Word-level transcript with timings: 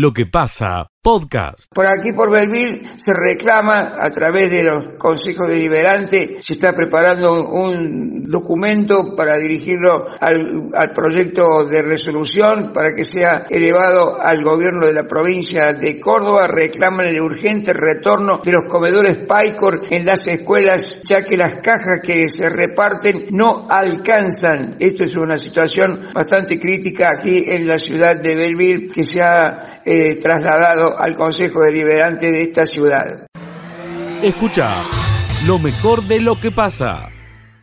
lo 0.00 0.14
que 0.14 0.24
pasa 0.24 0.89
podcast. 1.02 1.72
Por 1.72 1.86
aquí, 1.86 2.12
por 2.12 2.30
Belville, 2.30 2.82
se 2.96 3.14
reclama 3.14 3.94
a 3.98 4.10
través 4.10 4.50
de 4.50 4.64
los 4.64 4.96
consejos 4.98 5.48
deliberantes, 5.48 6.44
se 6.44 6.54
está 6.54 6.74
preparando 6.74 7.42
un 7.46 8.30
documento 8.30 9.16
para 9.16 9.36
dirigirlo 9.38 10.06
al, 10.20 10.70
proyecto 10.94 11.64
de 11.64 11.82
resolución 11.82 12.72
para 12.72 12.92
que 12.92 13.04
sea 13.04 13.46
elevado 13.48 14.20
al 14.20 14.42
gobierno 14.44 14.86
de 14.86 14.92
la 14.92 15.04
provincia 15.04 15.72
de 15.72 15.98
Córdoba. 15.98 16.46
Reclaman 16.46 17.06
el 17.06 17.20
urgente 17.20 17.72
retorno 17.72 18.40
de 18.44 18.52
los 18.52 18.64
comedores 18.68 19.16
PAICOR 19.16 19.86
en 19.90 20.04
las 20.04 20.26
escuelas, 20.26 21.00
ya 21.04 21.24
que 21.24 21.36
las 21.36 21.56
cajas 21.56 22.00
que 22.02 22.28
se 22.28 22.50
reparten 22.50 23.26
no 23.30 23.66
alcanzan. 23.70 24.76
Esto 24.78 25.04
es 25.04 25.16
una 25.16 25.38
situación 25.38 26.08
bastante 26.12 26.60
crítica 26.60 27.10
aquí 27.10 27.44
en 27.46 27.66
la 27.66 27.78
ciudad 27.78 28.20
de 28.20 28.36
Belville 28.36 28.88
que 28.88 29.04
se 29.04 29.22
ha 29.22 29.80
eh, 29.84 30.16
trasladado 30.16 30.89
al 30.98 31.14
Consejo 31.14 31.62
Deliberante 31.62 32.30
de 32.30 32.42
esta 32.42 32.66
ciudad. 32.66 33.26
Escucha 34.22 34.74
lo 35.46 35.58
mejor 35.58 36.02
de 36.04 36.20
lo 36.20 36.40
que 36.40 36.50
pasa. 36.50 37.08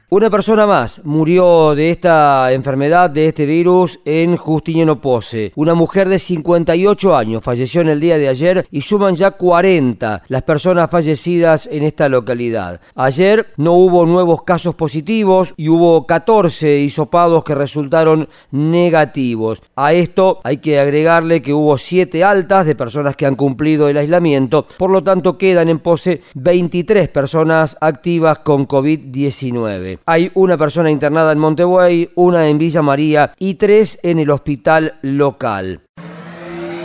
Una 0.09 0.29
persona 0.29 0.65
más 0.65 1.01
murió 1.03 1.75
de 1.75 1.89
esta 1.89 2.53
enfermedad, 2.53 3.09
de 3.09 3.27
este 3.27 3.45
virus, 3.45 3.99
en 4.05 4.37
Justiniano 4.37 5.01
Pose. 5.01 5.51
Una 5.57 5.73
mujer 5.73 6.07
de 6.07 6.17
58 6.17 7.13
años 7.13 7.43
falleció 7.43 7.81
en 7.81 7.89
el 7.89 7.99
día 7.99 8.17
de 8.17 8.29
ayer 8.29 8.65
y 8.71 8.79
suman 8.79 9.15
ya 9.15 9.31
40 9.31 10.23
las 10.29 10.43
personas 10.43 10.89
fallecidas 10.89 11.67
en 11.69 11.83
esta 11.83 12.07
localidad. 12.07 12.79
Ayer 12.95 13.47
no 13.57 13.73
hubo 13.73 14.05
nuevos 14.05 14.43
casos 14.43 14.75
positivos 14.75 15.53
y 15.57 15.67
hubo 15.67 16.07
14 16.07 16.79
hisopados 16.79 17.43
que 17.43 17.55
resultaron 17.55 18.29
negativos. 18.51 19.61
A 19.75 19.91
esto 19.91 20.39
hay 20.45 20.59
que 20.59 20.79
agregarle 20.79 21.41
que 21.41 21.53
hubo 21.53 21.77
7 21.77 22.23
altas 22.23 22.65
de 22.65 22.75
personas 22.75 23.17
que 23.17 23.25
han 23.25 23.35
cumplido 23.35 23.89
el 23.89 23.97
aislamiento, 23.97 24.67
por 24.77 24.89
lo 24.89 25.03
tanto 25.03 25.37
quedan 25.37 25.67
en 25.67 25.79
Pose 25.79 26.21
23 26.33 27.09
personas 27.09 27.75
activas 27.81 28.39
con 28.39 28.69
COVID-19. 28.69 29.96
Hay 30.05 30.31
una 30.33 30.57
persona 30.57 30.91
internada 30.91 31.31
en 31.31 31.39
Montevideo, 31.39 32.09
una 32.15 32.47
en 32.47 32.57
Villa 32.57 32.81
María 32.81 33.33
y 33.37 33.55
tres 33.55 33.99
en 34.03 34.19
el 34.19 34.29
hospital 34.29 34.95
local. 35.01 35.81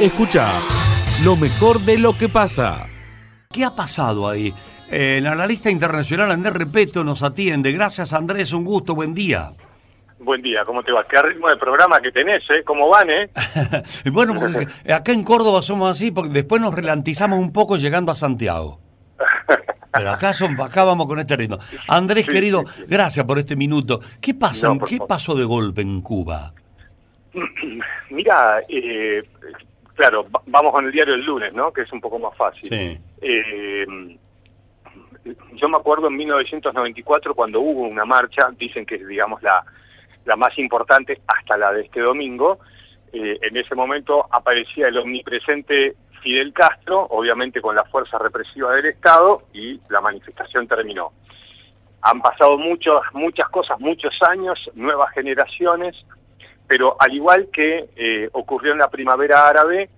Escucha 0.00 0.48
lo 1.24 1.36
mejor 1.36 1.80
de 1.80 1.98
lo 1.98 2.16
que 2.16 2.28
pasa. 2.28 2.86
¿Qué 3.50 3.64
ha 3.64 3.74
pasado 3.74 4.28
ahí? 4.28 4.52
La 4.90 5.33
analista 5.33 5.70
internacional 5.70 6.30
Andrés 6.30 6.55
Repeto 6.55 7.02
nos 7.05 7.22
atiende. 7.22 7.72
Gracias 7.72 8.12
Andrés, 8.12 8.52
un 8.52 8.64
gusto, 8.64 8.94
buen 8.94 9.14
día. 9.14 9.52
Buen 10.24 10.40
día, 10.40 10.62
¿cómo 10.64 10.84
te 10.84 10.92
va? 10.92 11.05
¿Qué 11.08 11.20
ritmo 11.20 11.48
de 11.48 11.56
programa 11.56 12.00
que 12.00 12.12
tenés, 12.12 12.42
eh? 12.50 12.62
¿Cómo 12.64 12.88
van, 12.88 13.10
eh? 13.10 13.30
bueno, 14.12 14.34
acá 14.88 15.12
en 15.12 15.24
Córdoba 15.24 15.62
somos 15.62 15.90
así 15.90 16.12
porque 16.12 16.33
después 16.33 16.62
nos 16.62 16.74
relantizamos 16.74 17.40
un 17.40 17.52
poco 17.52 17.77
llegando 17.77 18.12
a 18.12 18.14
Santiago. 18.14 18.81
Pero 19.92 20.10
acá, 20.10 20.32
son, 20.32 20.58
acá 20.60 20.84
vamos 20.84 21.06
con 21.06 21.18
este 21.18 21.36
ritmo. 21.36 21.58
Andrés, 21.88 22.26
querido, 22.26 22.64
gracias 22.88 23.26
por 23.26 23.38
este 23.38 23.56
minuto. 23.56 24.00
¿Qué 24.20 24.34
pasa? 24.34 24.72
¿Qué 24.88 24.98
pasó 25.06 25.34
de 25.34 25.44
golpe 25.44 25.82
en 25.82 26.00
Cuba? 26.00 26.54
Mira, 28.10 28.62
eh, 28.68 29.22
claro, 29.94 30.26
vamos 30.46 30.72
con 30.72 30.86
el 30.86 30.92
diario 30.92 31.14
el 31.14 31.24
lunes, 31.24 31.52
¿no? 31.52 31.72
Que 31.72 31.82
es 31.82 31.92
un 31.92 32.00
poco 32.00 32.18
más 32.18 32.36
fácil. 32.36 32.68
Sí. 32.68 32.98
Eh, 33.20 33.86
yo 35.54 35.68
me 35.68 35.76
acuerdo 35.76 36.08
en 36.08 36.16
1994 36.16 37.34
cuando 37.34 37.60
hubo 37.60 37.82
una 37.82 38.04
marcha, 38.04 38.50
dicen 38.58 38.84
que 38.84 38.96
es, 38.96 39.06
digamos, 39.06 39.42
la, 39.42 39.64
la 40.24 40.36
más 40.36 40.56
importante 40.58 41.20
hasta 41.27 41.56
la 41.56 41.72
de 41.72 41.82
este 41.82 42.00
domingo. 42.00 42.58
Eh, 43.12 43.38
en 43.42 43.56
ese 43.56 43.74
momento 43.74 44.27
aparecía 44.30 44.88
el 44.88 44.98
omnipresente 44.98 45.94
Fidel 46.22 46.52
Castro, 46.52 47.06
obviamente 47.10 47.60
con 47.60 47.74
la 47.74 47.84
fuerza 47.84 48.18
represiva 48.18 48.74
del 48.74 48.86
Estado, 48.86 49.42
y 49.52 49.80
la 49.90 50.00
manifestación 50.00 50.66
terminó. 50.66 51.12
Han 52.02 52.20
pasado 52.20 52.58
muchos, 52.58 53.02
muchas 53.12 53.48
cosas, 53.48 53.78
muchos 53.80 54.14
años, 54.22 54.58
nuevas 54.74 55.12
generaciones, 55.12 55.96
pero 56.66 56.96
al 56.98 57.12
igual 57.12 57.48
que 57.52 57.90
eh, 57.96 58.28
ocurrió 58.32 58.72
en 58.72 58.78
la 58.78 58.88
primavera 58.88 59.48
árabe, 59.48 59.90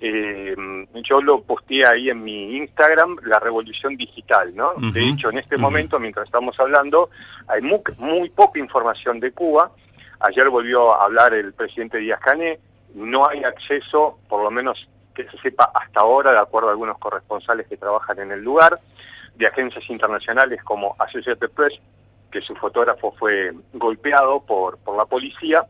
eh, 0.00 0.56
yo 1.04 1.20
lo 1.20 1.42
posteé 1.42 1.86
ahí 1.86 2.08
en 2.08 2.24
mi 2.24 2.56
Instagram, 2.56 3.18
la 3.24 3.38
revolución 3.38 3.96
digital, 3.96 4.54
¿no? 4.54 4.72
De 4.92 5.06
hecho, 5.06 5.28
en 5.28 5.38
este 5.38 5.58
momento, 5.58 5.98
mientras 5.98 6.24
estamos 6.24 6.58
hablando, 6.58 7.10
hay 7.48 7.60
muy, 7.60 7.80
muy 7.98 8.30
poca 8.30 8.58
información 8.58 9.20
de 9.20 9.32
Cuba. 9.32 9.70
Ayer 10.20 10.48
volvió 10.48 10.94
a 10.94 11.04
hablar 11.04 11.34
el 11.34 11.52
presidente 11.52 11.98
Díaz 11.98 12.20
Cané, 12.20 12.58
no 12.94 13.28
hay 13.28 13.44
acceso, 13.44 14.18
por 14.28 14.42
lo 14.42 14.50
menos 14.50 14.88
que 15.14 15.24
se 15.28 15.38
sepa 15.38 15.70
hasta 15.74 16.00
ahora, 16.00 16.32
de 16.32 16.38
acuerdo 16.38 16.68
a 16.68 16.72
algunos 16.72 16.98
corresponsales 16.98 17.66
que 17.66 17.76
trabajan 17.76 18.18
en 18.20 18.32
el 18.32 18.42
lugar, 18.42 18.78
de 19.34 19.46
agencias 19.46 19.88
internacionales 19.88 20.62
como 20.62 20.94
Associated 20.98 21.50
Press, 21.50 21.74
que 22.30 22.40
su 22.42 22.54
fotógrafo 22.54 23.12
fue 23.18 23.52
golpeado 23.72 24.40
por, 24.40 24.78
por 24.78 24.96
la 24.96 25.06
policía, 25.06 25.64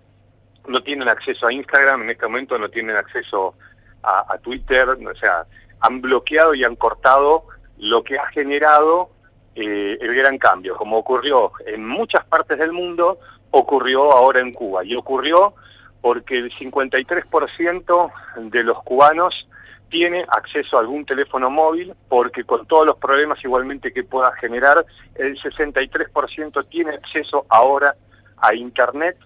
no 0.69 0.83
tienen 0.83 1.09
acceso 1.09 1.47
a 1.47 1.53
Instagram, 1.53 2.03
en 2.03 2.11
este 2.11 2.27
momento 2.27 2.59
no 2.59 2.69
tienen 2.69 2.97
acceso 2.97 3.55
a, 4.03 4.39
Twitter, 4.39 4.89
o 4.89 5.15
sea, 5.17 5.45
han 5.81 6.00
bloqueado 6.00 6.55
y 6.55 6.65
han 6.65 6.77
cortado 6.77 7.45
lo 7.79 8.03
que 8.03 8.19
ha 8.19 8.27
generado 8.29 9.11
eh, 9.55 9.99
el 10.00 10.15
gran 10.15 10.39
cambio, 10.39 10.77
como 10.77 10.99
ocurrió 10.99 11.53
en 11.67 11.87
muchas 11.87 12.25
partes 12.25 12.59
del 12.59 12.73
mundo, 12.73 13.19
ocurrió 13.50 14.12
ahora 14.12 14.41
en 14.41 14.53
Cuba, 14.53 14.84
y 14.84 14.95
ocurrió 14.95 15.55
porque 16.00 16.38
el 16.38 16.53
53% 16.53 18.12
de 18.37 18.65
los 18.65 18.83
cubanos 18.83 19.47
tiene 19.91 20.25
acceso 20.28 20.77
a 20.77 20.81
algún 20.81 21.05
teléfono 21.05 21.50
móvil, 21.50 21.94
porque 22.09 22.44
con 22.44 22.66
todos 22.66 22.87
los 22.87 22.97
problemas 22.97 23.43
igualmente 23.44 23.93
que 23.93 24.05
pueda 24.05 24.33
generar, 24.37 24.87
el 25.16 25.37
63% 25.41 26.66
tiene 26.69 26.93
acceso 26.93 27.44
ahora 27.49 27.94
a 28.38 28.55
Internet, 28.55 29.16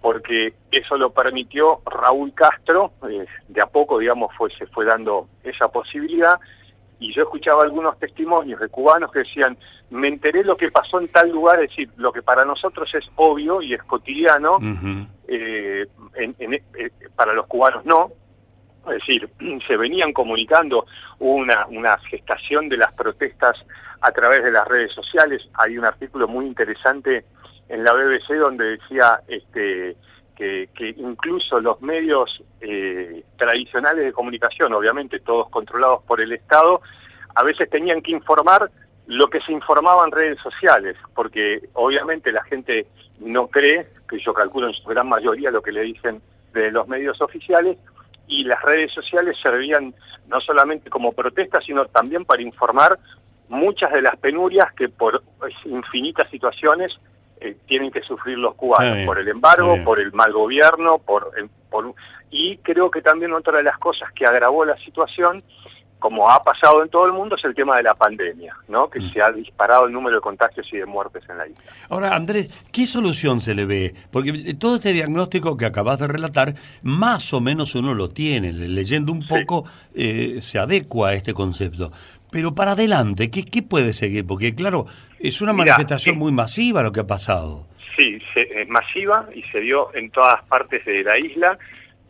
porque 0.00 0.54
eso 0.70 0.96
lo 0.96 1.10
permitió 1.10 1.80
Raúl 1.84 2.32
Castro, 2.34 2.92
eh, 3.08 3.26
de 3.48 3.60
a 3.60 3.66
poco, 3.66 3.98
digamos, 3.98 4.30
se 4.58 4.66
fue 4.66 4.86
dando 4.86 5.28
esa 5.44 5.68
posibilidad, 5.68 6.40
y 6.98 7.12
yo 7.12 7.22
escuchaba 7.24 7.62
algunos 7.62 7.98
testimonios 7.98 8.60
de 8.60 8.68
cubanos 8.68 9.12
que 9.12 9.20
decían, 9.20 9.56
me 9.90 10.08
enteré 10.08 10.42
lo 10.44 10.56
que 10.56 10.70
pasó 10.70 11.00
en 11.00 11.08
tal 11.08 11.30
lugar, 11.30 11.62
es 11.62 11.70
decir, 11.70 11.90
lo 11.96 12.12
que 12.12 12.22
para 12.22 12.44
nosotros 12.44 12.92
es 12.94 13.04
obvio 13.16 13.60
y 13.60 13.74
es 13.74 13.82
cotidiano, 13.82 14.58
eh, 15.28 15.86
eh, 16.16 16.90
para 17.14 17.34
los 17.34 17.46
cubanos 17.46 17.84
no, 17.84 18.10
es 18.86 18.94
decir, 18.94 19.28
se 19.66 19.76
venían 19.76 20.12
comunicando 20.12 20.86
una, 21.18 21.66
una 21.66 21.98
gestación 21.98 22.68
de 22.68 22.78
las 22.78 22.92
protestas 22.94 23.56
a 24.00 24.10
través 24.12 24.42
de 24.42 24.52
las 24.52 24.66
redes 24.66 24.92
sociales, 24.92 25.48
hay 25.54 25.76
un 25.76 25.84
artículo 25.84 26.28
muy 26.28 26.46
interesante 26.46 27.24
en 27.68 27.84
la 27.84 27.92
BBC 27.92 28.34
donde 28.38 28.78
decía 28.78 29.20
este 29.28 29.96
que, 30.36 30.68
incluso 30.98 31.58
los 31.60 31.80
medios 31.80 32.42
eh, 32.60 33.24
tradicionales 33.36 34.04
de 34.04 34.12
comunicación, 34.12 34.72
obviamente 34.74 35.18
todos 35.20 35.48
controlados 35.48 36.02
por 36.04 36.20
el 36.20 36.32
Estado, 36.32 36.80
a 37.34 37.42
veces 37.42 37.68
tenían 37.70 38.02
que 38.02 38.12
informar 38.12 38.70
lo 39.06 39.28
que 39.28 39.40
se 39.40 39.52
informaba 39.52 40.04
en 40.04 40.12
redes 40.12 40.38
sociales, 40.40 40.96
porque 41.14 41.68
obviamente 41.72 42.32
la 42.32 42.44
gente 42.44 42.86
no 43.20 43.48
cree, 43.48 43.88
que 44.08 44.18
yo 44.18 44.34
calculo 44.34 44.68
en 44.68 44.74
su 44.74 44.84
gran 44.84 45.08
mayoría 45.08 45.50
lo 45.50 45.62
que 45.62 45.72
le 45.72 45.82
dicen 45.82 46.20
de 46.52 46.70
los 46.70 46.86
medios 46.86 47.20
oficiales, 47.20 47.78
y 48.28 48.44
las 48.44 48.60
redes 48.62 48.92
sociales 48.92 49.36
servían 49.40 49.94
no 50.28 50.40
solamente 50.40 50.90
como 50.90 51.12
protesta, 51.12 51.60
sino 51.60 51.86
también 51.86 52.24
para 52.24 52.42
informar 52.42 52.98
muchas 53.48 53.92
de 53.92 54.02
las 54.02 54.16
penurias 54.16 54.72
que 54.72 54.88
por 54.88 55.22
infinitas 55.64 56.28
situaciones 56.30 56.92
eh, 57.40 57.56
tienen 57.66 57.90
que 57.90 58.02
sufrir 58.02 58.38
los 58.38 58.54
cubanos, 58.54 59.04
por 59.04 59.18
el 59.18 59.28
embargo, 59.28 59.76
por 59.84 60.00
el 60.00 60.12
mal 60.12 60.32
gobierno, 60.32 60.98
por, 60.98 61.32
por, 61.70 61.94
y 62.30 62.56
creo 62.58 62.90
que 62.90 63.02
también 63.02 63.32
otra 63.32 63.58
de 63.58 63.62
las 63.62 63.78
cosas 63.78 64.10
que 64.12 64.24
agravó 64.24 64.64
la 64.64 64.76
situación, 64.78 65.42
como 65.98 66.30
ha 66.30 66.42
pasado 66.44 66.82
en 66.82 66.88
todo 66.88 67.06
el 67.06 67.12
mundo, 67.12 67.36
es 67.36 67.44
el 67.44 67.54
tema 67.54 67.76
de 67.76 67.82
la 67.82 67.94
pandemia, 67.94 68.54
¿no? 68.68 68.88
que 68.88 69.00
mm. 69.00 69.12
se 69.12 69.22
ha 69.22 69.32
disparado 69.32 69.86
el 69.86 69.92
número 69.92 70.16
de 70.16 70.20
contagios 70.20 70.66
y 70.72 70.76
de 70.76 70.86
muertes 70.86 71.22
en 71.28 71.38
la 71.38 71.46
isla. 71.46 71.64
Ahora, 71.88 72.14
Andrés, 72.14 72.52
¿qué 72.70 72.86
solución 72.86 73.40
se 73.40 73.54
le 73.54 73.64
ve? 73.64 73.94
Porque 74.10 74.54
todo 74.54 74.76
este 74.76 74.92
diagnóstico 74.92 75.56
que 75.56 75.66
acabas 75.66 75.98
de 75.98 76.06
relatar, 76.06 76.54
más 76.82 77.32
o 77.32 77.40
menos 77.40 77.74
uno 77.74 77.94
lo 77.94 78.10
tiene, 78.10 78.52
leyendo 78.52 79.12
un 79.12 79.26
poco 79.26 79.64
eh, 79.94 80.38
se 80.42 80.58
adecua 80.58 81.10
a 81.10 81.14
este 81.14 81.32
concepto. 81.32 81.90
Pero 82.36 82.54
para 82.54 82.72
adelante, 82.72 83.30
¿qué, 83.30 83.46
qué 83.46 83.62
puede 83.62 83.94
seguir? 83.94 84.26
Porque 84.26 84.54
claro, 84.54 84.84
es 85.18 85.40
una 85.40 85.54
manifestación 85.54 86.18
muy 86.18 86.32
masiva 86.32 86.82
lo 86.82 86.92
que 86.92 87.00
ha 87.00 87.06
pasado. 87.06 87.66
Sí, 87.96 88.18
es 88.34 88.68
masiva 88.68 89.26
y 89.34 89.42
se 89.44 89.60
dio 89.60 89.88
en 89.94 90.10
todas 90.10 90.44
partes 90.44 90.84
de 90.84 91.02
la 91.02 91.18
isla. 91.18 91.58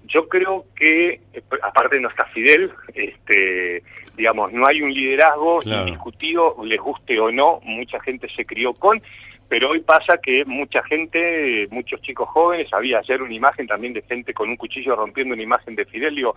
Yo 0.08 0.28
creo 0.28 0.64
que, 0.75 1.20
eh, 1.32 1.43
aparte 1.62 2.00
no 2.00 2.08
está 2.08 2.25
Fidel, 2.34 2.73
este, 2.93 3.84
digamos, 4.17 4.52
no 4.52 4.67
hay 4.67 4.82
un 4.82 4.93
liderazgo 4.93 5.61
indiscutido, 5.62 6.56
les 6.64 6.81
guste 6.81 7.20
o 7.20 7.31
no, 7.31 7.61
mucha 7.62 8.00
gente 8.00 8.28
se 8.34 8.44
crió 8.44 8.75
con, 8.75 9.00
pero 9.49 9.70
hoy 9.70 9.81
pasa 9.82 10.19
que 10.19 10.44
mucha 10.44 10.82
gente, 10.82 11.69
muchos 11.70 12.02
chicos 12.02 12.28
jóvenes, 12.31 12.67
había 12.73 12.99
ayer 12.99 13.23
una 13.23 13.32
imagen 13.32 13.69
también 13.69 13.93
de 13.93 14.02
gente 14.02 14.34
con 14.34 14.49
un 14.49 14.56
cuchillo 14.56 14.96
rompiendo 14.96 15.34
una 15.34 15.44
imagen 15.44 15.76
de 15.76 15.84
Fidel, 15.84 16.17
digo, 16.17 16.34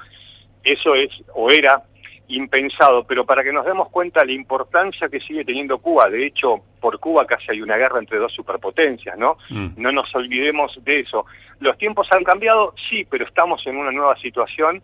eso 0.64 0.94
es 0.94 1.10
o 1.34 1.50
era 1.50 1.82
impensado, 2.30 3.04
pero 3.06 3.26
para 3.26 3.44
que 3.44 3.52
nos 3.52 3.66
demos 3.66 3.90
cuenta 3.90 4.22
de 4.22 4.28
la 4.28 4.34
importancia 4.34 5.10
que 5.10 5.20
sigue 5.20 5.44
teniendo 5.44 5.80
Cuba, 5.80 6.10
de 6.10 6.28
hecho, 6.28 6.62
por 6.80 7.00
Cuba 7.00 7.26
casi 7.26 7.52
hay 7.52 7.62
una 7.62 7.76
guerra 7.76 8.00
entre 8.00 8.20
dos 8.20 8.31
superpotencias, 8.34 9.18
¿no? 9.18 9.38
Mm. 9.50 9.70
No 9.78 9.92
nos 9.92 10.14
olvidemos 10.16 10.78
de 10.84 11.00
eso. 11.00 11.26
Los 11.60 11.78
tiempos 11.78 12.08
han 12.12 12.24
cambiado, 12.24 12.74
sí, 12.90 13.06
pero 13.10 13.26
estamos 13.26 13.66
en 13.66 13.78
una 13.78 13.92
nueva 13.92 14.16
situación. 14.18 14.81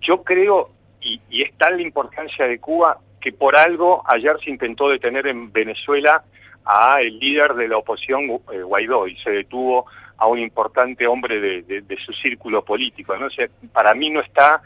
Yo 0.00 0.24
creo, 0.24 0.70
y, 1.00 1.20
y 1.30 1.42
es 1.42 1.56
tal 1.56 1.76
la 1.76 1.82
importancia 1.82 2.46
de 2.46 2.58
Cuba, 2.58 2.98
que 3.20 3.32
por 3.32 3.56
algo 3.56 4.02
ayer 4.06 4.36
se 4.42 4.50
intentó 4.50 4.88
detener 4.88 5.28
en 5.28 5.52
Venezuela 5.52 6.24
a 6.64 7.00
el 7.02 7.18
líder 7.20 7.54
de 7.54 7.68
la 7.68 7.78
oposición, 7.78 8.24
eh, 8.52 8.62
Guaidó, 8.62 9.06
y 9.06 9.16
se 9.18 9.30
detuvo 9.30 9.86
a 10.16 10.26
un 10.26 10.40
importante 10.40 11.06
hombre 11.06 11.40
de, 11.40 11.62
de 11.62 11.96
su 12.04 12.12
círculo 12.12 12.64
político. 12.64 13.16
¿no? 13.16 13.26
O 13.26 13.30
sea, 13.30 13.46
para 13.72 13.94
mí 13.94 14.10
no 14.10 14.20
está 14.20 14.60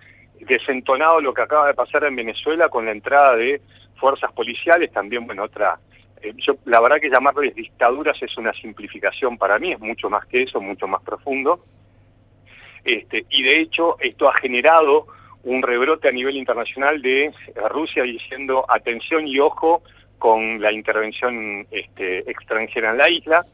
desentonado 0.46 1.20
lo 1.20 1.35
que 1.35 1.43
acaba 1.43 1.67
de 1.67 1.75
pasar 1.75 2.05
en 2.05 2.17
Venezuela 2.17 2.69
con 2.69 2.85
la 2.85 2.93
entrada 2.93 3.37
de 3.37 3.61
fuerzas 3.96 4.32
policiales, 4.32 4.93
también, 4.93 5.26
bueno, 5.26 5.44
otra... 5.44 5.79
Eh, 6.20 6.32
yo, 6.37 6.55
la 6.64 6.81
verdad 6.81 7.00
que 7.00 7.11
llamarles 7.11 7.55
dictaduras 7.55 8.20
es 8.23 8.37
una 8.37 8.52
simplificación 8.52 9.38
para 9.38 9.58
mí, 9.58 9.73
es 9.73 9.81
mucho 9.81 10.08
más 10.11 10.26
que 10.26 10.43
eso, 10.43 10.61
mucho 10.61 10.87
más 10.87 11.02
profundo. 11.02 11.64
Este, 12.85 13.25
y 13.31 13.43
de 13.43 13.61
hecho 13.61 13.96
esto 14.00 14.29
ha 14.29 14.35
generado 14.35 15.06
un 15.43 15.62
rebrote 15.62 16.08
a 16.08 16.12
nivel 16.12 16.37
internacional 16.37 17.00
de 17.00 17.32
Rusia 17.70 18.02
diciendo 18.02 18.64
atención 18.69 19.26
y 19.26 19.38
ojo 19.38 19.82
con 20.19 20.61
la 20.61 20.73
intervención 20.73 21.67
este, 21.70 22.31
extranjera 22.31 22.90
en 22.90 22.99
la 22.99 23.08
isla. 23.08 23.47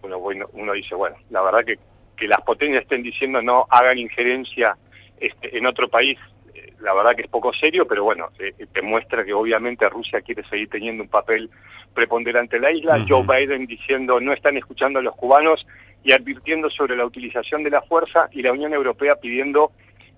Bueno, 0.00 0.18
bueno, 0.18 0.46
uno 0.52 0.72
dice, 0.72 0.94
bueno, 0.94 1.16
la 1.30 1.42
verdad 1.42 1.64
que, 1.64 1.78
que 2.16 2.28
las 2.28 2.40
potencias 2.42 2.82
estén 2.82 3.02
diciendo 3.02 3.42
no 3.42 3.66
hagan 3.70 3.98
injerencia 3.98 4.76
este, 5.20 5.56
en 5.56 5.66
otro 5.66 5.88
país, 5.88 6.18
eh, 6.54 6.72
la 6.80 6.94
verdad 6.94 7.14
que 7.16 7.22
es 7.22 7.28
poco 7.28 7.52
serio, 7.52 7.86
pero 7.86 8.04
bueno, 8.04 8.28
eh, 8.38 8.52
demuestra 8.72 9.24
que 9.24 9.32
obviamente 9.32 9.88
Rusia 9.88 10.20
quiere 10.20 10.44
seguir 10.48 10.68
teniendo 10.68 11.02
un 11.02 11.08
papel 11.08 11.50
preponderante 11.94 12.56
en 12.56 12.62
la 12.62 12.72
isla. 12.72 13.04
Joe 13.08 13.24
Biden 13.26 13.66
diciendo 13.66 14.20
no 14.20 14.32
están 14.32 14.56
escuchando 14.56 14.98
a 14.98 15.02
los 15.02 15.14
cubanos 15.16 15.66
y 16.04 16.12
advirtiendo 16.12 16.70
sobre 16.70 16.96
la 16.96 17.04
utilización 17.04 17.64
de 17.64 17.70
la 17.70 17.82
fuerza 17.82 18.28
y 18.32 18.42
la 18.42 18.52
Unión 18.52 18.72
Europea 18.72 19.16
pidiendo 19.16 19.72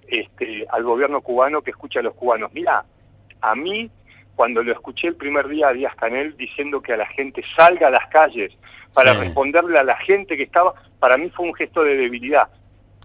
este, 0.06 0.66
al 0.70 0.82
gobierno 0.82 1.20
cubano 1.20 1.62
que 1.62 1.70
escuche 1.70 2.00
a 2.00 2.02
los 2.02 2.14
cubanos. 2.14 2.52
Mira, 2.52 2.84
a 3.40 3.54
mí 3.54 3.90
cuando 4.34 4.62
lo 4.62 4.72
escuché 4.72 5.08
el 5.08 5.16
primer 5.16 5.48
día 5.48 5.68
a 5.68 5.72
Díaz 5.72 5.94
Canel 5.96 6.36
diciendo 6.36 6.80
que 6.80 6.92
a 6.92 6.96
la 6.96 7.06
gente 7.06 7.42
salga 7.56 7.88
a 7.88 7.90
las 7.90 8.06
calles 8.08 8.52
para 8.94 9.12
responderle 9.14 9.78
a 9.78 9.82
la 9.82 9.96
gente 9.96 10.36
que 10.36 10.44
estaba, 10.44 10.74
para 11.00 11.16
mí 11.16 11.28
fue 11.30 11.46
un 11.46 11.54
gesto 11.54 11.82
de 11.82 11.96
debilidad 11.96 12.48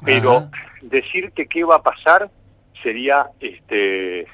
pero 0.04 0.50
decirte 0.82 1.48
qué 1.48 1.64
va 1.64 1.76
a 1.76 1.84
pasar 1.84 2.30
sería, 2.82 3.28
este, 3.40 4.28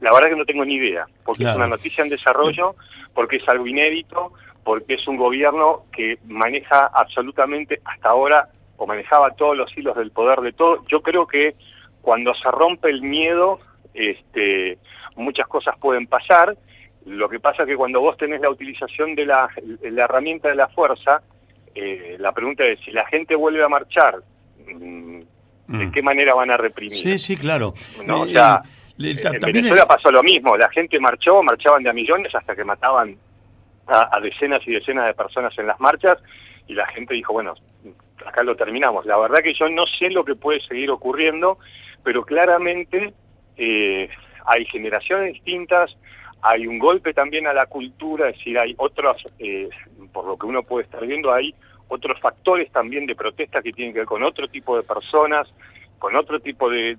la 0.00 0.12
verdad 0.12 0.28
que 0.28 0.36
no 0.36 0.44
tengo 0.44 0.64
ni 0.64 0.74
idea, 0.74 1.06
porque 1.24 1.44
es 1.44 1.56
una 1.56 1.66
noticia 1.66 2.04
en 2.04 2.10
desarrollo, 2.10 2.76
porque 3.14 3.36
es 3.36 3.48
algo 3.48 3.66
inédito, 3.66 4.32
porque 4.64 4.94
es 4.94 5.08
un 5.08 5.16
gobierno 5.16 5.84
que 5.92 6.18
maneja 6.26 6.90
absolutamente 6.92 7.80
hasta 7.84 8.10
ahora, 8.10 8.48
o 8.76 8.86
manejaba 8.86 9.30
todos 9.32 9.56
los 9.56 9.76
hilos 9.76 9.96
del 9.96 10.10
poder 10.10 10.40
de 10.40 10.52
todo. 10.52 10.84
Yo 10.86 11.02
creo 11.02 11.26
que 11.26 11.54
cuando 12.00 12.34
se 12.34 12.50
rompe 12.50 12.90
el 12.90 13.02
miedo, 13.02 13.60
este, 13.94 14.78
muchas 15.16 15.46
cosas 15.46 15.76
pueden 15.78 16.06
pasar. 16.06 16.56
Lo 17.06 17.28
que 17.28 17.40
pasa 17.40 17.62
es 17.62 17.68
que 17.68 17.76
cuando 17.76 18.00
vos 18.00 18.16
tenés 18.16 18.40
la 18.40 18.50
utilización 18.50 19.14
de 19.14 19.26
la, 19.26 19.48
la 19.82 20.04
herramienta 20.04 20.48
de 20.48 20.56
la 20.56 20.68
fuerza, 20.68 21.22
eh, 21.74 22.16
la 22.18 22.32
pregunta 22.32 22.64
es, 22.64 22.80
si 22.80 22.90
la 22.90 23.06
gente 23.06 23.34
vuelve 23.34 23.62
a 23.62 23.68
marchar 23.68 24.22
¿de 24.66 25.86
mm. 25.86 25.92
qué 25.92 26.02
manera 26.02 26.34
van 26.34 26.50
a 26.50 26.56
reprimir? 26.56 27.02
Sí, 27.02 27.18
sí, 27.18 27.36
claro. 27.36 27.74
¿No? 28.04 28.26
Eh, 28.26 28.62
en 28.98 29.40
Venezuela 29.40 29.86
pasó 29.86 30.10
lo 30.10 30.22
mismo, 30.22 30.56
la 30.56 30.68
gente 30.70 31.00
marchó, 31.00 31.42
marchaban 31.42 31.82
de 31.82 31.90
a 31.90 31.92
millones 31.92 32.34
hasta 32.34 32.54
que 32.54 32.64
mataban 32.64 33.16
a, 33.86 34.20
decenas 34.20 34.60
y 34.66 34.72
decenas 34.72 35.06
de 35.06 35.14
personas 35.14 35.56
en 35.58 35.66
las 35.66 35.80
marchas 35.80 36.18
y 36.68 36.74
la 36.74 36.86
gente 36.88 37.14
dijo, 37.14 37.32
bueno, 37.32 37.54
acá 38.24 38.42
lo 38.42 38.54
terminamos. 38.54 39.04
La 39.06 39.18
verdad 39.18 39.42
que 39.42 39.54
yo 39.54 39.68
no 39.68 39.86
sé 39.86 40.10
lo 40.10 40.24
que 40.24 40.34
puede 40.34 40.60
seguir 40.60 40.90
ocurriendo, 40.90 41.58
pero 42.04 42.24
claramente 42.24 43.12
eh, 43.56 44.08
hay 44.46 44.64
generaciones 44.66 45.34
distintas, 45.34 45.96
hay 46.42 46.66
un 46.66 46.78
golpe 46.78 47.12
también 47.14 47.46
a 47.46 47.52
la 47.52 47.66
cultura, 47.66 48.28
es 48.28 48.36
decir, 48.36 48.58
hay 48.58 48.74
otros, 48.78 49.22
eh, 49.38 49.68
por 50.12 50.26
lo 50.26 50.36
que 50.36 50.46
uno 50.46 50.62
puede 50.62 50.84
estar 50.84 51.04
viendo, 51.04 51.32
hay 51.32 51.54
otros 51.92 52.18
factores 52.20 52.70
también 52.72 53.06
de 53.06 53.14
protesta 53.14 53.62
que 53.62 53.72
tienen 53.72 53.92
que 53.92 54.00
ver 54.00 54.08
con 54.08 54.22
otro 54.22 54.48
tipo 54.48 54.76
de 54.76 54.82
personas, 54.82 55.46
con 55.98 56.16
otro 56.16 56.40
tipo 56.40 56.70
de, 56.70 56.96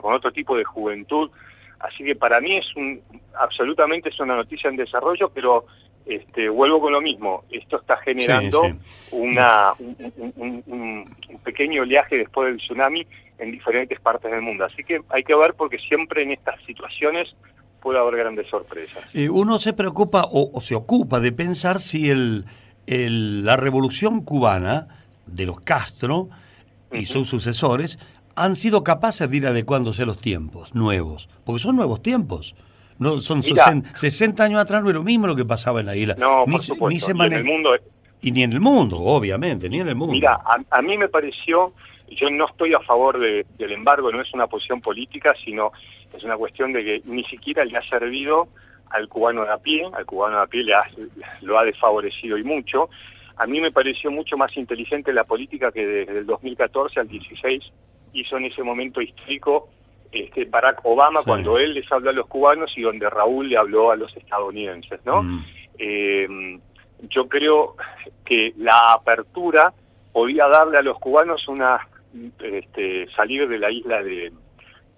con 0.00 0.14
otro 0.14 0.32
tipo 0.32 0.56
de 0.56 0.64
juventud. 0.64 1.30
Así 1.78 2.04
que 2.04 2.14
para 2.14 2.40
mí 2.40 2.56
es 2.56 2.76
un, 2.76 3.00
absolutamente 3.34 4.08
es 4.08 4.20
una 4.20 4.36
noticia 4.36 4.70
en 4.70 4.76
desarrollo, 4.76 5.30
pero 5.30 5.66
este, 6.04 6.48
vuelvo 6.48 6.80
con 6.80 6.92
lo 6.92 7.00
mismo. 7.00 7.44
Esto 7.50 7.80
está 7.80 7.96
generando 7.98 8.62
Una, 9.12 9.72
un, 9.78 10.62
un, 10.66 11.38
pequeño 11.44 11.82
oleaje 11.82 12.18
después 12.18 12.48
del 12.48 12.58
tsunami 12.58 13.06
en 13.38 13.52
diferentes 13.52 14.00
partes 14.00 14.30
del 14.30 14.42
mundo. 14.42 14.64
Así 14.64 14.84
que 14.84 15.00
hay 15.08 15.22
que 15.22 15.34
ver 15.34 15.54
porque 15.54 15.78
siempre 15.78 16.22
en 16.22 16.32
estas 16.32 16.60
situaciones 16.64 17.34
puede 17.82 17.98
haber 17.98 18.16
grandes 18.16 18.48
sorpresas. 18.48 19.04
Eh, 19.12 19.28
uno 19.28 19.58
se 19.58 19.72
preocupa 19.72 20.26
o, 20.30 20.60
se 20.60 20.74
ocupa 20.74 21.20
de 21.20 21.32
pensar 21.32 21.80
si 21.80 22.10
el, 22.10 22.44
la 22.86 23.56
revolución 23.56 24.22
cubana 24.22 24.88
de 25.26 25.46
los 25.46 25.60
Castro 25.60 26.28
y 26.92 27.06
sus 27.06 27.28
sucesores 27.28 27.98
han 28.34 28.56
sido 28.56 28.82
capaces 28.82 29.30
de 29.30 29.36
ir 29.36 29.46
adecuándose 29.46 30.02
a 30.02 30.06
los 30.06 30.18
tiempos 30.18 30.74
nuevos, 30.74 31.28
porque 31.44 31.60
son 31.60 31.76
nuevos 31.76 32.02
tiempos. 32.02 32.54
No, 32.98 33.20
son 33.20 33.42
60 33.42 34.44
años 34.44 34.60
atrás 34.60 34.82
no 34.82 34.90
era 34.90 34.98
lo 34.98 35.04
mismo 35.04 35.26
lo 35.26 35.34
que 35.34 35.44
pasaba 35.44 35.80
en 35.80 35.86
la 35.86 35.96
isla. 35.96 36.14
No, 36.18 36.44
ni, 36.46 36.52
por 36.52 36.62
supuesto. 36.62 37.12
Ni, 37.14 37.24
en 37.24 37.32
el 37.32 37.44
mundo. 37.44 37.74
Y 38.20 38.30
ni 38.30 38.42
en 38.44 38.52
el 38.52 38.60
mundo, 38.60 38.98
obviamente, 38.98 39.68
ni 39.68 39.80
en 39.80 39.88
el 39.88 39.96
mundo. 39.96 40.12
Mira, 40.12 40.40
a, 40.70 40.82
mí 40.82 40.96
me 40.96 41.08
pareció, 41.08 41.72
yo 42.08 42.30
no 42.30 42.46
estoy 42.46 42.74
a 42.74 42.80
favor 42.80 43.18
del 43.18 43.72
embargo, 43.72 44.12
no 44.12 44.20
es 44.20 44.32
una 44.32 44.46
posición 44.46 44.80
política, 44.80 45.34
sino 45.44 45.72
es 46.16 46.22
una 46.22 46.36
cuestión 46.36 46.72
de 46.72 46.84
que 46.84 47.02
ni 47.06 47.24
siquiera 47.24 47.64
le 47.64 47.76
ha 47.76 47.82
servido 47.88 48.48
al 48.92 49.08
cubano 49.08 49.44
de 49.44 49.52
a 49.52 49.58
pie, 49.58 49.84
al 49.92 50.06
cubano 50.06 50.36
de 50.36 50.42
a 50.42 50.46
pie 50.46 50.64
le 50.64 50.74
lo 51.42 51.58
ha 51.58 51.64
desfavorecido 51.64 52.38
y 52.38 52.44
mucho. 52.44 52.90
A 53.36 53.46
mí 53.46 53.60
me 53.60 53.72
pareció 53.72 54.10
mucho 54.10 54.36
más 54.36 54.56
inteligente 54.56 55.12
la 55.12 55.24
política 55.24 55.72
que 55.72 55.86
desde 55.86 56.18
el 56.18 56.26
2014 56.26 57.00
al 57.00 57.08
16 57.08 57.62
hizo 58.12 58.36
en 58.36 58.44
ese 58.44 58.62
momento 58.62 59.00
histórico 59.00 59.68
este, 60.12 60.44
Barack 60.44 60.80
Obama 60.84 61.20
cuando 61.24 61.58
él 61.58 61.72
les 61.72 61.90
habló 61.90 62.10
a 62.10 62.12
los 62.12 62.26
cubanos 62.26 62.72
y 62.76 62.82
donde 62.82 63.08
Raúl 63.08 63.48
le 63.48 63.56
habló 63.56 63.90
a 63.90 63.96
los 63.96 64.14
estadounidenses, 64.14 65.00
¿no? 65.06 65.22
Mm. 65.22 65.44
Eh, 65.78 66.60
yo 67.08 67.28
creo 67.28 67.76
que 68.24 68.52
la 68.58 68.92
apertura 68.92 69.72
podía 70.12 70.46
darle 70.48 70.78
a 70.78 70.82
los 70.82 70.98
cubanos 70.98 71.48
una 71.48 71.88
este, 72.42 73.08
salir 73.16 73.48
de 73.48 73.58
la 73.58 73.70
isla 73.70 74.02
de, 74.02 74.32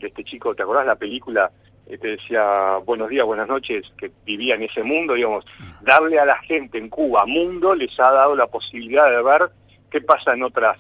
de 0.01 0.07
este 0.07 0.25
chico, 0.25 0.55
¿te 0.55 0.65
acordás 0.65 0.87
la 0.87 0.97
película 0.97 1.51
te 1.87 2.09
decía 2.09 2.79
buenos 2.85 3.09
días, 3.09 3.27
buenas 3.27 3.49
noches, 3.49 3.85
que 3.99 4.11
vivía 4.25 4.55
en 4.55 4.63
ese 4.63 4.83
mundo, 4.83 5.15
digamos, 5.15 5.45
darle 5.83 6.19
a 6.19 6.25
la 6.25 6.39
gente 6.39 6.79
en 6.79 6.89
Cuba 6.89 7.25
mundo 7.27 7.75
les 7.75 7.99
ha 8.01 8.11
dado 8.11 8.35
la 8.35 8.47
posibilidad 8.47 9.11
de 9.11 9.23
ver 9.23 9.51
qué 9.91 10.01
pasa 10.01 10.33
en 10.33 10.43
otras 10.43 10.79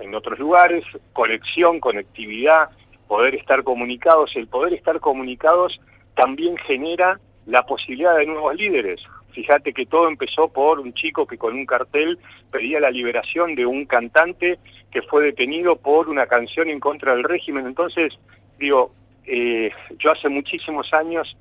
en 0.00 0.14
otros 0.14 0.38
lugares, 0.38 0.84
conexión, 1.12 1.80
conectividad, 1.80 2.70
poder 3.06 3.34
estar 3.34 3.62
comunicados, 3.62 4.34
el 4.34 4.48
poder 4.48 4.72
estar 4.72 5.00
comunicados 5.00 5.78
también 6.14 6.56
genera 6.56 7.20
la 7.44 7.62
posibilidad 7.66 8.16
de 8.16 8.26
nuevos 8.26 8.54
líderes. 8.56 9.00
Fíjate 9.32 9.74
que 9.74 9.84
todo 9.84 10.08
empezó 10.08 10.48
por 10.48 10.80
un 10.80 10.94
chico 10.94 11.26
que 11.26 11.36
con 11.36 11.54
un 11.54 11.66
cartel 11.66 12.18
pedía 12.50 12.80
la 12.80 12.90
liberación 12.90 13.54
de 13.54 13.66
un 13.66 13.84
cantante 13.84 14.58
que 14.90 15.02
fue 15.02 15.24
detenido 15.24 15.76
por 15.76 16.08
una 16.08 16.26
canción 16.26 16.70
en 16.70 16.80
contra 16.80 17.14
del 17.14 17.24
régimen. 17.24 17.66
Entonces, 17.66 18.14
digo, 18.58 18.92
eh, 19.26 19.70
yo 19.98 20.12
hace 20.12 20.28
muchísimos 20.28 20.92
años, 20.92 21.36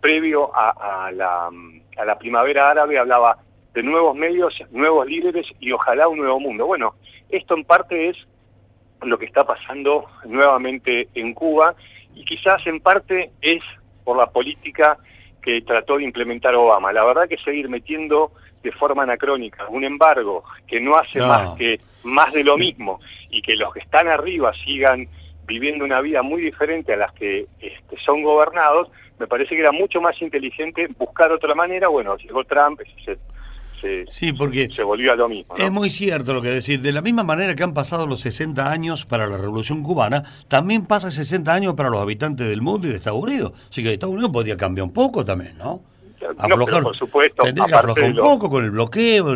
previo 0.00 0.50
a, 0.54 1.10
la, 1.12 2.18
primavera 2.18 2.70
árabe, 2.70 2.98
hablaba 2.98 3.38
de 3.72 3.82
nuevos 3.82 4.16
medios, 4.16 4.54
nuevos 4.70 5.06
líderes 5.06 5.46
y 5.60 5.72
ojalá 5.72 6.08
un 6.08 6.18
nuevo 6.18 6.40
mundo. 6.40 6.66
Bueno, 6.66 6.94
esto 7.28 7.54
en 7.54 7.64
parte 7.64 8.08
es 8.08 8.16
lo 9.02 9.18
que 9.18 9.26
está 9.26 9.44
pasando 9.44 10.06
nuevamente 10.26 11.08
en 11.14 11.32
Cuba 11.34 11.74
y 12.14 12.24
quizás 12.24 12.66
en 12.66 12.80
parte 12.80 13.30
es 13.40 13.62
por 14.04 14.16
la 14.16 14.26
política 14.30 14.98
que 15.40 15.62
trató 15.62 15.98
de 15.98 16.04
implementar 16.04 16.54
Obama. 16.54 16.92
La 16.92 17.04
verdad 17.04 17.28
que 17.28 17.38
seguir 17.38 17.68
metiendo 17.68 18.32
de 18.62 18.72
forma 18.72 19.04
anacrónica 19.04 19.68
un 19.68 19.84
embargo 19.84 20.44
que 20.66 20.80
no 20.80 20.94
hace 20.96 21.20
más 21.20 21.56
que 21.56 21.80
más 22.02 22.32
de 22.32 22.44
lo 22.44 22.58
mismo 22.58 23.00
y 23.30 23.40
que 23.40 23.56
los 23.56 23.72
que 23.72 23.80
están 23.80 24.08
arriba 24.08 24.52
sigan 24.64 25.08
viviendo 25.50 25.84
una 25.84 26.00
vida 26.00 26.22
muy 26.22 26.40
diferente 26.40 26.92
a 26.92 26.96
las 26.96 27.12
que 27.12 27.46
este, 27.60 27.96
son 28.04 28.22
gobernados, 28.22 28.88
me 29.18 29.26
parece 29.26 29.56
que 29.56 29.60
era 29.60 29.72
mucho 29.72 30.00
más 30.00 30.20
inteligente 30.22 30.88
buscar 30.96 31.32
otra 31.32 31.54
manera. 31.54 31.88
Bueno, 31.88 32.16
llegó 32.16 32.44
Trump, 32.44 32.80
se, 33.04 33.18
se, 33.80 34.06
sí, 34.08 34.32
porque 34.32 34.68
se 34.72 34.84
volvió 34.84 35.12
a 35.12 35.16
lo 35.16 35.28
mismo. 35.28 35.56
Es 35.56 35.70
muy 35.70 35.90
cierto 35.90 36.32
lo 36.32 36.40
que 36.40 36.50
decir. 36.50 36.80
De 36.80 36.92
la 36.92 37.02
misma 37.02 37.24
manera 37.24 37.54
que 37.56 37.64
han 37.64 37.74
pasado 37.74 38.06
los 38.06 38.20
60 38.20 38.70
años 38.70 39.04
para 39.04 39.26
la 39.26 39.36
Revolución 39.36 39.82
Cubana, 39.82 40.22
también 40.48 40.86
pasa 40.86 41.10
60 41.10 41.52
años 41.52 41.74
para 41.74 41.90
los 41.90 42.00
habitantes 42.00 42.48
del 42.48 42.62
mundo 42.62 42.86
y 42.86 42.90
de 42.90 42.96
Estados 42.96 43.20
Unidos. 43.20 43.52
Así 43.68 43.82
que 43.82 43.92
Estados 43.92 44.14
Unidos 44.14 44.30
podría 44.32 44.56
cambiar 44.56 44.84
un 44.86 44.92
poco 44.92 45.24
también, 45.24 45.58
¿no? 45.58 45.82
Aflojar, 46.38 46.82
por 46.82 46.96
supuesto. 46.96 47.42
Tendría 47.42 47.66
que 47.66 47.74
aflojar 47.74 48.04
un 48.04 48.16
poco 48.16 48.50
con 48.50 48.64
el 48.64 48.70
bloqueo, 48.70 49.34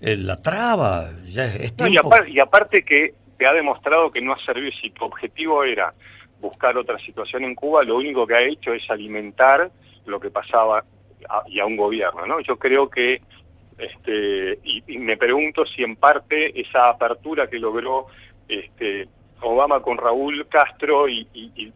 la 0.00 0.42
traba. 0.42 1.10
Ya 1.24 1.44
es 1.44 1.74
y, 1.88 1.96
aparte, 1.98 2.30
y 2.30 2.38
aparte 2.38 2.82
que 2.82 3.14
te 3.40 3.46
ha 3.46 3.54
demostrado 3.54 4.10
que 4.10 4.20
no 4.20 4.34
ha 4.34 4.44
servido. 4.44 4.70
Si 4.82 4.90
tu 4.90 5.02
objetivo 5.06 5.64
era 5.64 5.94
buscar 6.42 6.76
otra 6.76 6.98
situación 6.98 7.42
en 7.44 7.54
Cuba, 7.54 7.82
lo 7.84 7.96
único 7.96 8.26
que 8.26 8.34
ha 8.34 8.42
hecho 8.42 8.74
es 8.74 8.82
alimentar 8.90 9.70
lo 10.04 10.20
que 10.20 10.28
pasaba 10.28 10.84
y 11.46 11.58
a 11.58 11.64
un 11.64 11.74
gobierno, 11.74 12.26
¿no? 12.26 12.40
Yo 12.40 12.58
creo 12.58 12.90
que, 12.90 13.22
este, 13.78 14.58
y, 14.62 14.98
me 14.98 15.16
pregunto 15.16 15.64
si 15.64 15.82
en 15.82 15.96
parte 15.96 16.60
esa 16.60 16.90
apertura 16.90 17.48
que 17.48 17.58
logró 17.58 18.08
este, 18.46 19.08
Obama 19.40 19.80
con 19.80 19.96
Raúl 19.96 20.46
Castro 20.46 21.08
y, 21.08 21.26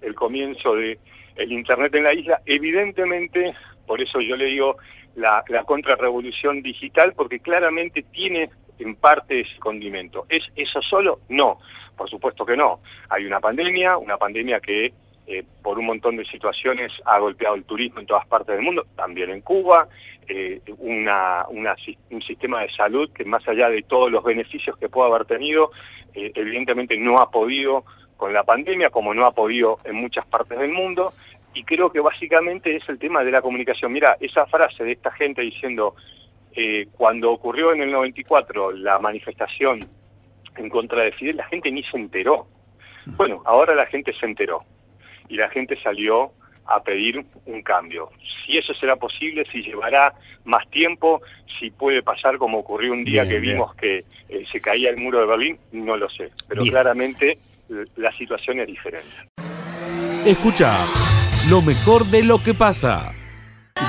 el 0.03 0.15
comienzo 0.15 0.75
de 0.75 0.99
el 1.37 1.51
Internet 1.51 1.95
en 1.95 2.05
la 2.05 2.13
isla, 2.13 2.43
evidentemente, 2.45 3.55
por 3.87 4.03
eso 4.03 4.21
yo 4.21 4.37
le 4.37 4.45
digo 4.45 4.77
la, 5.15 5.43
la 5.49 5.65
contrarrevolución 5.65 6.61
digital, 6.61 7.15
porque 7.17 7.41
claramente 7.41 8.03
tiene 8.03 8.51
en 8.79 8.97
parte 8.97 9.41
ese 9.41 9.59
condimento. 9.59 10.27
¿Es 10.29 10.45
eso 10.57 10.81
solo? 10.83 11.21
No, 11.29 11.59
por 11.97 12.09
supuesto 12.11 12.45
que 12.45 12.57
no. 12.57 12.81
Hay 13.09 13.25
una 13.25 13.41
pandemia, 13.41 13.97
una 13.97 14.17
pandemia 14.17 14.61
que 14.61 14.93
eh, 15.27 15.43
por 15.63 15.79
un 15.79 15.87
montón 15.87 16.17
de 16.17 16.25
situaciones 16.27 16.93
ha 17.07 17.19
golpeado 17.19 17.55
el 17.55 17.65
turismo 17.65 18.01
en 18.01 18.07
todas 18.07 18.27
partes 18.27 18.55
del 18.55 18.65
mundo, 18.65 18.87
también 18.95 19.31
en 19.31 19.41
Cuba, 19.41 19.89
eh, 20.29 20.61
una, 20.79 21.47
un 21.49 22.23
sistema 22.23 22.61
de 22.63 22.71
salud 22.73 23.11
que 23.11 23.25
más 23.25 23.47
allá 23.49 23.71
de 23.71 23.83
todos 23.83 24.11
los 24.11 24.23
beneficios 24.23 24.77
que 24.77 24.89
pueda 24.89 25.09
haber 25.09 25.25
tenido, 25.25 25.71
eh, 26.15 26.31
evidentemente 26.35 26.97
no 26.99 27.19
ha 27.21 27.31
podido 27.31 27.85
con 28.17 28.33
la 28.33 28.45
pandemia, 28.45 28.91
como 28.91 29.15
no 29.15 29.27
ha 29.27 29.33
podido 29.33 29.79
en 29.85 29.97
muchas 29.97 30.27
partes 30.27 30.59
del 30.59 30.73
mundo, 30.73 31.15
y 31.55 31.65
creo 31.65 31.91
que 31.91 32.01
básicamente 32.01 32.77
es 32.77 32.89
el 32.89 32.99
tema 32.99 33.25
de 33.25 33.31
la 33.31 33.41
comunicación. 33.41 33.93
Mira, 33.93 34.17
esa 34.21 34.47
frase 34.47 34.85
de 34.85 34.93
esta 34.93 35.11
gente 35.13 35.41
diciendo, 35.41 35.95
cuando 36.93 37.33
ocurrió 37.33 37.73
en 37.73 37.83
el 37.83 37.91
94 37.91 38.73
la 38.73 38.99
manifestación 38.99 39.81
en 40.57 40.69
contra 40.69 41.03
de 41.03 41.13
Fidel, 41.13 41.37
la 41.37 41.47
gente 41.47 41.71
ni 41.71 41.83
se 41.83 41.97
enteró. 41.97 42.47
Bueno, 43.17 43.43
ahora 43.45 43.75
la 43.75 43.87
gente 43.87 44.13
se 44.19 44.27
enteró 44.27 44.65
y 45.29 45.37
la 45.37 45.49
gente 45.51 45.81
salió 45.83 46.33
a 46.67 46.83
pedir 46.83 47.25
un 47.45 47.63
cambio. 47.63 48.11
Si 48.45 48.57
eso 48.57 48.73
será 48.75 48.97
posible, 48.97 49.45
si 49.53 49.63
llevará 49.63 50.15
más 50.45 50.69
tiempo, 50.71 51.21
si 51.59 51.71
puede 51.71 52.03
pasar 52.03 52.39
como 52.39 52.59
ocurrió 52.59 52.93
un 52.93 53.05
día 53.05 53.29
que 53.29 53.39
vimos 53.39 53.75
que 53.75 54.01
eh, 54.29 54.45
se 54.51 54.61
caía 54.61 54.91
el 54.91 54.97
muro 54.97 55.21
de 55.21 55.27
Berlín, 55.27 55.59
no 55.73 55.97
lo 55.97 56.09
sé. 56.09 56.31
Pero 56.49 56.63
claramente 56.65 57.39
la 57.97 58.13
situación 58.17 58.61
es 58.61 58.67
diferente. 58.67 59.11
Escucha 60.25 60.75
lo 61.51 61.61
mejor 61.61 62.07
de 62.07 62.23
lo 62.23 62.43
que 62.43 62.55
pasa. 62.55 63.13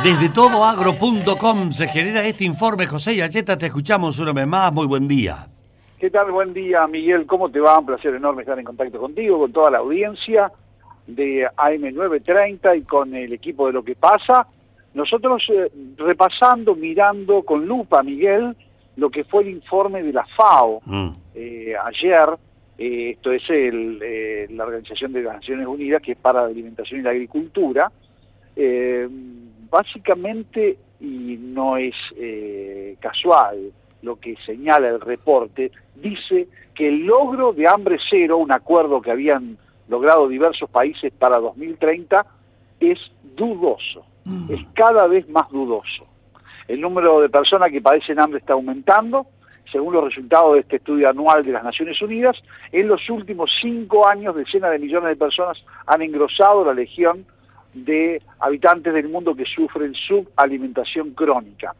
Desde 0.04 0.30
todoagro.com 0.30 1.72
se 1.72 1.88
genera 1.88 2.24
este 2.24 2.44
informe. 2.44 2.86
José 2.88 3.16
Yacheta, 3.16 3.58
te 3.58 3.68
escuchamos 3.68 4.20
una 4.20 4.34
vez 4.34 4.48
más. 4.48 4.72
Muy 4.72 4.86
buen 4.86 5.08
día. 5.08 5.48
¿Qué 6.00 6.10
tal? 6.10 6.32
Buen 6.32 6.54
día, 6.54 6.86
Miguel. 6.88 7.26
¿Cómo 7.26 7.50
te 7.50 7.60
va? 7.60 7.80
Un 7.80 7.88
placer 7.88 8.14
enorme 8.14 8.44
estar 8.44 8.60
en 8.60 8.66
contacto 8.66 9.00
contigo, 9.00 9.40
con 9.40 9.52
toda 9.52 9.72
la 9.72 9.80
audiencia 9.80 10.52
de 11.08 11.48
AM930 11.48 12.78
y 12.78 12.82
con 12.84 13.16
el 13.16 13.34
equipo 13.34 13.68
de 13.68 13.74
Lo 13.74 13.84
que 13.84 13.96
pasa. 13.96 14.48
Nosotros 14.94 15.46
eh, 15.54 15.72
repasando, 15.98 16.76
mirando 16.76 17.44
con 17.44 17.66
lupa, 17.66 18.02
Miguel, 18.04 18.56
lo 18.96 19.10
que 19.10 19.24
fue 19.24 19.44
el 19.44 19.50
informe 19.50 20.04
de 20.04 20.14
la 20.14 20.26
FAO 20.26 20.82
mm. 20.86 21.10
eh, 21.36 21.74
ayer, 21.84 22.30
eh, 22.78 23.12
esto 23.12 23.32
es 23.32 23.50
el, 23.50 24.56
la 24.56 24.66
Organización 24.66 25.12
de 25.12 25.24
las 25.24 25.36
Naciones 25.36 25.68
Unidas, 25.68 26.02
que 26.02 26.14
es 26.14 26.18
para 26.18 26.42
la 26.42 26.48
alimentación 26.48 27.02
y 27.02 27.04
la 27.04 27.10
agricultura, 27.10 27.92
básicamente, 29.76 30.78
y 31.02 31.36
no 31.38 31.76
es 31.76 31.96
casual, 33.02 33.74
lo 34.02 34.18
que 34.18 34.38
señala 34.46 34.88
el 34.88 35.02
reporte, 35.02 35.70
dice 35.96 36.48
que 36.74 36.88
el 36.88 37.06
logro 37.06 37.52
de 37.52 37.68
hambre 37.68 37.98
cero, 38.10 38.38
un 38.38 38.54
acuerdo 38.54 39.02
que 39.02 39.12
habían 39.12 39.58
logrado 39.90 40.30
diversos 40.30 40.70
países 40.70 41.12
para 41.12 41.40
2030, 41.40 42.26
es 42.80 43.00
dudoso, 43.36 44.06
mm. 44.24 44.54
es 44.54 44.62
cada 44.74 45.08
vez 45.08 45.28
más 45.28 45.50
dudoso. 45.50 46.08
El 46.70 46.80
número 46.80 47.20
de 47.20 47.28
personas 47.28 47.70
que 47.70 47.82
padecen 47.82 48.20
hambre 48.20 48.40
está 48.40 48.54
aumentando, 48.54 49.28
según 49.70 49.94
los 49.94 50.06
resultados 50.06 50.54
de 50.54 50.60
este 50.62 50.78
estudio 50.78 51.10
anual 51.10 51.44
de 51.44 51.52
las 51.52 51.66
Naciones 51.66 52.02
Unidas, 52.02 52.42
en 52.72 52.88
los 52.88 53.10
últimos 53.10 53.52
cinco 53.60 54.08
años 54.08 54.36
decenas 54.36 54.72
de 54.72 54.80
millones 54.80 55.10
de 55.10 55.16
personas 55.18 55.62
han 55.86 56.02
engrosado 56.02 56.64
la 56.64 56.74
legión 56.74 57.26
de 57.76 58.22
habitantes 58.40 58.94
del 58.94 59.10
mundo 59.10 59.36
que 59.36 59.46
sufren 59.46 59.94
subalimentación 59.94 61.12
crónica. 61.12 61.76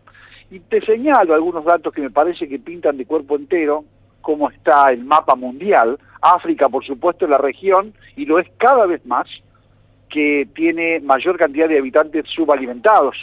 Y 0.52 0.60
te 0.60 0.82
señalo 0.82 1.34
algunos 1.34 1.66
datos 1.66 1.94
que 1.94 2.02
me 2.02 2.12
parece 2.12 2.48
que 2.48 2.60
pintan 2.60 2.98
de 2.98 3.06
cuerpo 3.06 3.36
entero 3.36 3.86
cómo 4.22 4.50
está 4.50 4.90
el 4.90 5.04
mapa 5.04 5.36
mundial. 5.36 5.98
África, 6.22 6.68
por 6.68 6.84
supuesto, 6.86 7.26
es 7.26 7.32
la 7.32 7.38
región, 7.38 7.94
y 8.16 8.26
lo 8.26 8.40
es 8.40 8.48
cada 8.58 8.86
vez 8.86 9.06
más, 9.06 9.28
que 10.10 10.48
tiene 10.56 11.00
mayor 11.02 11.38
cantidad 11.38 11.70
de 11.70 11.78
habitantes 11.78 12.26
subalimentados. 12.28 13.16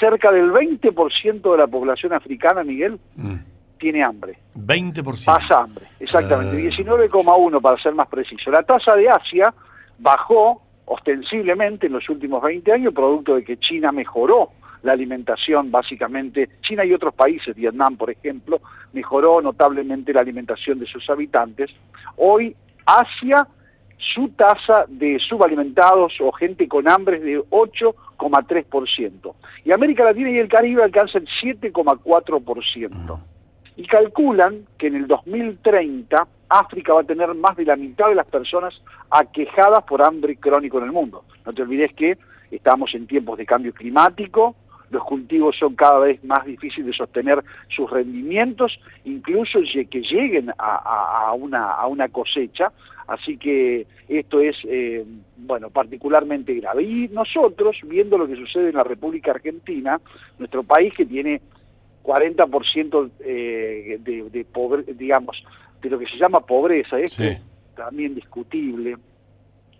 Cerca 0.00 0.32
del 0.32 0.50
20% 0.50 1.52
de 1.52 1.58
la 1.58 1.66
población 1.66 2.12
africana, 2.12 2.64
Miguel, 2.64 2.98
mm. 3.16 3.34
tiene 3.78 4.02
hambre. 4.02 4.38
20%. 4.56 5.24
Pasa 5.24 5.58
hambre, 5.60 5.84
exactamente. 6.00 6.56
19,1 6.56 7.56
ah. 7.56 7.60
para 7.60 7.82
ser 7.82 7.94
más 7.94 8.08
preciso. 8.08 8.50
La 8.50 8.62
tasa 8.62 8.96
de 8.96 9.08
Asia 9.08 9.54
bajó 9.98 10.63
ostensiblemente 10.86 11.86
en 11.86 11.94
los 11.94 12.08
últimos 12.08 12.42
20 12.42 12.72
años, 12.72 12.94
producto 12.94 13.36
de 13.36 13.44
que 13.44 13.56
China 13.58 13.92
mejoró 13.92 14.50
la 14.82 14.92
alimentación 14.92 15.70
básicamente, 15.70 16.50
China 16.60 16.84
y 16.84 16.92
otros 16.92 17.14
países, 17.14 17.56
Vietnam 17.56 17.96
por 17.96 18.10
ejemplo, 18.10 18.60
mejoró 18.92 19.40
notablemente 19.40 20.12
la 20.12 20.20
alimentación 20.20 20.78
de 20.78 20.86
sus 20.86 21.08
habitantes. 21.08 21.70
Hoy 22.16 22.54
Asia, 22.84 23.48
su 23.96 24.28
tasa 24.30 24.84
de 24.86 25.18
subalimentados 25.18 26.20
o 26.20 26.30
gente 26.32 26.68
con 26.68 26.86
hambre 26.86 27.16
es 27.16 27.22
de 27.22 27.38
8,3%. 27.38 29.34
Y 29.64 29.72
América 29.72 30.04
Latina 30.04 30.30
y 30.30 30.38
el 30.38 30.48
Caribe 30.48 30.82
alcanzan 30.82 31.24
7,4%. 31.42 33.20
Y 33.76 33.86
calculan 33.86 34.66
que 34.76 34.88
en 34.88 34.96
el 34.96 35.06
2030 35.06 36.28
África 36.48 36.94
va 36.94 37.00
a 37.00 37.04
tener 37.04 37.34
más 37.34 37.56
de 37.56 37.64
la 37.64 37.76
mitad 37.76 38.08
de 38.08 38.14
las 38.14 38.26
personas 38.26 38.80
aquejadas 39.10 39.82
por 39.84 40.02
hambre 40.02 40.36
crónico 40.36 40.78
en 40.78 40.84
el 40.84 40.92
mundo. 40.92 41.24
No 41.44 41.52
te 41.52 41.62
olvides 41.62 41.92
que 41.94 42.18
estamos 42.50 42.94
en 42.94 43.06
tiempos 43.06 43.38
de 43.38 43.46
cambio 43.46 43.72
climático, 43.72 44.54
los 44.94 45.04
cultivos 45.04 45.56
son 45.58 45.74
cada 45.74 45.98
vez 45.98 46.22
más 46.24 46.44
difíciles 46.46 46.86
de 46.86 46.92
sostener 46.92 47.42
sus 47.68 47.90
rendimientos, 47.90 48.78
incluso 49.04 49.58
que 49.90 50.00
lleguen 50.00 50.52
a, 50.56 51.32
una, 51.36 52.08
cosecha, 52.08 52.72
así 53.08 53.36
que 53.36 53.86
esto 54.08 54.40
es, 54.40 54.56
eh, 54.64 55.04
bueno, 55.36 55.70
particularmente 55.70 56.54
grave. 56.54 56.84
Y 56.84 57.08
nosotros, 57.08 57.76
viendo 57.84 58.16
lo 58.18 58.28
que 58.28 58.36
sucede 58.36 58.68
en 58.68 58.76
la 58.76 58.84
República 58.84 59.32
Argentina, 59.32 60.00
nuestro 60.38 60.62
país 60.62 60.94
que 60.94 61.06
tiene 61.06 61.40
40% 62.04 63.10
eh, 63.20 63.98
de, 64.00 64.30
de 64.30 64.44
pobre, 64.44 64.84
digamos, 64.94 65.42
de 65.88 65.90
lo 65.90 65.98
que 65.98 66.06
se 66.06 66.16
llama 66.16 66.40
pobreza, 66.40 66.98
es 66.98 67.16
también 67.76 68.14
discutible, 68.14 68.96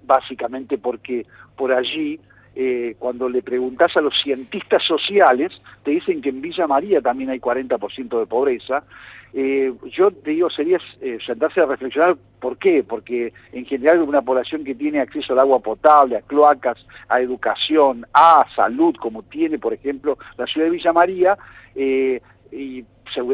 básicamente 0.02 0.78
porque 0.78 1.26
por 1.56 1.72
allí 1.72 2.20
eh, 2.56 2.94
cuando 3.00 3.28
le 3.28 3.42
preguntas 3.42 3.96
a 3.96 4.00
los 4.00 4.14
cientistas 4.22 4.84
sociales, 4.84 5.50
te 5.82 5.90
dicen 5.90 6.22
que 6.22 6.28
en 6.28 6.40
Villa 6.40 6.68
María 6.68 7.00
también 7.00 7.30
hay 7.30 7.40
40% 7.40 8.20
de 8.20 8.26
pobreza. 8.26 8.84
Eh, 9.32 9.72
yo 9.90 10.12
te 10.12 10.30
digo, 10.30 10.48
sería 10.50 10.78
eh, 11.00 11.18
sentarse 11.26 11.60
a 11.60 11.66
reflexionar 11.66 12.16
por 12.38 12.56
qué, 12.58 12.84
porque 12.84 13.32
en 13.52 13.66
general 13.66 14.02
una 14.02 14.22
población 14.22 14.62
que 14.62 14.76
tiene 14.76 15.00
acceso 15.00 15.32
al 15.32 15.40
agua 15.40 15.58
potable, 15.58 16.16
a 16.16 16.22
cloacas, 16.22 16.78
a 17.08 17.20
educación, 17.20 18.06
a 18.12 18.46
salud, 18.54 18.94
como 19.00 19.24
tiene, 19.24 19.58
por 19.58 19.72
ejemplo, 19.72 20.16
la 20.36 20.46
ciudad 20.46 20.66
de 20.66 20.76
Villa 20.76 20.92
María, 20.92 21.36
y 21.74 22.84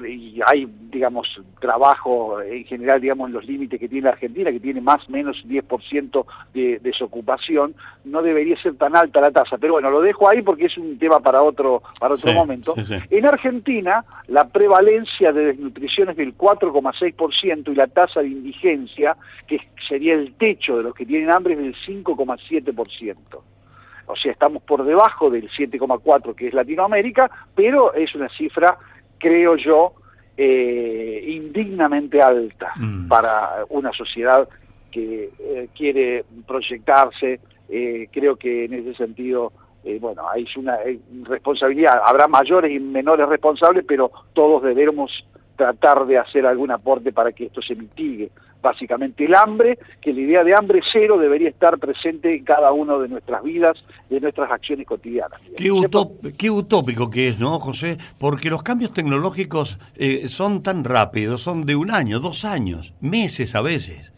y 0.06 0.40
hay, 0.44 0.68
digamos, 0.90 1.40
trabajo 1.58 2.40
en 2.42 2.64
general, 2.64 3.00
digamos, 3.00 3.28
en 3.28 3.34
los 3.34 3.44
límites 3.44 3.80
que 3.80 3.88
tiene 3.88 4.04
la 4.04 4.10
Argentina, 4.10 4.50
que 4.50 4.60
tiene 4.60 4.80
más 4.80 5.08
o 5.08 5.12
menos 5.12 5.42
10% 5.46 6.26
de 6.52 6.78
desocupación, 6.80 7.74
no 8.04 8.22
debería 8.22 8.60
ser 8.60 8.74
tan 8.74 8.96
alta 8.96 9.20
la 9.20 9.30
tasa. 9.30 9.58
Pero 9.58 9.74
bueno, 9.74 9.90
lo 9.90 10.00
dejo 10.00 10.28
ahí 10.28 10.42
porque 10.42 10.66
es 10.66 10.76
un 10.76 10.98
tema 10.98 11.20
para 11.20 11.42
otro, 11.42 11.82
para 11.98 12.14
otro 12.14 12.32
momento. 12.32 12.74
En 13.10 13.26
Argentina, 13.26 14.04
la 14.28 14.48
prevalencia 14.48 15.32
de 15.32 15.46
desnutrición 15.46 16.10
es 16.10 16.16
del 16.16 16.36
4,6% 16.36 17.72
y 17.72 17.74
la 17.74 17.86
tasa 17.86 18.20
de 18.20 18.28
indigencia, 18.28 19.16
que 19.46 19.60
sería 19.88 20.14
el 20.14 20.34
techo 20.34 20.76
de 20.76 20.82
los 20.82 20.94
que 20.94 21.06
tienen 21.06 21.30
hambre, 21.30 21.54
es 21.54 21.60
del 21.60 21.76
5,7%. 21.76 23.16
O 24.10 24.16
sea, 24.16 24.32
estamos 24.32 24.62
por 24.62 24.84
debajo 24.84 25.30
del 25.30 25.48
7,4 25.50 26.34
que 26.34 26.48
es 26.48 26.54
Latinoamérica, 26.54 27.30
pero 27.54 27.94
es 27.94 28.14
una 28.14 28.28
cifra 28.28 28.76
creo 29.20 29.56
yo, 29.56 29.92
eh, 30.36 31.22
indignamente 31.28 32.20
alta 32.20 32.72
Mm. 32.76 33.08
para 33.08 33.64
una 33.68 33.92
sociedad 33.92 34.48
que 34.90 35.30
eh, 35.38 35.68
quiere 35.76 36.24
proyectarse. 36.46 37.38
Eh, 37.68 38.08
creo 38.10 38.34
que 38.36 38.64
en 38.64 38.72
ese 38.74 38.94
sentido, 38.94 39.52
eh, 39.84 39.98
bueno, 40.00 40.28
hay 40.28 40.44
una 40.56 40.78
responsabilidad. 41.24 42.00
Habrá 42.04 42.26
mayores 42.26 42.72
y 42.72 42.80
menores 42.80 43.28
responsables, 43.28 43.84
pero 43.86 44.10
todos 44.32 44.62
debemos 44.62 45.10
tratar 45.56 46.06
de 46.06 46.18
hacer 46.18 46.46
algún 46.46 46.70
aporte 46.70 47.12
para 47.12 47.32
que 47.32 47.44
esto 47.44 47.60
se 47.62 47.74
mitigue. 47.76 48.30
Básicamente 48.62 49.24
el 49.24 49.34
hambre, 49.34 49.78
que 50.02 50.12
la 50.12 50.20
idea 50.20 50.44
de 50.44 50.54
hambre 50.54 50.80
cero 50.92 51.16
debería 51.18 51.48
estar 51.48 51.78
presente 51.78 52.34
en 52.36 52.44
cada 52.44 52.72
una 52.72 52.98
de 52.98 53.08
nuestras 53.08 53.42
vidas, 53.42 53.76
de 54.10 54.20
nuestras 54.20 54.50
acciones 54.50 54.86
cotidianas. 54.86 55.40
Qué, 55.56 55.70
utop- 55.72 56.36
qué 56.36 56.50
utópico 56.50 57.08
que 57.10 57.28
es, 57.28 57.38
¿no, 57.38 57.58
José? 57.58 57.96
Porque 58.18 58.50
los 58.50 58.62
cambios 58.62 58.92
tecnológicos 58.92 59.78
eh, 59.96 60.28
son 60.28 60.62
tan 60.62 60.84
rápidos, 60.84 61.40
son 61.42 61.64
de 61.64 61.74
un 61.76 61.90
año, 61.90 62.20
dos 62.20 62.44
años, 62.44 62.92
meses 63.00 63.54
a 63.54 63.62
veces. 63.62 64.12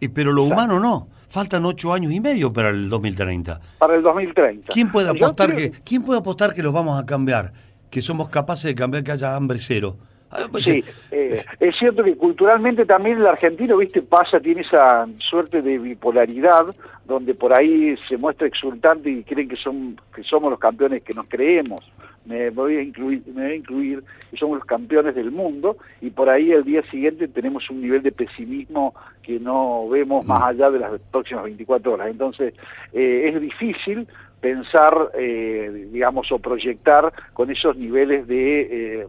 Y, 0.00 0.08
pero 0.08 0.32
lo 0.32 0.42
humano 0.44 0.80
no. 0.80 1.08
Faltan 1.28 1.64
ocho 1.64 1.92
años 1.94 2.12
y 2.12 2.20
medio 2.20 2.52
para 2.52 2.70
el 2.70 2.88
2030. 2.90 3.60
Para 3.78 3.94
el 3.96 4.02
2030. 4.02 4.72
¿Quién 4.72 4.90
puede 4.90 5.06
Yo 5.06 5.12
apostar 5.26 5.54
creo- 5.54 5.70
que 5.72 5.80
quién 5.82 6.02
puede 6.02 6.18
apostar 6.20 6.52
que 6.54 6.62
los 6.62 6.72
vamos 6.72 6.98
a 7.00 7.06
cambiar? 7.06 7.52
Que 7.90 8.02
somos 8.02 8.28
capaces 8.30 8.64
de 8.64 8.74
cambiar 8.74 9.04
que 9.04 9.12
haya 9.12 9.34
hambre 9.36 9.58
cero. 9.58 9.96
Ah, 10.32 10.46
pues, 10.50 10.64
Sí, 10.64 10.82
eh, 11.10 11.44
es 11.60 11.76
cierto 11.76 12.02
que 12.02 12.16
culturalmente 12.16 12.86
también 12.86 13.18
el 13.18 13.26
argentino, 13.26 13.76
viste, 13.76 14.00
pasa, 14.00 14.40
tiene 14.40 14.62
esa 14.62 15.06
suerte 15.18 15.60
de 15.60 15.78
bipolaridad, 15.78 16.74
donde 17.04 17.34
por 17.34 17.52
ahí 17.52 17.94
se 18.08 18.16
muestra 18.16 18.46
exultante 18.46 19.10
y 19.10 19.24
creen 19.24 19.48
que 19.48 19.56
son 19.56 20.00
que 20.14 20.22
somos 20.22 20.50
los 20.50 20.58
campeones 20.58 21.02
que 21.02 21.12
nos 21.12 21.26
creemos. 21.28 21.84
Me 22.24 22.48
voy 22.50 22.76
a 22.76 22.82
incluir, 22.82 23.22
me 23.34 23.42
voy 23.42 23.52
a 23.52 23.56
incluir 23.56 24.04
que 24.30 24.36
somos 24.38 24.56
los 24.58 24.64
campeones 24.64 25.14
del 25.14 25.30
mundo 25.30 25.76
y 26.00 26.10
por 26.10 26.30
ahí 26.30 26.52
el 26.52 26.64
día 26.64 26.82
siguiente 26.90 27.28
tenemos 27.28 27.68
un 27.68 27.82
nivel 27.82 28.02
de 28.02 28.12
pesimismo 28.12 28.94
que 29.22 29.38
no 29.38 29.88
vemos 29.88 30.24
más 30.24 30.42
allá 30.42 30.70
de 30.70 30.78
las 30.78 30.98
próximas 31.10 31.44
24 31.44 31.92
horas. 31.92 32.08
Entonces 32.08 32.54
eh, 32.94 33.32
es 33.34 33.40
difícil 33.40 34.06
pensar, 34.40 35.10
eh, 35.14 35.88
digamos, 35.92 36.30
o 36.32 36.38
proyectar 36.38 37.12
con 37.32 37.50
esos 37.50 37.76
niveles 37.76 38.26
de 38.26 39.02
eh, 39.02 39.06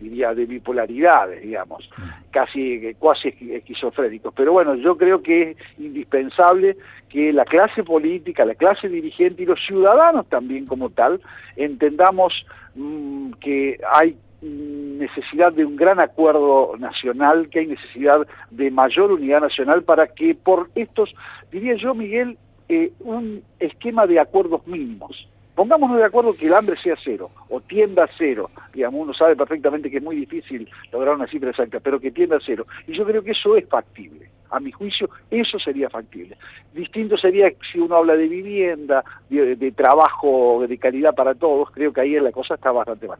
diría, 0.00 0.34
de 0.34 0.46
bipolaridades, 0.46 1.42
digamos, 1.42 1.88
casi 2.30 2.94
cuasi 2.98 3.34
esquizofrénicos. 3.50 4.32
Pero 4.34 4.52
bueno, 4.52 4.74
yo 4.74 4.96
creo 4.96 5.22
que 5.22 5.50
es 5.50 5.56
indispensable 5.78 6.76
que 7.08 7.32
la 7.32 7.44
clase 7.44 7.82
política, 7.82 8.44
la 8.44 8.54
clase 8.54 8.88
dirigente 8.88 9.42
y 9.42 9.46
los 9.46 9.64
ciudadanos 9.64 10.28
también 10.28 10.66
como 10.66 10.90
tal, 10.90 11.20
entendamos 11.56 12.46
mm, 12.74 13.32
que 13.40 13.80
hay 13.92 14.16
mm, 14.42 14.98
necesidad 14.98 15.52
de 15.52 15.64
un 15.64 15.76
gran 15.76 16.00
acuerdo 16.00 16.74
nacional, 16.78 17.48
que 17.48 17.60
hay 17.60 17.66
necesidad 17.68 18.26
de 18.50 18.70
mayor 18.70 19.12
unidad 19.12 19.40
nacional 19.40 19.82
para 19.82 20.08
que 20.08 20.34
por 20.34 20.68
estos, 20.74 21.14
diría 21.50 21.74
yo, 21.76 21.94
Miguel, 21.94 22.36
eh, 22.68 22.92
un 23.00 23.42
esquema 23.60 24.06
de 24.06 24.18
acuerdos 24.18 24.66
mínimos. 24.66 25.28
Pongámonos 25.56 25.96
de 25.96 26.04
acuerdo 26.04 26.36
que 26.36 26.46
el 26.46 26.54
hambre 26.54 26.76
sea 26.82 26.96
cero, 27.02 27.30
o 27.48 27.62
tienda 27.62 28.04
a 28.04 28.10
cero, 28.18 28.50
digamos, 28.74 29.00
uno 29.00 29.14
sabe 29.14 29.34
perfectamente 29.34 29.90
que 29.90 29.96
es 29.96 30.02
muy 30.02 30.14
difícil 30.14 30.68
lograr 30.92 31.14
una 31.14 31.26
cifra 31.26 31.48
exacta, 31.48 31.80
pero 31.80 31.98
que 31.98 32.10
tienda 32.10 32.36
a 32.36 32.40
cero. 32.44 32.66
Y 32.86 32.94
yo 32.94 33.06
creo 33.06 33.24
que 33.24 33.30
eso 33.30 33.56
es 33.56 33.66
factible. 33.66 34.30
A 34.50 34.60
mi 34.60 34.70
juicio, 34.70 35.08
eso 35.30 35.58
sería 35.58 35.88
factible. 35.88 36.36
Distinto 36.74 37.16
sería 37.16 37.50
si 37.72 37.78
uno 37.78 37.96
habla 37.96 38.16
de 38.16 38.28
vivienda, 38.28 39.02
de, 39.30 39.56
de 39.56 39.72
trabajo 39.72 40.64
de 40.68 40.76
calidad 40.76 41.14
para 41.14 41.34
todos, 41.34 41.70
creo 41.70 41.90
que 41.90 42.02
ahí 42.02 42.20
la 42.20 42.32
cosa 42.32 42.54
está 42.54 42.70
bastante 42.70 43.08
mal. 43.08 43.18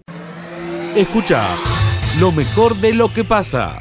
Escucha 0.94 1.42
lo 2.20 2.32
mejor 2.32 2.76
de 2.76 2.92
lo 2.92 3.08
que 3.12 3.24
pasa. 3.24 3.80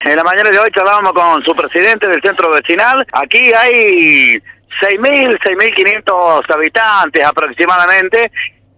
En 0.00 0.16
la 0.16 0.24
mañana 0.24 0.50
de 0.50 0.58
hoy 0.58 0.70
charlábamos 0.70 1.12
con 1.12 1.42
su 1.42 1.54
presidente 1.54 2.08
del 2.08 2.20
centro 2.20 2.50
vecinal. 2.50 3.06
Aquí 3.12 3.52
hay 3.54 4.42
6.000, 4.80 5.38
6.500 5.40 6.54
habitantes 6.54 7.24
aproximadamente. 7.24 8.30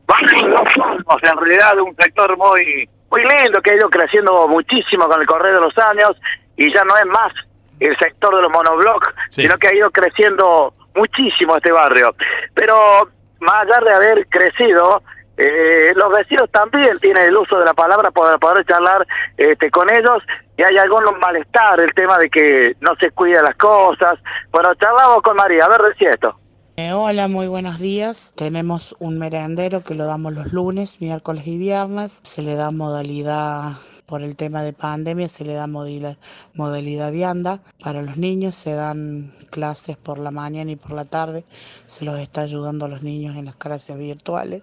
Vamos, 0.06 1.22
en 1.22 1.36
realidad 1.38 1.78
un 1.80 1.94
sector 1.96 2.36
muy 2.36 2.88
muy 3.10 3.22
lindo 3.24 3.62
que 3.62 3.70
ha 3.70 3.74
ido 3.76 3.88
creciendo 3.88 4.48
muchísimo 4.48 5.06
con 5.08 5.20
el 5.20 5.26
correr 5.26 5.54
de 5.54 5.60
los 5.60 5.76
años 5.78 6.12
y 6.56 6.72
ya 6.74 6.84
no 6.84 6.96
es 6.96 7.06
más 7.06 7.32
el 7.78 7.96
sector 7.98 8.34
de 8.34 8.42
los 8.42 8.50
monoblocks, 8.50 9.08
Sí. 9.30 9.42
sino 9.42 9.56
que 9.58 9.68
ha 9.68 9.74
ido 9.74 9.90
creciendo 9.90 10.74
muchísimo 10.94 11.56
este 11.56 11.70
barrio. 11.72 12.14
Pero 12.54 13.08
más 13.40 13.62
allá 13.62 13.80
de 13.84 13.94
haber 13.94 14.26
crecido, 14.28 15.02
eh, 15.36 15.92
los 15.94 16.10
vecinos 16.12 16.50
también 16.50 16.98
tienen 16.98 17.24
el 17.24 17.36
uso 17.36 17.58
de 17.58 17.66
la 17.66 17.74
palabra 17.74 18.10
para 18.10 18.38
poder 18.38 18.64
charlar 18.64 19.06
este, 19.36 19.70
con 19.70 19.92
ellos 19.94 20.22
y 20.56 20.62
hay 20.62 20.78
algún 20.78 21.02
malestar, 21.20 21.80
el 21.80 21.92
tema 21.92 22.18
de 22.18 22.30
que 22.30 22.76
no 22.80 22.96
se 22.96 23.10
cuidan 23.10 23.44
las 23.44 23.56
cosas. 23.56 24.18
Bueno, 24.50 24.74
charlamos 24.76 25.22
con 25.22 25.36
María, 25.36 25.66
a 25.66 25.68
ver, 25.68 25.80
esto. 25.98 26.38
Eh, 26.78 26.92
hola, 26.92 27.28
muy 27.28 27.48
buenos 27.48 27.78
días. 27.78 28.32
Tenemos 28.36 28.96
un 28.98 29.18
merendero 29.18 29.82
que 29.82 29.94
lo 29.94 30.06
damos 30.06 30.32
los 30.32 30.52
lunes, 30.52 31.00
miércoles 31.00 31.46
y 31.46 31.58
viernes. 31.58 32.20
Se 32.22 32.42
le 32.42 32.54
da 32.54 32.70
modalidad, 32.70 33.72
por 34.06 34.22
el 34.22 34.36
tema 34.36 34.62
de 34.62 34.72
pandemia, 34.72 35.28
se 35.28 35.44
le 35.44 35.54
da 35.54 35.66
modalidad 35.66 37.12
vianda. 37.12 37.60
Para 37.82 38.02
los 38.02 38.16
niños 38.16 38.54
se 38.54 38.74
dan 38.74 39.32
clases 39.50 39.96
por 39.96 40.18
la 40.18 40.30
mañana 40.30 40.70
y 40.70 40.76
por 40.76 40.92
la 40.92 41.04
tarde. 41.04 41.44
Se 41.86 42.04
los 42.04 42.18
está 42.18 42.42
ayudando 42.42 42.86
a 42.86 42.88
los 42.88 43.02
niños 43.02 43.36
en 43.36 43.46
las 43.46 43.56
clases 43.56 43.98
virtuales 43.98 44.62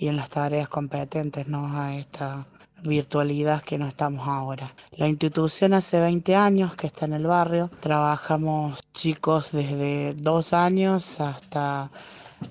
y 0.00 0.08
en 0.08 0.16
las 0.16 0.30
tareas 0.30 0.70
competentes, 0.70 1.46
¿no? 1.46 1.78
A 1.78 1.94
esta 1.94 2.46
virtualidad 2.82 3.62
que 3.62 3.76
no 3.76 3.86
estamos 3.86 4.26
ahora. 4.26 4.74
La 4.92 5.06
institución 5.06 5.74
hace 5.74 6.00
20 6.00 6.34
años 6.34 6.74
que 6.74 6.86
está 6.86 7.04
en 7.04 7.12
el 7.12 7.26
barrio. 7.26 7.70
Trabajamos 7.80 8.80
chicos 8.94 9.52
desde 9.52 10.14
dos 10.14 10.54
años 10.54 11.20
hasta 11.20 11.90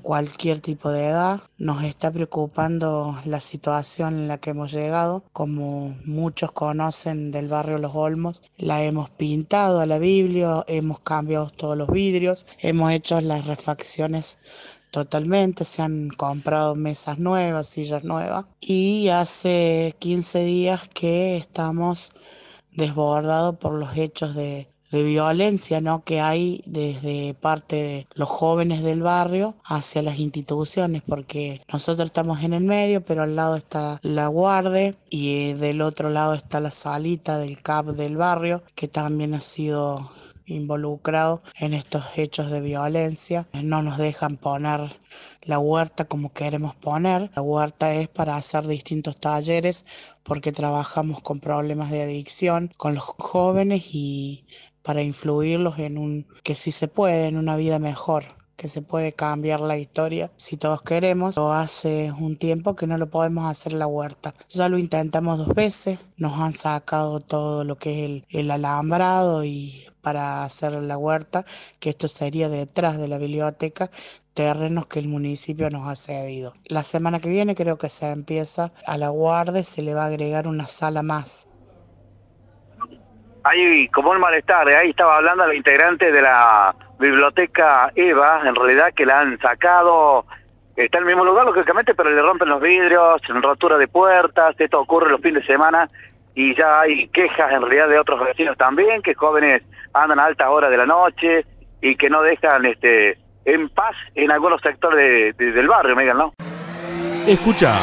cualquier 0.03 0.59
tipo 0.59 0.91
de 0.91 1.07
edad. 1.07 1.41
Nos 1.57 1.83
está 1.83 2.11
preocupando 2.11 3.19
la 3.25 3.39
situación 3.39 4.13
en 4.13 4.27
la 4.27 4.37
que 4.37 4.51
hemos 4.51 4.71
llegado. 4.71 5.23
Como 5.33 5.95
muchos 6.05 6.51
conocen 6.51 7.31
del 7.31 7.47
barrio 7.47 7.79
Los 7.79 7.95
Olmos, 7.95 8.43
la 8.57 8.83
hemos 8.83 9.09
pintado 9.09 9.79
a 9.79 9.87
la 9.87 9.97
Biblia, 9.97 10.63
hemos 10.67 10.99
cambiado 10.99 11.49
todos 11.49 11.75
los 11.75 11.89
vidrios, 11.89 12.45
hemos 12.59 12.91
hecho 12.91 13.19
las 13.21 13.47
refacciones 13.47 14.37
Totalmente, 14.91 15.65
se 15.65 15.81
han 15.83 16.09
comprado 16.09 16.75
mesas 16.75 17.19
nuevas, 17.19 17.67
sillas 17.67 18.03
nuevas 18.03 18.45
y 18.59 19.09
hace 19.09 19.95
15 19.99 20.43
días 20.45 20.89
que 20.89 21.37
estamos 21.37 22.11
desbordados 22.71 23.57
por 23.57 23.73
los 23.73 23.95
hechos 23.97 24.35
de, 24.35 24.69
de 24.91 25.03
violencia 25.03 25.81
¿no? 25.81 26.03
que 26.03 26.19
hay 26.21 26.63
desde 26.65 27.33
parte 27.35 27.75
de 27.75 28.07
los 28.15 28.29
jóvenes 28.29 28.83
del 28.83 29.01
barrio 29.03 29.55
hacia 29.63 30.01
las 30.01 30.19
instituciones, 30.19 31.03
porque 31.05 31.61
nosotros 31.71 32.07
estamos 32.07 32.43
en 32.43 32.53
el 32.53 32.63
medio, 32.63 33.03
pero 33.03 33.23
al 33.23 33.35
lado 33.35 33.55
está 33.55 33.99
la 34.01 34.27
guardia 34.27 34.95
y 35.09 35.53
del 35.53 35.81
otro 35.81 36.09
lado 36.09 36.33
está 36.33 36.59
la 36.59 36.71
salita 36.71 37.37
del 37.37 37.61
CAP 37.61 37.87
del 37.87 38.17
barrio, 38.17 38.63
que 38.75 38.87
también 38.87 39.33
ha 39.33 39.41
sido 39.41 40.11
involucrado 40.49 41.41
en 41.59 41.73
estos 41.73 42.05
hechos 42.15 42.51
de 42.51 42.61
violencia. 42.61 43.47
No 43.63 43.81
nos 43.81 43.97
dejan 43.97 44.37
poner 44.37 44.99
la 45.43 45.59
huerta 45.59 46.05
como 46.05 46.33
queremos 46.33 46.75
poner. 46.75 47.31
La 47.35 47.41
huerta 47.41 47.93
es 47.93 48.07
para 48.07 48.35
hacer 48.35 48.67
distintos 48.67 49.17
talleres 49.17 49.85
porque 50.23 50.51
trabajamos 50.51 51.21
con 51.21 51.39
problemas 51.39 51.91
de 51.91 52.03
adicción 52.03 52.69
con 52.77 52.95
los 52.95 53.03
jóvenes 53.03 53.83
y 53.91 54.45
para 54.81 55.01
influirlos 55.01 55.79
en 55.79 55.97
un 55.97 56.27
que 56.43 56.55
si 56.55 56.71
se 56.71 56.87
puede 56.87 57.27
en 57.27 57.37
una 57.37 57.55
vida 57.55 57.79
mejor 57.79 58.39
que 58.59 58.67
se 58.67 58.81
puede 58.81 59.13
cambiar 59.13 59.61
la 59.61 59.77
historia 59.77 60.31
si 60.35 60.57
todos 60.57 60.81
queremos. 60.81 61.37
Hace 61.37 62.11
un 62.11 62.35
tiempo 62.37 62.75
que 62.75 62.87
no 62.87 62.97
lo 62.97 63.09
podemos 63.09 63.45
hacer 63.49 63.71
la 63.71 63.87
huerta. 63.87 64.35
Ya 64.49 64.67
lo 64.67 64.77
intentamos 64.77 65.37
dos 65.37 65.55
veces, 65.55 65.97
nos 66.17 66.37
han 66.37 66.51
sacado 66.51 67.21
todo 67.21 67.63
lo 67.63 67.77
que 67.77 68.05
es 68.05 68.23
el 68.29 68.51
alambrado 68.51 69.45
y 69.45 69.85
para 70.09 70.43
hacer 70.43 70.71
la 70.71 70.97
huerta, 70.97 71.45
que 71.79 71.91
esto 71.91 72.07
sería 72.07 72.49
detrás 72.49 72.97
de 72.97 73.07
la 73.07 73.19
biblioteca, 73.19 73.91
terrenos 74.33 74.87
que 74.87 74.97
el 74.97 75.07
municipio 75.07 75.69
nos 75.69 75.87
ha 75.87 75.95
cedido. 75.95 76.53
La 76.65 76.81
semana 76.81 77.19
que 77.19 77.29
viene 77.29 77.53
creo 77.53 77.77
que 77.77 77.89
se 77.89 78.09
empieza 78.09 78.71
a 78.87 78.97
la 78.97 79.09
guardia, 79.09 79.61
se 79.61 79.83
le 79.83 79.93
va 79.93 80.05
a 80.05 80.07
agregar 80.07 80.47
una 80.47 80.65
sala 80.65 81.03
más. 81.03 81.47
Hay 83.43 83.87
como 83.89 84.09
un 84.09 84.19
malestar, 84.19 84.67
¿eh? 84.69 84.77
ahí 84.77 84.89
estaba 84.89 85.17
hablando 85.17 85.45
la 85.45 85.53
integrante 85.53 86.11
de 86.11 86.23
la 86.23 86.75
biblioteca 86.97 87.91
Eva, 87.93 88.41
en 88.47 88.55
realidad 88.55 88.91
que 88.95 89.05
la 89.05 89.19
han 89.19 89.37
sacado, 89.37 90.25
está 90.75 90.97
en 90.97 91.03
el 91.03 91.09
mismo 91.09 91.23
lugar 91.23 91.45
lógicamente, 91.45 91.93
pero 91.93 92.09
le 92.09 92.19
rompen 92.19 92.49
los 92.49 92.59
vidrios, 92.59 93.21
rotura 93.27 93.77
de 93.77 93.87
puertas, 93.87 94.55
esto 94.57 94.81
ocurre 94.81 95.11
los 95.11 95.21
fines 95.21 95.43
de 95.43 95.53
semana 95.53 95.87
y 96.41 96.55
ya 96.55 96.79
hay 96.81 97.07
quejas 97.09 97.51
en 97.51 97.61
realidad 97.61 97.89
de 97.89 97.99
otros 97.99 98.17
vecinos 98.23 98.55
también, 98.57 99.01
que 99.01 99.13
jóvenes 99.13 99.61
andan 99.93 100.19
a 100.19 100.23
altas 100.23 100.47
horas 100.47 100.71
de 100.71 100.77
la 100.77 100.85
noche 100.85 101.45
y 101.81 101.95
que 101.97 102.09
no 102.09 102.21
dejan 102.21 102.65
este 102.65 103.17
en 103.43 103.67
paz 103.67 103.95
en 104.15 104.31
algunos 104.31 104.61
sectores 104.61 104.97
de- 104.97 105.33
de- 105.45 105.51
del 105.51 105.67
barrio, 105.67 105.95
Miguel, 105.97 106.17
¿no? 106.17 106.33
Escucha 107.27 107.73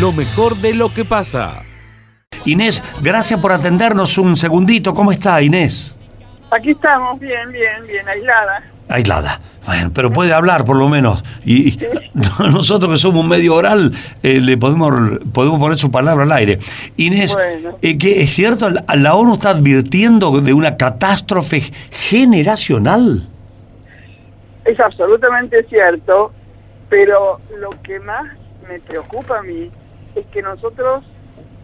lo 0.00 0.12
mejor 0.12 0.56
de 0.56 0.74
lo 0.74 0.92
que 0.92 1.06
pasa. 1.06 1.62
Inés, 2.44 2.82
gracias 3.02 3.40
por 3.40 3.52
atendernos 3.52 4.18
un 4.18 4.36
segundito. 4.36 4.92
¿Cómo 4.92 5.10
está 5.10 5.40
Inés? 5.40 5.98
Aquí 6.50 6.70
estamos, 6.72 7.18
bien, 7.18 7.50
bien, 7.52 7.86
bien, 7.86 8.06
aislada. 8.06 8.64
Aislada. 8.88 9.40
Bueno, 9.66 9.90
pero 9.94 10.10
puede 10.12 10.32
hablar 10.32 10.64
por 10.64 10.76
lo 10.76 10.88
menos. 10.88 11.22
Y, 11.44 11.68
y 11.74 11.78
nosotros 12.50 12.90
que 12.92 12.96
somos 12.98 13.22
un 13.22 13.28
medio 13.28 13.54
oral, 13.54 13.92
eh, 14.22 14.40
le 14.40 14.56
podemos, 14.56 14.92
podemos 15.32 15.58
poner 15.58 15.76
su 15.76 15.90
palabra 15.90 16.24
al 16.24 16.32
aire. 16.32 16.58
Inés, 16.96 17.34
Bueno. 17.34 17.76
eh, 17.82 17.98
que 17.98 18.22
es 18.22 18.30
cierto, 18.32 18.70
la, 18.70 18.84
la 18.96 19.14
ONU 19.14 19.34
está 19.34 19.50
advirtiendo 19.50 20.40
de 20.40 20.52
una 20.54 20.76
catástrofe 20.76 21.60
generacional. 21.90 23.28
Es 24.64 24.78
absolutamente 24.80 25.64
cierto, 25.64 26.32
pero 26.88 27.40
lo 27.60 27.70
que 27.82 28.00
más 28.00 28.24
me 28.68 28.78
preocupa 28.80 29.38
a 29.38 29.42
mí 29.42 29.70
es 30.14 30.26
que 30.26 30.42
nosotros, 30.42 31.04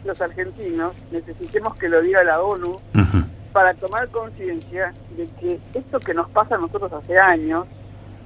los 0.05 0.21
argentinos, 0.21 0.93
necesitemos 1.11 1.75
que 1.77 1.89
lo 1.89 2.01
diga 2.03 2.23
la 2.25 2.41
ONU 2.41 2.71
Ujú. 2.73 3.25
Para 3.55 3.73
tomar 3.75 4.09
conciencia 4.09 4.93
de 5.17 5.29
que 5.38 5.61
esto 5.75 6.01
que 6.01 6.12
nos 6.12 6.29
pasa 6.31 6.57
a 6.57 6.59
nosotros 6.59 6.93
hace 6.93 7.17
años, 7.17 7.67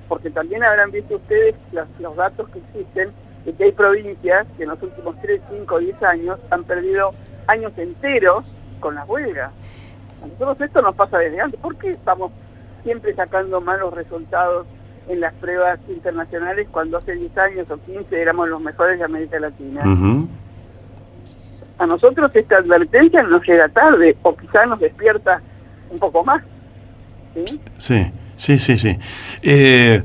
porque 0.09 0.31
también 0.31 0.65
habrán 0.65 0.91
visto 0.91 1.17
ustedes 1.17 1.55
los, 1.71 1.87
los 2.01 2.17
datos 2.17 2.49
que 2.49 2.61
existen, 2.61 3.13
de 3.45 3.53
que 3.53 3.65
hay 3.65 3.73
provincias 3.73 4.47
que 4.57 4.63
en 4.63 4.71
los 4.71 4.83
últimos 4.83 5.21
3, 5.21 5.43
5, 5.51 5.79
10 5.81 6.03
años 6.03 6.39
han 6.51 6.65
perdido 6.65 7.11
años 7.47 7.73
enteros 7.77 8.47
con 8.81 8.95
las 8.95 9.07
huelgas. 9.07 9.53
A 10.23 10.27
nosotros 10.27 10.63
esto 10.63 10.81
nos 10.81 10.95
pasa 10.95 11.19
desde 11.19 11.43
antes. 11.43 11.61
¿Por 11.61 11.77
qué 11.77 11.91
estamos 11.91 12.33
siempre 12.83 13.15
sacando 13.15 13.61
malos 13.61 13.93
resultados 13.93 14.67
en 15.09 15.21
las 15.21 15.35
pruebas 15.35 15.79
internacionales 15.89 16.69
cuando 16.73 16.97
hace 16.97 17.13
10 17.13 17.37
años 17.37 17.71
o 17.71 17.77
15 17.77 18.19
éramos 18.19 18.49
los 18.49 18.63
mejores 18.63 18.99
de 18.99 19.05
América 19.05 19.39
Latina? 19.39 19.83
Ujú. 19.85 20.27
A 21.79 21.87
nosotros 21.87 22.31
esta 22.35 22.57
advertencia 22.57 23.23
nos 23.23 23.47
llega 23.47 23.69
tarde 23.69 24.17
o 24.23 24.37
quizás 24.37 24.69
nos 24.69 24.81
despierta 24.81 25.41
un 25.91 25.99
poco 25.99 26.25
más. 26.25 26.43
¿sí? 27.47 27.61
Sí, 27.79 28.11
sí, 28.37 28.59
sí, 28.59 28.79
sí. 28.79 28.99
Eh, 29.43 30.03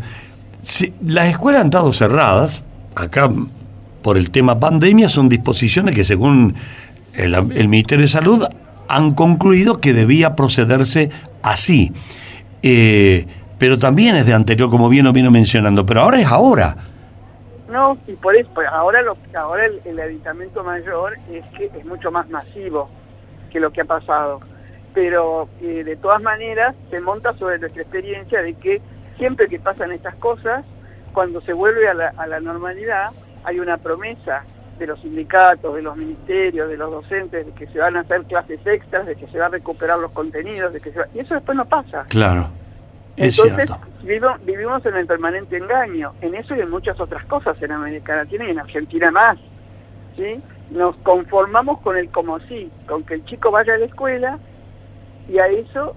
sí, 0.61 0.93
Las 1.05 1.29
escuelas 1.29 1.61
han 1.61 1.67
estado 1.67 1.91
cerradas. 1.93 2.63
Acá, 2.95 3.29
por 4.03 4.17
el 4.17 4.29
tema 4.29 4.59
pandemia, 4.59 5.09
son 5.09 5.29
disposiciones 5.29 5.95
que 5.95 6.05
según 6.05 6.55
el, 7.13 7.33
el 7.33 7.67
Ministerio 7.67 8.05
de 8.05 8.09
Salud 8.09 8.45
han 8.87 9.15
concluido 9.15 9.79
que 9.79 9.93
debía 9.93 10.35
procederse 10.35 11.09
así. 11.41 11.91
Eh, 12.61 13.25
pero 13.57 13.79
también 13.79 14.15
es 14.15 14.25
de 14.25 14.33
anterior, 14.33 14.69
como 14.69 14.89
bien 14.89 15.05
lo 15.05 15.13
vino 15.13 15.31
mencionando. 15.31 15.85
Pero 15.85 16.01
ahora 16.01 16.19
es 16.19 16.27
ahora. 16.27 16.75
No, 17.73 17.97
y 18.07 18.13
por 18.13 18.35
eso, 18.35 18.47
pues 18.53 18.67
ahora, 18.71 19.01
lo, 19.01 19.17
ahora 19.35 19.65
el, 19.65 19.81
el 19.83 19.99
aditamento 19.99 20.63
mayor 20.63 21.15
es 21.31 21.43
que 21.57 21.65
es 21.75 21.85
mucho 21.85 22.11
más 22.11 22.29
masivo 22.29 22.87
que 23.51 23.59
lo 23.59 23.71
que 23.71 23.81
ha 23.81 23.85
pasado. 23.85 24.39
Pero 24.93 25.49
eh, 25.59 25.83
de 25.83 25.95
todas 25.95 26.21
maneras 26.21 26.75
se 26.91 27.01
monta 27.01 27.33
sobre 27.33 27.57
nuestra 27.57 27.81
experiencia 27.81 28.43
de 28.43 28.53
que 28.53 28.79
siempre 29.17 29.47
que 29.47 29.57
pasan 29.57 29.91
estas 29.91 30.13
cosas, 30.15 30.63
cuando 31.13 31.41
se 31.41 31.53
vuelve 31.53 31.87
a 31.89 31.95
la, 31.95 32.13
a 32.15 32.27
la 32.27 32.39
normalidad, 32.39 33.07
hay 33.43 33.59
una 33.59 33.77
promesa 33.77 34.43
de 34.77 34.85
los 34.87 34.99
sindicatos, 35.01 35.73
de 35.75 35.81
los 35.81 35.95
ministerios, 35.97 36.69
de 36.69 36.77
los 36.77 36.91
docentes, 36.91 37.45
de 37.45 37.51
que 37.53 37.65
se 37.67 37.79
van 37.79 37.97
a 37.97 38.01
hacer 38.01 38.23
clases 38.25 38.59
extras, 38.67 39.05
de 39.07 39.15
que 39.15 39.25
se 39.27 39.37
van 39.39 39.47
a 39.47 39.57
recuperar 39.57 39.97
los 39.97 40.11
contenidos, 40.11 40.73
de 40.73 40.79
que 40.79 40.91
se 40.91 40.99
va- 40.99 41.07
y 41.13 41.19
eso 41.19 41.33
después 41.33 41.55
no 41.57 41.65
pasa. 41.65 42.05
Claro. 42.09 42.49
Es 43.15 43.37
Entonces 43.37 43.65
cierto. 43.69 43.77
vivo- 44.03 44.35
vivimos 44.43 44.85
en 44.85 44.95
el 44.95 45.05
permanente 45.05 45.57
engaño, 45.57 46.13
en 46.21 46.35
eso 46.35 46.55
y 46.55 46.61
en 46.61 46.69
muchas 46.69 46.99
otras 46.99 47.23
cosas 47.25 47.61
en 47.61 47.71
América 47.71 48.15
Latina 48.15 48.45
y 48.45 48.51
en 48.51 48.59
Argentina 48.59 49.11
más. 49.11 49.37
¿sí? 50.15 50.41
Nos 50.71 50.95
conformamos 50.97 51.79
con 51.81 51.97
el 51.97 52.09
como 52.09 52.39
sí, 52.41 52.71
con 52.87 53.03
que 53.03 53.15
el 53.15 53.25
chico 53.25 53.51
vaya 53.51 53.75
a 53.75 53.77
la 53.77 53.85
escuela 53.85 54.39
y 55.29 55.37
a 55.37 55.47
eso 55.47 55.95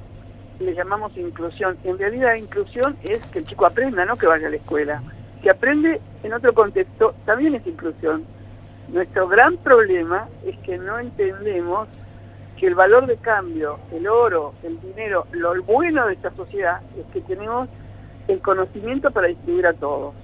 le 0.61 0.75
llamamos 0.75 1.17
inclusión. 1.17 1.77
En 1.85 1.99
realidad 1.99 2.35
inclusión 2.35 2.97
es 3.03 3.19
que 3.27 3.41
el 3.41 3.47
chico 3.47 3.67
aprenda, 3.67 4.05
no 4.05 4.17
que 4.17 4.27
vaya 4.27 4.47
a 4.47 4.51
la 4.51 4.57
escuela. 4.57 5.03
Si 5.43 5.49
aprende 5.49 6.01
en 6.23 6.33
otro 6.33 6.53
contexto, 6.55 7.15
también 7.25 7.55
es 7.55 7.67
inclusión. 7.67 8.25
Nuestro 8.89 9.29
gran 9.29 9.57
problema 9.59 10.29
es 10.45 10.57
que 10.59 10.79
no 10.79 10.99
entendemos 10.99 11.89
que 12.57 12.67
el 12.67 12.75
valor 12.75 13.07
de 13.07 13.17
cambio, 13.19 13.79
el 13.93 14.07
oro, 14.09 14.55
el 14.63 14.81
dinero, 14.81 15.27
lo 15.33 15.63
bueno 15.63 16.07
de 16.07 16.15
esta 16.15 16.31
sociedad 16.35 16.81
es 16.99 17.05
que 17.13 17.21
tenemos 17.23 17.69
el 18.29 18.41
conocimiento 18.41 19.11
para 19.11 19.29
distribuir 19.29 19.67
a 19.67 19.75
todos. 19.75 20.15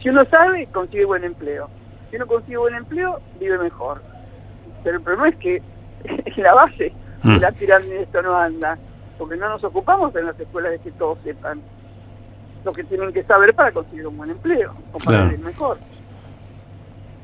Si 0.00 0.08
uno 0.08 0.24
sabe, 0.26 0.66
consigue 0.72 1.04
buen 1.04 1.24
empleo. 1.24 1.68
Si 2.10 2.16
uno 2.16 2.26
consigue 2.26 2.56
buen 2.58 2.74
empleo, 2.74 3.20
vive 3.38 3.58
mejor. 3.58 4.00
Pero 4.84 4.98
el 4.98 5.02
problema 5.02 5.28
es 5.28 5.36
que 5.36 5.62
es 6.24 6.36
la 6.38 6.54
base 6.54 6.92
Mm. 7.24 7.34
de 7.34 7.38
la 7.40 7.52
pirámide 7.52 8.02
esto 8.02 8.20
no 8.20 8.34
anda, 8.36 8.76
porque 9.16 9.36
no 9.36 9.48
nos 9.48 9.62
ocupamos 9.62 10.12
en 10.16 10.26
las 10.26 10.40
escuelas 10.40 10.72
de 10.72 10.80
que 10.80 10.90
todos 10.90 11.16
sepan 11.22 11.62
lo 12.64 12.72
que 12.72 12.82
tienen 12.82 13.12
que 13.12 13.22
saber 13.22 13.54
para 13.54 13.70
conseguir 13.70 14.08
un 14.08 14.16
buen 14.16 14.30
empleo 14.30 14.72
o 14.92 14.98
para 14.98 15.18
Claro. 15.18 15.30
vivir 15.30 15.44
mejor. 15.44 15.78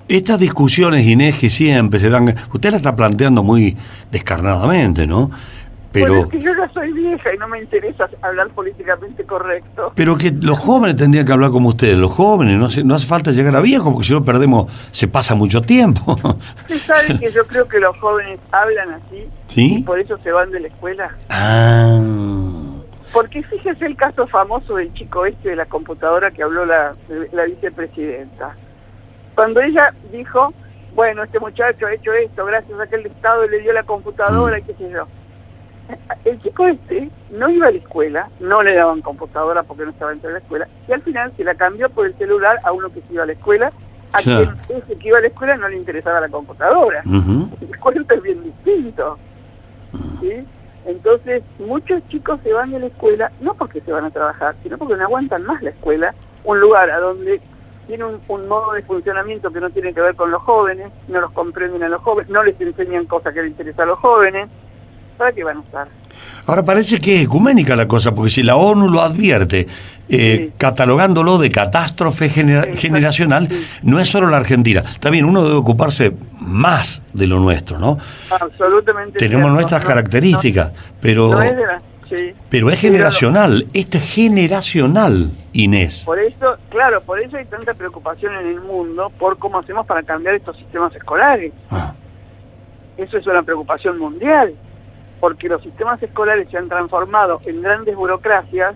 Estas 0.08 0.40
discusiones, 0.40 1.06
Inés, 1.06 1.36
que 1.36 1.50
siempre 1.50 2.00
se 2.00 2.08
dan... 2.08 2.34
Usted 2.52 2.70
la 2.70 2.78
está 2.78 2.96
planteando 2.96 3.42
muy 3.42 3.76
descarnadamente, 4.10 5.06
¿no? 5.06 5.30
Pero... 5.92 6.08
Bueno, 6.08 6.24
es 6.24 6.30
que 6.30 6.40
yo 6.40 6.52
ya 6.54 6.68
soy 6.72 6.92
vieja 6.92 7.34
y 7.34 7.38
no 7.38 7.48
me 7.48 7.60
interesa 7.60 8.08
hablar 8.22 8.48
políticamente 8.50 9.24
correcto. 9.24 9.92
Pero 9.94 10.16
que 10.16 10.30
los 10.30 10.58
jóvenes 10.58 10.96
tendrían 10.96 11.26
que 11.26 11.32
hablar 11.32 11.50
como 11.50 11.70
ustedes, 11.70 11.96
los 11.98 12.12
jóvenes, 12.12 12.58
no 12.58 12.66
hace, 12.66 12.84
no 12.84 12.94
hace 12.94 13.06
falta 13.06 13.32
llegar 13.32 13.54
a 13.56 13.60
viejo, 13.60 13.92
porque 13.92 14.06
si 14.08 14.12
no 14.14 14.24
perdemos, 14.24 14.72
se 14.92 15.08
pasa 15.08 15.34
mucho 15.34 15.60
tiempo. 15.62 16.12
Usted 16.12 16.78
sabe 16.86 17.18
que 17.18 17.32
yo 17.32 17.46
creo 17.46 17.68
que 17.68 17.78
los 17.78 17.96
jóvenes 17.98 18.38
hablan 18.52 18.90
así 18.92 19.24
¿Sí? 19.46 19.76
y 19.78 19.82
por 19.82 19.98
eso 19.98 20.18
se 20.22 20.30
van 20.32 20.50
de 20.50 20.60
la 20.60 20.68
escuela. 20.68 21.10
Ah, 21.30 22.00
Porque 23.12 23.42
fíjese 23.42 23.86
el 23.86 23.96
caso 23.96 24.26
famoso 24.26 24.76
del 24.76 24.92
chico 24.94 25.24
este 25.26 25.50
de 25.50 25.56
la 25.56 25.66
computadora 25.66 26.30
que 26.30 26.42
habló 26.42 26.64
la, 26.66 26.92
la 27.32 27.44
vicepresidenta. 27.44 28.56
Cuando 29.38 29.60
ella 29.60 29.94
dijo, 30.10 30.52
bueno, 30.96 31.22
este 31.22 31.38
muchacho 31.38 31.86
ha 31.86 31.92
hecho 31.94 32.12
esto 32.12 32.44
gracias 32.44 32.80
a 32.80 32.88
que 32.88 32.96
el 32.96 33.06
Estado 33.06 33.46
le 33.46 33.60
dio 33.60 33.72
la 33.72 33.84
computadora 33.84 34.58
y 34.58 34.62
qué 34.62 34.74
sé 34.74 34.90
yo. 34.90 35.06
El 36.24 36.42
chico 36.42 36.66
este 36.66 37.08
no 37.30 37.48
iba 37.48 37.68
a 37.68 37.70
la 37.70 37.78
escuela, 37.78 38.28
no 38.40 38.64
le 38.64 38.74
daban 38.74 39.00
computadora 39.00 39.62
porque 39.62 39.84
no 39.84 39.90
estaba 39.92 40.10
dentro 40.10 40.26
de 40.30 40.32
la 40.32 40.38
escuela, 40.40 40.66
y 40.88 40.92
al 40.92 41.02
final 41.02 41.32
se 41.36 41.44
la 41.44 41.54
cambió 41.54 41.88
por 41.88 42.06
el 42.06 42.14
celular 42.18 42.58
a 42.64 42.72
uno 42.72 42.88
que 42.88 42.98
sí 43.02 43.06
iba 43.12 43.22
a 43.22 43.26
la 43.26 43.32
escuela, 43.34 43.72
a 44.12 44.18
Claro. 44.18 44.54
quien 44.66 44.78
ese 44.82 44.98
que 44.98 45.06
iba 45.08 45.18
a 45.18 45.20
la 45.20 45.28
escuela 45.28 45.56
no 45.56 45.68
le 45.68 45.76
interesaba 45.76 46.20
la 46.20 46.28
computadora. 46.30 47.02
ujú. 47.06 47.48
El 47.60 47.78
cuento 47.78 48.14
es 48.14 48.22
bien 48.22 48.42
distinto. 48.42 49.18
¿sí? 50.20 50.44
Entonces, 50.84 51.44
muchos 51.60 52.02
chicos 52.08 52.40
se 52.42 52.52
van 52.52 52.72
de 52.72 52.80
la 52.80 52.86
escuela, 52.86 53.30
no 53.40 53.54
porque 53.54 53.80
se 53.82 53.92
van 53.92 54.04
a 54.04 54.10
trabajar, 54.10 54.56
sino 54.64 54.76
porque 54.78 54.96
no 54.96 55.04
aguantan 55.04 55.44
más 55.44 55.62
la 55.62 55.70
escuela, 55.70 56.12
un 56.42 56.58
lugar 56.58 56.90
a 56.90 56.98
donde 56.98 57.40
tiene 57.88 58.04
un, 58.04 58.20
un 58.28 58.46
modo 58.48 58.72
de 58.74 58.82
funcionamiento 58.82 59.50
que 59.50 59.58
no 59.60 59.70
tiene 59.70 59.92
que 59.92 60.00
ver 60.00 60.14
con 60.14 60.30
los 60.30 60.42
jóvenes, 60.42 60.92
no 61.08 61.20
los 61.20 61.32
comprenden 61.32 61.82
a 61.82 61.88
los 61.88 62.00
jóvenes, 62.02 62.30
no 62.30 62.44
les 62.44 62.60
enseñan 62.60 63.06
cosas 63.06 63.34
que 63.34 63.40
les 63.42 63.50
interesan 63.50 63.82
a 63.82 63.86
los 63.86 63.98
jóvenes. 63.98 64.48
¿Para 65.16 65.32
qué 65.32 65.42
van 65.42 65.56
a 65.56 65.60
estar? 65.62 65.88
Ahora 66.46 66.64
parece 66.64 67.00
que 67.00 67.16
es 67.16 67.24
ecuménica 67.24 67.74
la 67.74 67.88
cosa, 67.88 68.14
porque 68.14 68.30
si 68.30 68.42
la 68.44 68.54
ONU 68.56 68.88
lo 68.88 69.02
advierte, 69.02 69.66
eh, 70.08 70.36
Sí. 70.50 70.50
catalogándolo 70.56 71.38
de 71.38 71.50
catástrofe 71.50 72.28
genera- 72.28 72.72
generacional, 72.74 73.48
sí. 73.48 73.66
no 73.82 73.98
es 73.98 74.08
solo 74.08 74.28
la 74.28 74.36
Argentina. 74.36 74.82
Bien, 75.10 75.24
uno 75.24 75.42
debe 75.42 75.56
ocuparse 75.56 76.12
más 76.40 77.02
de 77.12 77.26
lo 77.26 77.40
nuestro, 77.40 77.78
¿no? 77.78 77.98
Absolutamente. 78.30 79.18
Tenemos 79.18 79.42
cierto. 79.44 79.54
nuestras 79.54 79.82
No- 79.82 79.88
características, 79.88 80.72
no- 80.72 80.78
pero, 81.00 81.28
no 81.30 81.42
es 81.42 81.56
de 81.56 81.66
la- 81.66 81.82
sí. 82.10 82.34
pero 82.48 82.70
es 82.70 82.80
generacional. 82.80 83.66
Esto 83.72 83.98
es 83.98 84.04
generacional, 84.04 85.30
Inés. 85.52 86.02
Por 86.04 86.18
eso, 86.18 86.56
claro, 86.70 87.00
por 87.02 87.20
eso 87.20 87.36
hay 87.36 87.44
tanta 87.46 87.74
preocupación 87.74 88.34
en 88.36 88.46
el 88.48 88.60
mundo 88.60 89.10
por 89.18 89.38
cómo 89.38 89.58
hacemos 89.58 89.86
para 89.86 90.02
cambiar 90.02 90.34
estos 90.34 90.56
sistemas 90.56 90.94
escolares. 90.94 91.52
Ah, 91.70 91.94
Eso 92.96 93.18
es 93.18 93.26
una 93.26 93.42
preocupación 93.42 93.98
mundial, 93.98 94.54
porque 95.20 95.48
los 95.48 95.62
sistemas 95.62 96.02
escolares 96.02 96.48
se 96.50 96.58
han 96.58 96.68
transformado 96.68 97.40
en 97.46 97.62
grandes 97.62 97.94
burocracias, 97.96 98.74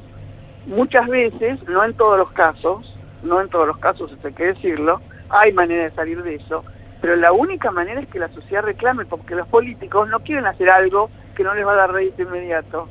muchas 0.66 1.08
veces, 1.08 1.62
no 1.68 1.84
en 1.84 1.94
todos 1.94 2.18
los 2.18 2.30
casos, 2.32 2.94
no 3.22 3.40
en 3.40 3.48
todos 3.48 3.66
los 3.66 3.78
casos, 3.78 4.12
eso 4.12 4.26
hay 4.26 4.34
que 4.34 4.46
decirlo, 4.46 5.00
hay 5.28 5.52
manera 5.52 5.84
de 5.84 5.90
salir 5.90 6.22
de 6.22 6.36
eso, 6.36 6.64
pero 7.00 7.16
la 7.16 7.32
única 7.32 7.72
manera 7.72 8.00
es 8.00 8.08
que 8.08 8.20
la 8.20 8.28
sociedad 8.28 8.62
reclame, 8.62 9.04
porque 9.04 9.34
los 9.34 9.48
políticos 9.48 10.08
no 10.08 10.20
quieren 10.20 10.46
hacer 10.46 10.70
algo 10.70 11.10
que 11.34 11.42
no 11.42 11.52
les 11.54 11.66
va 11.66 11.72
a 11.72 11.76
dar 11.76 11.92
rédito 11.92 12.22
inmediato. 12.22 12.88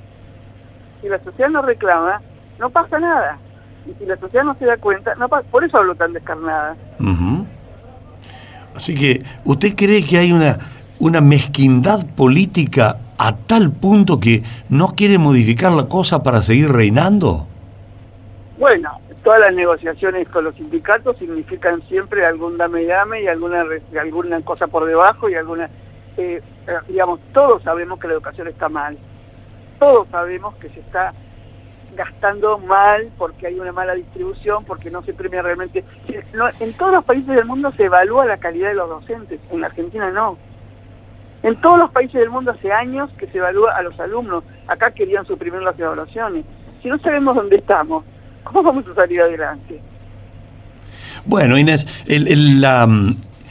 Si 1.01 1.09
la 1.09 1.19
sociedad 1.23 1.49
no 1.49 1.61
reclama, 1.61 2.21
no 2.59 2.69
pasa 2.69 2.99
nada. 2.99 3.37
Y 3.89 3.93
si 3.97 4.05
la 4.05 4.15
sociedad 4.17 4.43
no 4.45 4.55
se 4.55 4.65
da 4.65 4.77
cuenta, 4.77 5.15
no 5.15 5.27
pa- 5.27 5.41
por 5.41 5.63
eso 5.63 5.77
hablo 5.77 5.95
tan 5.95 6.13
descarnada. 6.13 6.75
ujú. 6.99 7.45
Así 8.75 8.95
que, 8.95 9.21
¿usted 9.43 9.75
cree 9.75 10.05
que 10.05 10.17
hay 10.17 10.31
una, 10.31 10.57
una 10.99 11.19
mezquindad 11.19 12.05
política 12.15 12.97
a 13.17 13.35
tal 13.35 13.71
punto 13.71 14.19
que 14.19 14.43
no 14.69 14.95
quiere 14.95 15.17
modificar 15.17 15.71
la 15.73 15.87
cosa 15.89 16.23
para 16.23 16.41
seguir 16.41 16.71
reinando? 16.71 17.47
Bueno, 18.57 18.91
todas 19.23 19.41
las 19.41 19.53
negociaciones 19.53 20.27
con 20.29 20.45
los 20.45 20.55
sindicatos 20.55 21.17
significan 21.17 21.81
siempre 21.89 22.25
algún 22.25 22.57
dame 22.57 22.83
y 22.83 22.85
dame 22.85 23.23
y 23.23 23.27
alguna 23.27 23.65
alguna 23.99 24.39
cosa 24.41 24.67
por 24.67 24.85
debajo 24.85 25.29
y 25.29 25.35
alguna 25.35 25.65
eh, 26.17 26.41
eh, 26.67 26.71
digamos, 26.87 27.19
todos 27.33 27.61
sabemos 27.63 27.99
que 27.99 28.07
la 28.07 28.13
educación 28.13 28.47
está 28.47 28.69
mal, 28.69 28.97
todos 29.81 30.07
sabemos 30.09 30.53
que 30.57 30.69
se 30.69 30.79
está 30.79 31.11
gastando 31.95 32.59
mal 32.59 33.09
porque 33.17 33.47
hay 33.47 33.59
una 33.59 33.71
mala 33.71 33.95
distribución, 33.95 34.63
porque 34.63 34.91
no 34.91 35.01
se 35.01 35.11
premia 35.11 35.41
realmente. 35.41 35.83
en 36.59 36.73
todos 36.73 36.93
los 36.93 37.03
países 37.03 37.35
del 37.35 37.45
mundo 37.45 37.71
se 37.71 37.85
evalúa 37.85 38.27
la 38.27 38.37
calidad 38.37 38.69
de 38.69 38.75
los 38.75 38.87
docentes, 38.87 39.39
en 39.49 39.63
Argentina 39.63 40.11
no. 40.11 40.37
En 41.41 41.59
todos 41.59 41.79
los 41.79 41.89
países 41.89 42.13
del 42.21 42.29
mundo 42.29 42.51
hace 42.51 42.71
años 42.71 43.09
que 43.17 43.25
se 43.25 43.39
evalúa 43.39 43.75
a 43.75 43.81
los 43.81 43.99
alumnos. 43.99 44.43
Acá 44.67 44.91
querían 44.91 45.25
suprimir 45.25 45.63
las 45.63 45.77
evaluaciones. 45.79 46.45
Si 46.83 46.87
no 46.87 46.99
sabemos 46.99 47.35
dónde 47.35 47.55
estamos, 47.55 48.05
¿cómo 48.43 48.61
vamos 48.61 48.85
a 48.87 48.93
salir 48.93 49.19
adelante? 49.19 49.81
Bueno, 51.25 51.57
Inés, 51.57 51.87
el, 52.05 52.27
el, 52.27 52.63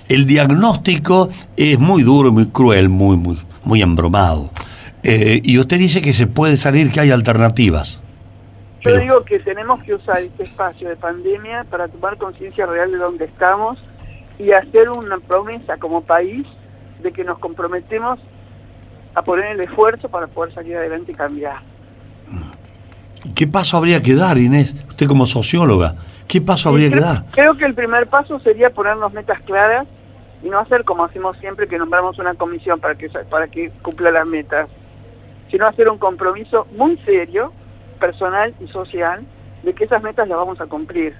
el 0.08 0.26
diagnóstico 0.26 1.28
es 1.56 1.76
muy 1.80 2.04
duro, 2.04 2.30
muy 2.30 2.46
cruel, 2.46 2.88
muy, 2.88 3.16
muy, 3.16 3.36
muy 3.64 3.82
embromado. 3.82 4.50
Eh, 5.02 5.40
y 5.42 5.58
usted 5.58 5.78
dice 5.78 6.02
que 6.02 6.12
se 6.12 6.26
puede 6.26 6.56
salir, 6.56 6.90
que 6.90 7.00
hay 7.00 7.10
alternativas. 7.10 8.00
Yo 8.82 8.96
digo 8.96 9.24
que 9.24 9.38
tenemos 9.40 9.82
que 9.82 9.94
usar 9.94 10.20
este 10.20 10.44
espacio 10.44 10.88
de 10.88 10.96
pandemia 10.96 11.64
para 11.64 11.88
tomar 11.88 12.16
conciencia 12.16 12.64
real 12.64 12.90
de 12.90 12.98
dónde 12.98 13.26
estamos 13.26 13.78
y 14.38 14.52
hacer 14.52 14.88
una 14.88 15.18
promesa 15.18 15.76
como 15.76 16.00
país 16.00 16.46
de 17.02 17.12
que 17.12 17.24
nos 17.24 17.38
comprometemos 17.38 18.18
a 19.14 19.22
poner 19.22 19.52
el 19.52 19.60
esfuerzo 19.60 20.08
para 20.08 20.26
poder 20.28 20.54
salir 20.54 20.76
adelante 20.76 21.12
y 21.12 21.14
cambiar. 21.14 21.58
¿Qué 23.34 23.46
paso 23.46 23.76
habría 23.76 24.02
que 24.02 24.14
dar, 24.14 24.38
Inés? 24.38 24.74
Usted 24.88 25.06
como 25.06 25.26
socióloga, 25.26 25.96
¿qué 26.26 26.40
paso 26.40 26.70
habría 26.70 26.90
que 26.90 27.00
dar? 27.00 27.24
Creo 27.32 27.56
que 27.56 27.66
el 27.66 27.74
primer 27.74 28.06
paso 28.06 28.38
sería 28.40 28.70
ponernos 28.70 29.12
metas 29.12 29.40
claras 29.42 29.86
y 30.42 30.48
no 30.48 30.58
hacer 30.58 30.84
como 30.84 31.04
hacemos 31.04 31.36
siempre 31.38 31.68
que 31.68 31.78
nombramos 31.78 32.18
una 32.18 32.34
comisión 32.34 32.80
para 32.80 32.94
que 32.94 33.10
para 33.28 33.48
que 33.48 33.70
cumpla 33.82 34.10
las 34.10 34.26
metas, 34.26 34.68
sino 35.50 35.66
hacer 35.66 35.88
un 35.88 35.98
compromiso 35.98 36.66
muy 36.76 36.96
serio 36.98 37.52
personal 37.98 38.54
y 38.60 38.66
social 38.68 39.24
de 39.62 39.74
que 39.74 39.84
esas 39.84 40.02
metas 40.02 40.28
las 40.28 40.38
vamos 40.38 40.60
a 40.60 40.66
cumplir. 40.66 41.14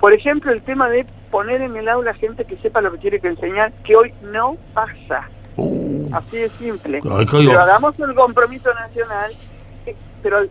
Por 0.00 0.12
ejemplo, 0.12 0.52
el 0.52 0.62
tema 0.62 0.88
de 0.88 1.06
poner 1.30 1.60
en 1.60 1.76
el 1.76 1.88
aula 1.88 2.14
gente 2.14 2.44
que 2.44 2.56
sepa 2.58 2.80
lo 2.80 2.92
que 2.92 2.98
tiene 2.98 3.20
que 3.20 3.28
enseñar, 3.28 3.72
que 3.84 3.96
hoy 3.96 4.14
no 4.22 4.56
pasa. 4.72 5.28
Uh. 5.56 6.08
Así 6.12 6.38
de 6.38 6.48
simple. 6.50 7.00
pero 7.02 7.60
hagamos 7.60 7.98
el 7.98 8.14
compromiso 8.14 8.72
nacional. 8.74 9.32
Eh, 9.86 9.96
pero 10.22 10.46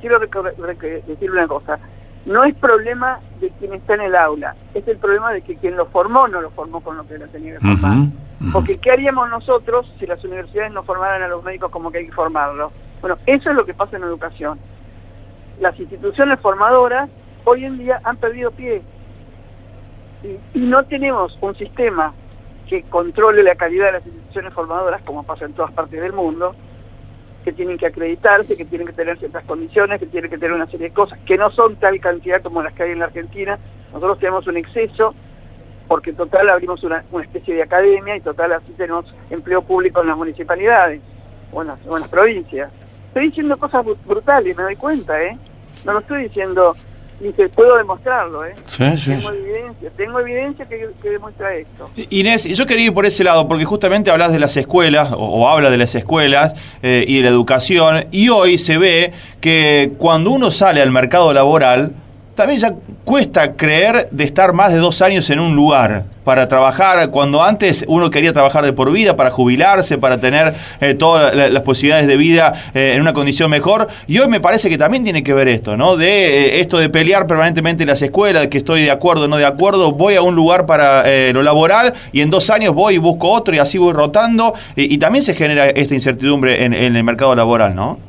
quiero 0.00 0.18
decir 0.18 1.30
una 1.30 1.46
cosa. 1.46 1.78
No 2.26 2.44
es 2.44 2.54
problema 2.56 3.20
de 3.40 3.50
quien 3.50 3.72
está 3.72 3.94
en 3.94 4.02
el 4.02 4.16
aula, 4.16 4.54
es 4.74 4.86
el 4.86 4.98
problema 4.98 5.32
de 5.32 5.40
que 5.42 5.56
quien 5.56 5.76
lo 5.76 5.86
formó 5.86 6.28
no 6.28 6.40
lo 6.40 6.50
formó 6.50 6.80
con 6.80 6.96
lo 6.96 7.06
que 7.06 7.18
lo 7.18 7.26
tenía 7.28 7.54
que 7.54 7.60
formar. 7.60 8.08
Porque 8.52 8.74
¿qué 8.74 8.90
haríamos 8.90 9.30
nosotros 9.30 9.90
si 9.98 10.06
las 10.06 10.22
universidades 10.24 10.72
no 10.72 10.82
formaran 10.82 11.22
a 11.22 11.28
los 11.28 11.42
médicos 11.42 11.70
como 11.70 11.90
que 11.90 11.98
hay 11.98 12.06
que 12.06 12.12
formarlos? 12.12 12.72
Bueno, 13.00 13.16
eso 13.26 13.50
es 13.50 13.56
lo 13.56 13.64
que 13.64 13.74
pasa 13.74 13.96
en 13.96 14.02
educación 14.02 14.58
las 15.60 15.78
instituciones 15.78 16.38
formadoras 16.40 17.08
hoy 17.44 17.64
en 17.64 17.78
día 17.78 18.00
han 18.04 18.16
perdido 18.16 18.50
pie 18.50 18.82
y, 20.54 20.58
no 20.58 20.84
tenemos 20.84 21.36
un 21.40 21.54
sistema 21.56 22.12
que 22.68 22.82
controle 22.82 23.42
la 23.42 23.54
calidad 23.54 23.86
de 23.86 23.92
las 23.92 24.06
instituciones 24.06 24.52
formadoras 24.52 25.02
como 25.02 25.22
pasa 25.22 25.44
en 25.44 25.52
todas 25.52 25.72
partes 25.72 26.00
del 26.00 26.12
mundo 26.12 26.54
que 27.46 27.52
tienen 27.52 27.78
que 27.78 27.86
acreditarse, 27.86 28.58
que 28.58 28.66
tienen 28.66 28.86
que 28.86 28.92
tener 28.92 29.16
ciertas 29.18 29.44
condiciones, 29.44 29.98
que 29.98 30.06
tienen 30.06 30.30
que 30.30 30.36
tener 30.36 30.52
una 30.52 30.66
serie 30.66 30.88
de 30.88 30.94
cosas 30.94 31.18
que 31.20 31.38
no 31.38 31.50
son 31.50 31.76
tal 31.76 31.98
cantidad 32.00 32.42
como 32.42 32.62
las 32.62 32.74
que 32.74 32.82
hay 32.82 32.90
en 32.90 32.98
la 32.98 33.06
Argentina. 33.06 33.58
Nosotros 33.94 34.18
tenemos 34.18 34.46
un 34.46 34.58
exceso 34.58 35.14
porque 35.88 36.10
en 36.10 36.16
total 36.16 36.50
abrimos 36.50 36.82
una, 36.82 37.04
especie 37.22 37.54
de 37.54 37.62
academia 37.62 38.16
y 38.16 38.20
total 38.20 38.52
así 38.52 38.72
tenemos 38.72 39.06
empleo 39.30 39.62
público 39.62 40.02
en 40.02 40.08
las 40.08 40.16
municipalidades 40.16 41.00
o 41.52 41.62
en 41.62 41.68
las 41.68 42.08
provincias 42.08 42.70
estoy 43.16 43.28
diciendo 43.28 43.56
cosas 43.56 43.86
brutales, 44.04 44.54
me 44.54 44.62
doy 44.62 44.76
cuenta, 44.76 45.22
¿eh? 45.22 45.38
No 45.86 45.94
lo 45.94 46.00
estoy 46.00 46.24
diciendo, 46.24 46.76
y 47.20 47.32
te 47.32 47.48
puedo 47.48 47.76
demostrarlo, 47.76 48.44
¿eh? 48.44 48.54
Sí, 48.66 48.84
sí, 48.96 49.10
tengo 49.10 49.30
evidencia, 49.30 49.90
tengo 49.96 50.20
evidencia 50.20 50.64
que, 50.66 50.88
demuestra 51.08 51.54
esto. 51.54 51.90
Inés, 52.10 52.44
yo 52.44 52.66
quería 52.66 52.86
ir 52.86 52.94
por 52.94 53.06
ese 53.06 53.24
lado, 53.24 53.48
porque 53.48 53.64
justamente 53.64 54.10
hablas 54.10 54.32
de 54.32 54.38
las 54.38 54.56
escuelas, 54.56 55.10
o, 55.16 55.48
habla 55.48 55.70
de 55.70 55.78
las 55.78 55.94
escuelas 55.94 56.54
eh, 56.82 57.04
y 57.06 57.18
de 57.18 57.22
la 57.22 57.30
educación, 57.30 58.06
y 58.10 58.28
hoy 58.28 58.58
se 58.58 58.78
ve 58.78 59.12
que 59.40 59.92
cuando 59.98 60.30
uno 60.30 60.50
sale 60.50 60.82
al 60.82 60.90
mercado 60.90 61.32
laboral, 61.32 61.94
también 62.36 62.60
ya 62.60 62.72
cuesta 63.04 63.54
creer 63.54 64.08
de 64.12 64.24
estar 64.24 64.52
más 64.52 64.72
de 64.72 64.78
dos 64.78 65.02
años 65.02 65.28
en 65.30 65.40
un 65.40 65.56
lugar 65.56 66.04
para 66.22 66.48
trabajar, 66.48 67.10
cuando 67.10 67.42
antes 67.42 67.84
uno 67.88 68.10
quería 68.10 68.32
trabajar 68.32 68.64
de 68.64 68.72
por 68.72 68.92
vida, 68.92 69.16
para 69.16 69.30
jubilarse, 69.30 69.96
para 69.96 70.20
tener 70.20 70.54
eh, 70.80 70.94
todas 70.94 71.34
las 71.34 71.62
posibilidades 71.62 72.06
de 72.06 72.16
vida 72.16 72.52
eh, 72.74 72.92
en 72.94 73.00
una 73.00 73.12
condición 73.12 73.50
mejor. 73.50 73.88
Y 74.06 74.18
hoy 74.18 74.28
me 74.28 74.40
parece 74.40 74.68
que 74.68 74.76
también 74.76 75.02
tiene 75.02 75.22
que 75.22 75.32
ver 75.32 75.48
esto, 75.48 75.76
¿no? 75.76 75.96
De 75.96 76.08
eh, 76.08 76.60
esto 76.60 76.78
de 76.78 76.88
pelear 76.88 77.26
permanentemente 77.26 77.84
en 77.84 77.88
las 77.88 78.02
escuelas, 78.02 78.42
de 78.42 78.48
que 78.48 78.58
estoy 78.58 78.82
de 78.82 78.90
acuerdo 78.90 79.24
o 79.24 79.28
no 79.28 79.36
de 79.36 79.46
acuerdo, 79.46 79.92
voy 79.92 80.16
a 80.16 80.22
un 80.22 80.34
lugar 80.34 80.66
para 80.66 81.04
lo 81.32 81.42
laboral 81.42 81.94
y 82.12 82.20
en 82.20 82.30
dos 82.30 82.50
años 82.50 82.74
voy 82.74 82.94
y 82.94 82.98
busco 82.98 83.30
otro 83.30 83.54
y 83.54 83.58
así 83.58 83.78
voy 83.78 83.92
rotando. 83.92 84.52
Y, 84.74 84.98
también 84.98 85.22
se 85.22 85.34
genera 85.34 85.66
esta 85.70 85.94
incertidumbre 85.94 86.64
en, 86.64 86.74
en 86.74 86.96
el 86.96 87.04
mercado 87.04 87.34
laboral, 87.34 87.74
¿no? 87.74 88.05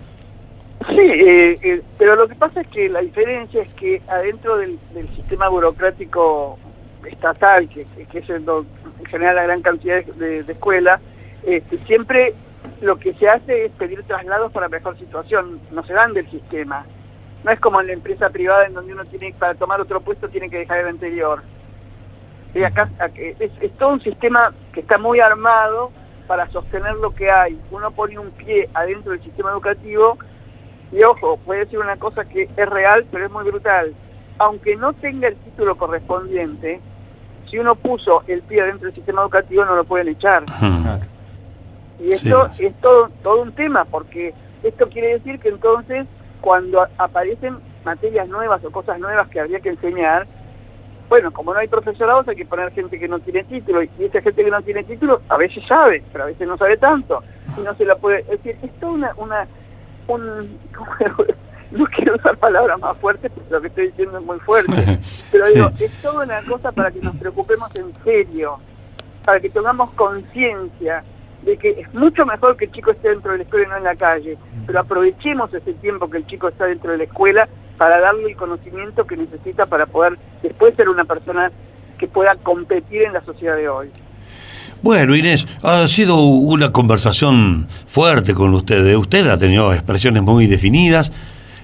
Sí, 0.88 1.00
eh, 1.00 1.60
eh, 1.64 1.82
pero 1.98 2.16
lo 2.16 2.28
que 2.30 2.36
pasa 2.36 2.62
es 2.62 2.68
que 2.68 2.88
la 2.88 3.02
diferencia 3.02 3.62
es 3.62 3.74
que 3.74 4.02
adentro 4.08 4.58
del, 4.58 4.80
sistema 5.16 5.50
burocrático 5.50 6.58
estatal, 7.06 7.68
que, 7.68 7.82
es 7.82 8.30
el, 8.30 8.46
en 8.48 9.06
general 9.06 9.36
la 9.36 9.44
gran 9.44 9.62
cantidad 9.62 10.04
de, 10.06 10.40
escuelas, 10.40 11.02
este, 11.46 11.78
siempre 11.80 12.34
lo 12.82 12.98
que 13.00 13.14
se 13.16 13.28
hace 13.28 13.66
es 13.66 13.72
pedir 13.74 14.02
traslados 14.04 14.52
para 14.54 14.70
mejor 14.70 14.98
situación, 14.98 15.60
no 15.72 15.84
se 15.84 15.94
dan 15.94 16.14
del 16.14 16.30
sistema. 16.32 16.86
No 17.44 17.52
es 17.52 17.60
como 17.60 17.82
en 17.82 17.88
la 17.88 17.94
empresa 17.94 18.30
privada 18.30 18.66
en 18.66 18.74
donde 18.74 18.94
uno 18.94 19.04
tiene 19.06 19.34
para 19.38 19.56
tomar 19.56 19.82
otro 19.82 20.00
puesto 20.00 20.30
tiene 20.30 20.50
que 20.50 20.60
dejar 20.60 20.80
el 20.80 20.88
anterior. 20.88 21.44
Y 22.54 22.64
acá 22.64 22.90
es, 23.16 23.52
es 23.60 23.72
todo 23.78 23.90
un 23.90 24.02
sistema 24.02 24.54
que 24.72 24.80
está 24.80 24.98
muy 24.98 25.20
armado 25.20 25.92
para 26.28 26.50
sostener 26.50 26.96
lo 26.96 27.14
que 27.14 27.30
hay. 27.30 27.60
Uno 27.72 27.92
pone 27.92 28.18
un 28.18 28.32
pie 28.32 28.70
adentro 28.74 29.12
del 29.12 29.22
sistema 29.22 29.52
educativo 29.52 30.18
y 30.92 31.04
ojo, 31.04 31.38
puede 31.46 31.62
decir 31.62 31.80
una 31.80 31.98
cosa 31.98 32.26
que 32.26 32.50
es 32.56 32.70
real, 32.70 33.06
pero 33.12 33.26
es 33.26 33.32
muy 33.32 33.44
brutal. 33.44 33.94
Aunque 34.40 34.76
no 34.76 34.94
tenga 34.94 35.28
el 35.28 35.36
título 35.36 35.78
correspondiente, 35.78 36.80
si 37.50 37.58
uno 37.58 37.76
puso 37.76 38.24
el 38.28 38.42
pie 38.44 38.64
dentro 38.64 38.86
del 38.88 38.96
sistema 38.96 39.22
educativo 39.22 39.66
no 39.66 39.76
lo 39.76 39.84
pueden 39.84 40.10
echar. 40.10 40.44
Y 42.00 42.10
esto 42.10 42.46
es 42.46 42.76
todo, 42.80 43.10
todo 43.24 43.42
un 43.42 43.54
tema, 43.54 43.84
porque 43.86 44.32
esto 44.62 44.88
quiere 44.88 45.14
decir 45.14 45.40
que 45.40 45.50
entonces 45.50 46.06
cuando 46.42 46.86
aparecen 46.98 47.58
materias 47.84 48.28
nuevas 48.30 48.64
o 48.64 48.72
cosas 48.72 49.00
nuevas 49.00 49.28
que 49.30 49.40
habría 49.40 49.60
que 49.60 49.70
enseñar, 49.70 50.28
bueno, 51.10 51.32
como 51.32 51.54
no 51.54 51.60
hay 51.60 51.68
profesorados 51.68 52.28
hay 52.28 52.36
que 52.36 52.46
poner 52.46 52.72
gente 52.74 53.00
que 53.00 53.08
no 53.08 53.20
tiene 53.20 53.44
título, 53.46 53.82
y 53.82 53.90
esa 54.00 54.22
gente 54.22 54.44
que 54.44 54.52
no 54.52 54.62
tiene 54.62 54.84
título 54.84 55.22
a 55.30 55.38
veces 55.38 55.64
sabe, 55.68 56.04
pero 56.12 56.26
a 56.26 56.28
veces 56.28 56.48
no 56.48 56.58
sabe 56.58 56.78
tanto, 56.78 57.24
y 57.58 57.62
no 57.62 57.74
se 57.76 57.86
la 57.86 57.96
puede... 57.96 58.20
Es 58.20 58.44
decir, 58.44 58.58
es 58.62 58.72
toda 58.80 58.92
una, 58.92 59.12
una 59.18 59.48
un... 60.08 60.60
no 61.72 61.86
quiero 61.88 62.16
usar 62.16 62.38
palabras 62.38 62.80
más 62.80 62.98
fuertes 62.98 63.32
porque 63.34 63.52
lo 63.52 63.62
que 63.62 63.68
estoy 63.68 63.88
diciendo 63.88 64.18
es 64.20 64.26
muy 64.26 64.40
fuerte, 64.40 65.00
pero 65.32 65.46
digo, 65.54 65.70
es 65.80 65.92
toda 66.02 66.24
una 66.24 66.42
cosa 66.44 66.72
para 66.72 66.92
que 66.92 67.00
nos 67.02 67.16
preocupemos 67.16 67.76
en 67.76 67.94
serio, 68.04 68.58
para 69.26 69.40
que 69.40 69.50
tengamos 69.50 69.92
conciencia 69.92 71.04
de 71.44 71.58
que 71.58 71.70
es 71.72 71.94
mucho 71.94 72.26
mejor 72.26 72.58
que 72.58 72.66
el 72.66 72.72
chico 72.72 72.92
esté 72.92 73.10
dentro 73.10 73.32
de 73.32 73.40
la 73.40 73.44
escuela 73.44 73.66
y 73.66 73.70
no 73.70 73.78
en 73.78 73.84
la 73.84 73.96
calle, 73.96 74.38
pero 74.66 74.80
aprovechemos 74.80 75.54
ese 75.54 75.74
tiempo 75.74 76.10
que 76.10 76.18
el 76.18 76.28
chico 76.28 76.48
está 76.48 76.66
dentro 76.66 76.92
de 76.92 76.98
la 76.98 77.04
escuela 77.04 77.48
para 77.78 78.00
darle 78.00 78.30
el 78.30 78.36
conocimiento 78.36 79.06
que 79.06 79.18
necesita 79.18 79.66
para 79.66 79.86
poder 79.86 80.18
después 80.42 80.76
ser 80.76 80.90
una 80.90 81.06
persona 81.06 81.52
que 81.98 82.08
pueda 82.08 82.36
competir 82.36 83.04
en 83.04 83.14
la 83.14 83.22
sociedad 83.22 83.56
de 83.56 83.70
hoy. 83.70 83.92
Bueno, 84.82 85.16
Inés, 85.16 85.48
ha 85.64 85.88
sido 85.88 86.20
una 86.24 86.72
conversación 86.72 87.68
fuerte 87.86 88.34
con 88.34 88.54
usted. 88.54 88.96
Usted 88.96 89.28
ha 89.28 89.38
tenido 89.38 89.74
expresiones 89.74 90.24
muy 90.24 90.48
definidas. 90.48 91.12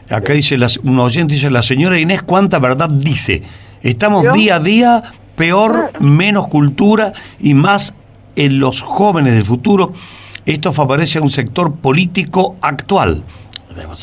Acá 0.10 0.34
dice, 0.34 0.58
un 0.84 1.00
oyente 1.00 1.36
dice, 1.36 1.50
la 1.50 1.62
señora 1.62 2.00
Inés, 2.00 2.24
¿cuánta 2.24 2.60
verdad 2.60 2.90
dice? 2.90 3.42
Estamos 3.82 4.32
día 4.34 4.56
a 4.56 4.60
día 4.60 5.04
peor, 5.36 5.92
menos 6.00 6.48
cultura 6.48 7.14
y 7.40 7.54
más 7.54 7.94
en 8.36 8.60
los 8.60 8.82
jóvenes 8.82 9.34
del 9.34 9.46
futuro. 9.46 9.94
Esto 10.46 10.74
favorece 10.74 11.20
a 11.20 11.22
un 11.22 11.30
sector 11.30 11.76
político 11.76 12.56
actual. 12.62 13.24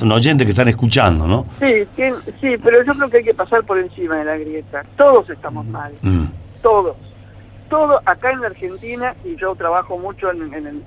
Un 0.02 0.12
oyente 0.12 0.44
que 0.44 0.50
están 0.50 0.68
escuchando, 0.68 1.26
¿no? 1.26 1.46
Sí, 1.60 1.86
sí, 2.40 2.48
pero 2.62 2.84
yo 2.84 2.92
creo 2.94 3.08
que 3.08 3.18
hay 3.18 3.24
que 3.24 3.34
pasar 3.34 3.62
por 3.64 3.78
encima 3.78 4.16
de 4.16 4.24
la 4.24 4.36
grieta. 4.36 4.84
Todos 4.96 5.30
estamos 5.30 5.64
mal. 5.66 5.92
Mm. 6.02 6.24
Todos 6.60 6.96
todo 7.70 8.02
acá 8.04 8.32
en 8.32 8.42
la 8.42 8.48
Argentina, 8.48 9.14
y 9.24 9.36
yo 9.36 9.54
trabajo 9.54 9.96
mucho 9.96 10.30
en, 10.30 10.84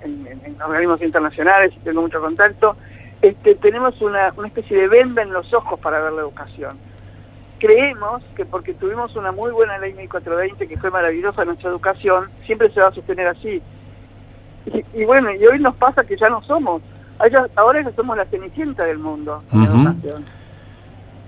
organismos 0.63 1.01
internacionales 1.01 1.73
y 1.75 1.79
tengo 1.79 2.01
mucho 2.01 2.21
contacto, 2.21 2.75
este, 3.23 3.55
tenemos 3.55 3.99
una, 4.01 4.33
especie 4.45 4.77
de 4.77 4.87
venda 4.87 5.23
en 5.23 5.33
los 5.33 5.51
ojos 5.53 5.79
para 5.79 5.99
ver 5.99 6.13
la 6.13 6.21
educación. 6.21 6.77
Creemos 7.57 8.21
que 8.35 8.45
porque 8.45 8.73
tuvimos 8.73 9.15
una 9.15 9.31
muy 9.31 9.51
buena 9.51 9.77
ley 9.77 9.93
1420 9.93 10.67
que 10.67 10.77
fue 10.77 10.91
maravillosa 10.91 11.45
nuestra 11.45 11.69
educación, 11.69 12.25
siempre 12.45 12.69
se 12.71 12.81
va 12.81 12.89
a 12.89 12.93
sostener 12.93 13.27
así. 13.27 13.61
Y, 14.65 15.01
y 15.01 15.05
bueno, 15.05 15.33
y 15.33 15.43
hoy 15.47 15.59
nos 15.59 15.75
pasa 15.77 16.03
que 16.03 16.17
ya 16.17 16.29
no 16.29 16.43
somos. 16.43 16.81
Ahora, 17.17 17.47
ahora 17.55 17.81
ya 17.81 17.91
somos 17.95 18.17
la 18.17 18.25
cenicienta 18.25 18.83
del 18.83 18.99
mundo. 18.99 19.41
en 19.51 19.63
la 19.63 19.69
educación. 19.69 20.25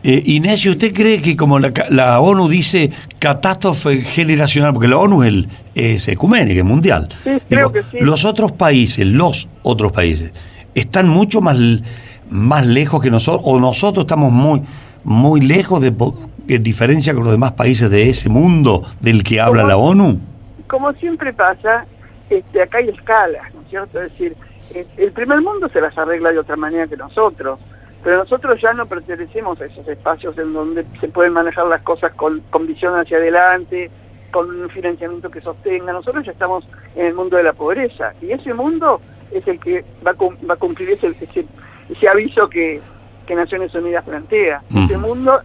Eh, 0.08 0.22
Inés, 0.28 0.64
¿y 0.66 0.70
¿usted 0.70 0.94
cree 0.94 1.20
que 1.20 1.36
como 1.36 1.58
la, 1.58 1.74
la 1.90 2.20
ONU 2.20 2.48
dice 2.48 2.92
catástrofe 3.18 4.02
generacional, 4.02 4.72
porque 4.72 4.88
la 4.88 4.98
ONU 4.98 5.24
es, 5.24 5.30
el- 5.30 5.50
es 5.74 6.08
ecuménica, 6.08 6.60
es 6.60 6.64
mundial, 6.66 7.10
Sí, 7.24 7.32
creo 7.50 7.72
que 7.72 7.82
sí. 7.90 7.98
los 8.02 8.24
otros 8.24 8.52
países, 8.52 9.04
los 9.04 9.48
otros 9.64 9.92
países, 9.92 10.32
están 10.76 11.10
mucho 11.10 11.42
más, 11.42 11.58
más 12.30 12.68
lejos 12.68 13.02
que 13.02 13.10
nosotros, 13.10 13.42
o 13.46 13.60
nosotros 13.60 14.04
estamos 14.04 14.32
muy, 14.32 14.62
muy 15.04 15.42
lejos 15.42 15.82
de, 15.82 15.92
en 16.50 16.62
diferencia 16.62 17.16
con 17.16 17.24
los 17.24 17.32
demás 17.32 17.54
países 17.54 17.90
de 17.90 18.08
ese 18.08 18.30
mundo 18.30 18.84
del 19.02 19.24
que 19.24 19.42
habla 19.42 19.64
la 19.64 19.76
ONU? 19.78 20.20
Como 20.68 20.94
siempre 20.94 21.34
pasa, 21.34 21.88
este, 22.30 22.62
acá 22.62 22.78
hay 22.78 22.90
escalas, 22.90 23.52
¿no 23.56 23.62
es 23.62 23.70
cierto? 23.72 24.00
Es 24.04 24.12
decir, 24.12 24.36
el 24.98 25.12
primer 25.14 25.42
mundo 25.42 25.68
se 25.74 25.82
las 25.82 25.98
arregla 25.98 26.30
de 26.32 26.38
otra 26.38 26.58
manera 26.58 26.86
que 26.86 26.96
nosotros, 26.96 27.60
pero 28.06 28.18
nosotros 28.18 28.62
ya 28.62 28.72
no 28.72 28.86
pertenecemos 28.86 29.60
a 29.60 29.66
esos 29.66 29.88
espacios 29.88 30.38
en 30.38 30.54
donde 30.54 30.86
se 31.02 31.08
pueden 31.08 31.34
manejar 31.34 31.66
las 31.66 31.82
cosas 31.82 32.14
con, 32.14 32.40
con 32.52 32.68
visión 32.68 32.94
hacia 33.00 33.18
adelante, 33.18 33.90
con 34.32 34.48
un 34.62 34.70
financiamiento 34.70 35.32
que 35.32 35.42
sostenga. 35.42 35.92
Nosotros 35.92 36.24
ya 36.24 36.32
estamos 36.32 36.68
en 36.96 37.08
el 37.08 37.16
mundo 37.16 37.36
de 37.36 37.42
la 37.42 37.54
pobreza 37.54 38.14
y 38.22 38.32
ese 38.32 38.54
mundo 38.54 39.02
es 39.32 39.48
el 39.48 39.60
que 39.60 39.84
va 40.06 40.12
a, 40.12 40.46
va 40.46 40.54
a 40.54 40.58
cumplir 40.58 40.92
ese, 40.92 41.08
ese, 41.20 41.48
ese 41.90 42.08
aviso 42.08 42.48
que, 42.48 42.80
que 43.26 43.34
Naciones 43.34 43.74
Unidas 43.74 44.04
plantea. 44.06 44.62
Ese 44.70 44.98
mundo, 45.00 45.42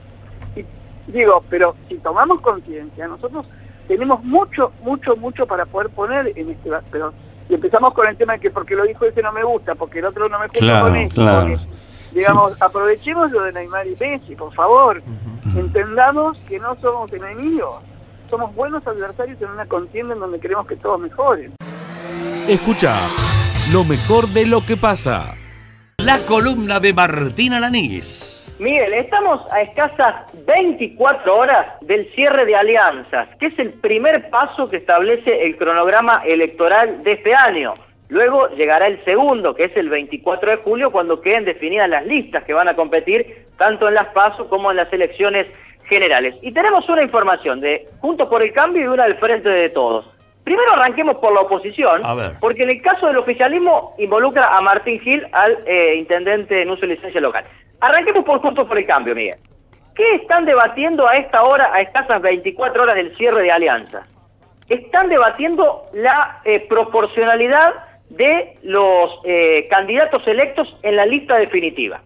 y 0.55 0.63
digo, 1.11 1.43
pero 1.49 1.75
si 1.89 1.95
tomamos 1.97 2.43
conciencia, 2.43 3.09
nosotros 3.09 3.47
tenemos 3.89 4.23
mucho, 4.23 4.71
mucho, 4.83 5.17
mucho 5.17 5.47
para 5.47 5.65
poder 5.65 5.89
poner 5.89 6.31
en 6.37 6.51
este 6.51 6.71
pero 6.93 7.15
y 7.49 7.55
empezamos 7.55 7.95
con 7.95 8.07
el 8.07 8.17
tema 8.17 8.35
de 8.35 8.39
que 8.41 8.51
porque 8.51 8.77
lo 8.77 8.85
dijo 8.85 9.07
ese 9.07 9.23
no 9.23 9.33
me 9.33 9.43
gusta, 9.43 9.75
porque 9.75 9.99
el 9.99 10.05
otro 10.05 10.29
no 10.29 10.39
me 10.39 10.45
gusta 10.47 10.61
Claro, 10.61 10.87
con 10.89 10.97
este, 10.97 11.15
claro. 11.15 11.49
porque- 11.49 11.80
digamos, 12.13 12.61
aprovechemos 12.61 13.31
lo 13.31 13.43
de 13.43 13.53
Neymar 13.53 13.87
y 13.87 13.97
Messi, 13.99 14.35
por 14.35 14.53
favor, 14.55 15.03
entendamos 15.57 16.41
que 16.49 16.59
no 16.59 16.77
somos 16.81 17.13
enemigos, 17.13 17.83
somos 18.29 18.55
buenos 18.55 18.87
adversarios 18.87 19.41
en 19.43 19.51
una 19.51 19.67
contienda 19.67 20.15
en 20.15 20.21
donde 20.21 20.41
queremos 20.41 20.67
que 20.67 20.77
todos 20.77 21.01
mejoren. 21.01 21.55
Escucha 22.49 22.97
lo 23.73 23.85
mejor 23.85 24.29
de 24.29 24.47
lo 24.47 24.65
que 24.65 24.77
pasa. 24.77 25.35
La 25.99 26.19
columna 26.27 26.81
de 26.81 26.93
Martina 26.93 27.61
Lanís. 27.61 28.53
Miguel, 28.59 28.93
estamos 28.93 29.41
a 29.53 29.63
escasas 29.63 30.17
24 30.47 31.35
horas 31.35 31.67
del 31.81 32.11
cierre 32.15 32.45
de 32.45 32.57
alianzas, 32.57 33.29
que 33.39 33.47
es 33.47 33.59
el 33.59 33.73
primer 33.73 34.29
paso 34.29 34.67
que 34.69 34.77
establece 34.77 35.47
el 35.47 35.57
cronograma 35.57 36.21
electoral 36.27 37.03
de 37.03 37.13
este 37.13 37.35
año. 37.35 37.73
Luego 38.11 38.49
llegará 38.49 38.89
el 38.89 39.03
segundo, 39.05 39.55
que 39.55 39.65
es 39.65 39.77
el 39.77 39.89
24 39.89 40.51
de 40.51 40.57
julio, 40.59 40.91
cuando 40.91 41.21
queden 41.21 41.45
definidas 41.45 41.89
las 41.89 42.05
listas 42.05 42.45
que 42.45 42.53
van 42.53 42.69
a 42.69 42.75
competir 42.75 43.47
tanto 43.57 43.87
en 43.87 43.95
las 43.95 44.09
PASO 44.09 44.49
como 44.49 44.71
en 44.71 44.79
las 44.79 44.93
elecciones 44.93 45.47
generales. 45.85 46.35
Y 46.43 46.53
tenemos 46.53 46.89
una 46.89 47.05
información 47.05 47.61
de 47.61 47.87
Juntos 48.01 48.29
por 48.29 48.43
el 48.43 48.53
Cambio 48.53 48.83
y 48.83 48.87
una 48.89 49.05
del 49.05 49.17
Frente 49.17 49.49
de 49.49 49.69
Todos. 49.69 50.07
Primero 50.43 50.73
arranquemos 50.73 51.19
por 51.19 51.33
la 51.33 51.43
oposición, 51.43 52.03
porque 52.41 52.65
en 52.65 52.71
el 52.71 52.83
caso 52.83 53.07
del 53.07 53.19
oficialismo 53.19 53.95
involucra 53.99 54.57
a 54.57 54.61
Martín 54.61 54.99
Gil, 55.01 55.25
al 55.31 55.59
eh, 55.67 55.95
intendente 55.95 56.63
en 56.63 56.71
uso 56.71 56.81
de 56.81 56.89
licencia 56.89 57.21
local. 57.21 57.45
Arranquemos 57.81 58.25
por 58.25 58.41
Juntos 58.41 58.67
por 58.67 58.77
el 58.77 58.87
Cambio, 58.87 59.15
Miguel. 59.15 59.39
¿Qué 59.95 60.15
están 60.17 60.47
debatiendo 60.47 61.07
a 61.07 61.17
esta 61.17 61.45
hora, 61.45 61.71
a 61.73 61.81
escasas 61.81 62.21
24 62.21 62.83
horas 62.83 62.97
del 62.97 63.15
cierre 63.17 63.43
de 63.43 63.53
alianzas? 63.53 64.05
Están 64.69 65.09
debatiendo 65.09 65.85
la 65.93 66.41
eh, 66.45 66.67
proporcionalidad 66.69 67.90
de 68.11 68.57
los 68.63 69.11
eh, 69.25 69.67
candidatos 69.71 70.27
electos 70.27 70.77
en 70.83 70.97
la 70.97 71.07
lista 71.07 71.37
definitiva. 71.37 72.01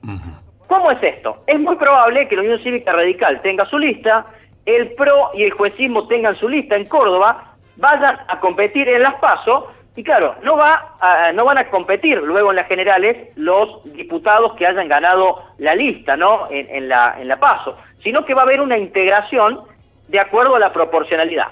¿Cómo 0.67 0.91
es 0.91 1.03
esto? 1.03 1.43
Es 1.47 1.59
muy 1.61 1.77
probable 1.77 2.27
que 2.29 2.37
la 2.37 2.43
Unión 2.43 2.59
Cívica 2.63 2.93
Radical 2.93 3.41
tenga 3.43 3.67
su 3.67 3.79
lista, 3.79 4.27
el 4.67 4.93
PRO 4.93 5.31
y 5.35 5.43
el 5.45 5.53
juecismo 5.53 6.07
tengan 6.09 6.37
su 6.37 6.49
lista 6.49 6.75
en 6.77 6.87
Córdoba, 6.87 7.55
vayan 7.77 8.19
a 8.29 8.41
competir 8.41 8.89
en 8.89 9.03
las 9.03 9.15
PASO, 9.17 9.69
y 9.97 10.03
claro, 10.03 10.35
no, 10.43 10.57
va 10.57 10.97
a- 11.01 11.33
no 11.33 11.45
van 11.45 11.59
a 11.59 11.69
competir 11.71 12.19
luego 12.19 12.51
en 12.51 12.57
las 12.57 12.67
generales 12.67 13.29
los 13.37 13.85
diputados 13.93 14.55
que 14.55 14.67
hayan 14.67 14.89
ganado 14.89 15.43
la 15.59 15.75
lista 15.75 16.17
¿no? 16.17 16.49
en, 16.51 16.69
en 16.71 16.89
la, 16.89 17.17
en 17.21 17.29
la 17.29 17.37
PASO, 17.39 17.77
sino 18.03 18.25
que 18.25 18.35
va 18.35 18.43
a 18.43 18.45
haber 18.45 18.61
una 18.61 18.77
integración 18.79 19.61
de 20.09 20.19
acuerdo 20.21 20.57
a 20.57 20.59
la 20.59 20.73
proporcionalidad. 20.73 21.49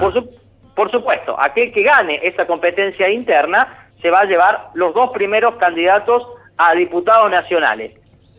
Por, 0.00 0.12
su- 0.12 0.30
por 0.74 0.90
supuesto, 0.90 1.38
aquel 1.38 1.72
que 1.72 1.82
gane 1.82 2.18
esa 2.22 2.46
competencia 2.46 3.08
interna 3.08 3.83
se 4.04 4.10
va 4.10 4.20
a 4.20 4.24
llevar 4.26 4.68
los 4.74 4.92
dos 4.92 5.12
primeros 5.12 5.54
candidatos 5.54 6.22
a 6.58 6.74
diputados 6.74 7.30
nacionales. 7.30 7.92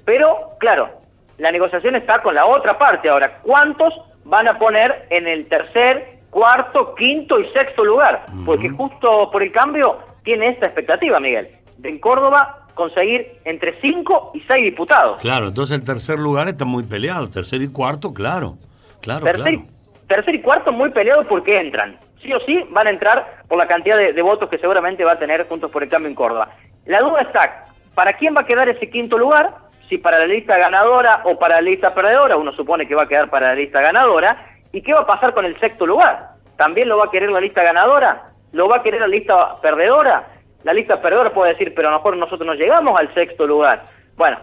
Pero, 0.05 0.51
claro, 0.59 0.91
la 1.39 1.51
negociación 1.51 1.95
está 1.95 2.21
con 2.21 2.35
la 2.35 2.45
otra 2.45 2.77
parte 2.77 3.09
ahora. 3.09 3.39
¿Cuántos 3.41 3.91
van 4.25 4.47
a 4.47 4.59
poner 4.59 5.07
en 5.09 5.27
el 5.27 5.47
tercer, 5.47 6.19
cuarto, 6.29 6.93
quinto 6.93 7.39
y 7.39 7.49
sexto 7.51 7.83
lugar? 7.83 8.27
Porque 8.45 8.69
justo 8.69 9.31
por 9.31 9.41
el 9.41 9.51
cambio 9.51 9.97
tiene 10.23 10.49
esta 10.49 10.67
expectativa, 10.67 11.19
Miguel, 11.19 11.49
de 11.79 11.89
en 11.89 11.97
Córdoba 11.97 12.67
conseguir 12.75 13.39
entre 13.43 13.81
cinco 13.81 14.29
y 14.35 14.41
seis 14.41 14.65
diputados. 14.65 15.19
Claro, 15.21 15.47
entonces 15.47 15.79
el 15.79 15.83
tercer 15.83 16.19
lugar 16.19 16.47
está 16.47 16.65
muy 16.65 16.83
peleado, 16.83 17.27
tercer 17.27 17.63
y 17.63 17.69
cuarto, 17.69 18.13
claro. 18.13 18.59
Claro, 19.01 19.23
tercer, 19.23 19.55
claro. 19.55 19.69
tercer 20.07 20.35
y 20.35 20.41
cuarto 20.43 20.71
muy 20.71 20.91
peleados 20.91 21.25
porque 21.25 21.59
entran. 21.59 21.97
Sí 22.25 22.33
o 22.33 22.39
sí 22.39 22.65
van 22.71 22.87
a 22.87 22.89
entrar 22.89 23.43
por 23.47 23.59
la 23.59 23.67
cantidad 23.67 23.97
de, 23.97 24.21
votos 24.23 24.49
que 24.49 24.57
seguramente 24.57 25.03
va 25.03 25.11
a 25.11 25.19
tener 25.19 25.47
Juntos 25.47 25.69
por 25.69 25.83
el 25.83 25.89
Cambio 25.89 26.09
en 26.09 26.15
Córdoba. 26.15 26.49
La 26.85 26.99
duda 27.01 27.21
está, 27.21 27.67
¿para 27.93 28.13
quién 28.13 28.35
va 28.35 28.41
a 28.41 28.45
quedar 28.45 28.67
ese 28.67 28.89
quinto 28.89 29.17
lugar? 29.17 29.53
Si 29.87 29.99
para 29.99 30.17
la 30.17 30.25
lista 30.25 30.57
ganadora 30.57 31.21
o 31.25 31.37
para 31.37 31.55
la 31.55 31.61
lista 31.61 31.93
perdedora, 31.93 32.35
uno 32.35 32.51
supone 32.53 32.87
que 32.87 32.95
va 32.95 33.03
a 33.03 33.07
quedar 33.07 33.29
para 33.29 33.49
la 33.49 33.55
lista 33.55 33.79
ganadora. 33.79 34.47
¿Y 34.71 34.81
qué 34.81 34.93
va 34.93 35.01
a 35.01 35.05
pasar 35.05 35.35
con 35.35 35.45
el 35.45 35.59
sexto 35.59 35.85
lugar? 35.85 36.29
¿También 36.57 36.89
lo 36.89 36.97
va 36.97 37.05
a 37.05 37.11
querer 37.11 37.29
la 37.29 37.39
lista 37.39 37.61
ganadora? 37.61 38.23
¿Lo 38.51 38.67
va 38.67 38.77
a 38.77 38.83
querer 38.83 39.01
la 39.01 39.07
lista 39.07 39.61
perdedora? 39.61 40.25
La 40.63 40.73
lista 40.73 40.99
perdedora 40.99 41.29
puede 41.29 41.51
decir, 41.51 41.73
pero 41.75 41.89
a 41.89 41.91
lo 41.91 41.97
mejor 41.97 42.17
nosotros 42.17 42.47
no 42.47 42.55
llegamos 42.55 42.99
al 42.99 43.13
sexto 43.13 43.45
lugar. 43.45 43.83
Bueno, 44.15 44.39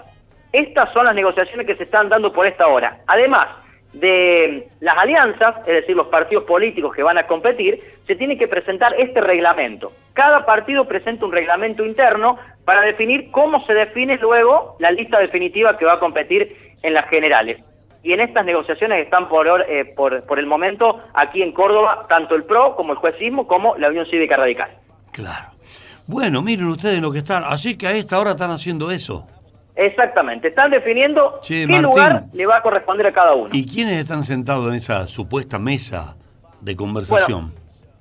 estas 0.52 0.92
son 0.92 1.06
las 1.06 1.16
negociaciones 1.16 1.66
que 1.66 1.74
se 1.74 1.82
están 1.82 2.08
dando 2.08 2.32
por 2.32 2.46
esta 2.46 2.68
hora. 2.68 2.98
Además 3.08 3.46
de 3.92 4.68
las 4.80 4.96
alianzas, 4.96 5.56
es 5.66 5.74
decir, 5.74 5.94
los 5.96 6.08
partidos 6.08 6.44
políticos 6.44 6.94
que 6.94 7.02
van 7.02 7.18
a 7.18 7.26
competir, 7.26 7.80
se 8.06 8.16
tiene 8.16 8.38
que 8.38 8.48
presentar 8.48 8.94
este 8.98 9.20
reglamento. 9.20 9.92
Cada 10.12 10.46
partido 10.46 10.86
presenta 10.86 11.24
un 11.24 11.32
reglamento 11.32 11.84
interno 11.84 12.38
para 12.64 12.82
definir 12.82 13.30
cómo 13.30 13.64
se 13.66 13.74
define 13.74 14.16
luego 14.16 14.76
la 14.78 14.90
lista 14.90 15.18
definitiva 15.18 15.76
que 15.76 15.84
va 15.84 15.94
a 15.94 16.00
competir 16.00 16.56
en 16.82 16.94
las 16.94 17.08
generales. 17.08 17.60
Y 18.02 18.12
en 18.12 18.20
estas 18.20 18.44
negociaciones 18.44 19.04
están 19.04 19.28
por, 19.28 19.46
eh, 19.68 19.92
por 19.94 20.38
el 20.38 20.46
momento 20.46 21.00
aquí 21.14 21.42
en 21.42 21.52
Córdoba 21.52 22.06
tanto 22.08 22.34
el 22.34 22.44
PRO 22.44 22.74
como 22.74 22.92
el 22.92 22.98
juecismo 22.98 23.46
como 23.46 23.76
la 23.76 23.88
Unión 23.88 24.06
Cívica 24.06 24.36
Radical. 24.36 24.70
Claro. 25.12 25.52
Bueno, 26.06 26.42
miren 26.42 26.66
ustedes 26.66 27.00
lo 27.00 27.12
que 27.12 27.18
están. 27.18 27.44
Así 27.46 27.76
que 27.76 27.86
a 27.86 27.92
esta 27.92 28.18
hora 28.18 28.32
están 28.32 28.50
haciendo 28.50 28.90
eso. 28.90 29.26
Exactamente, 29.74 30.48
están 30.48 30.70
definiendo 30.70 31.40
Che, 31.42 31.60
qué 31.62 31.66
Martín. 31.66 31.82
lugar 31.82 32.24
le 32.32 32.46
va 32.46 32.58
a 32.58 32.62
corresponder 32.62 33.06
a 33.06 33.12
cada 33.12 33.34
uno. 33.34 33.48
¿Y 33.52 33.66
quiénes 33.66 33.96
están 33.98 34.22
sentados 34.22 34.68
en 34.68 34.74
esa 34.74 35.06
supuesta 35.06 35.58
mesa 35.58 36.16
de 36.60 36.76
conversación? 36.76 37.52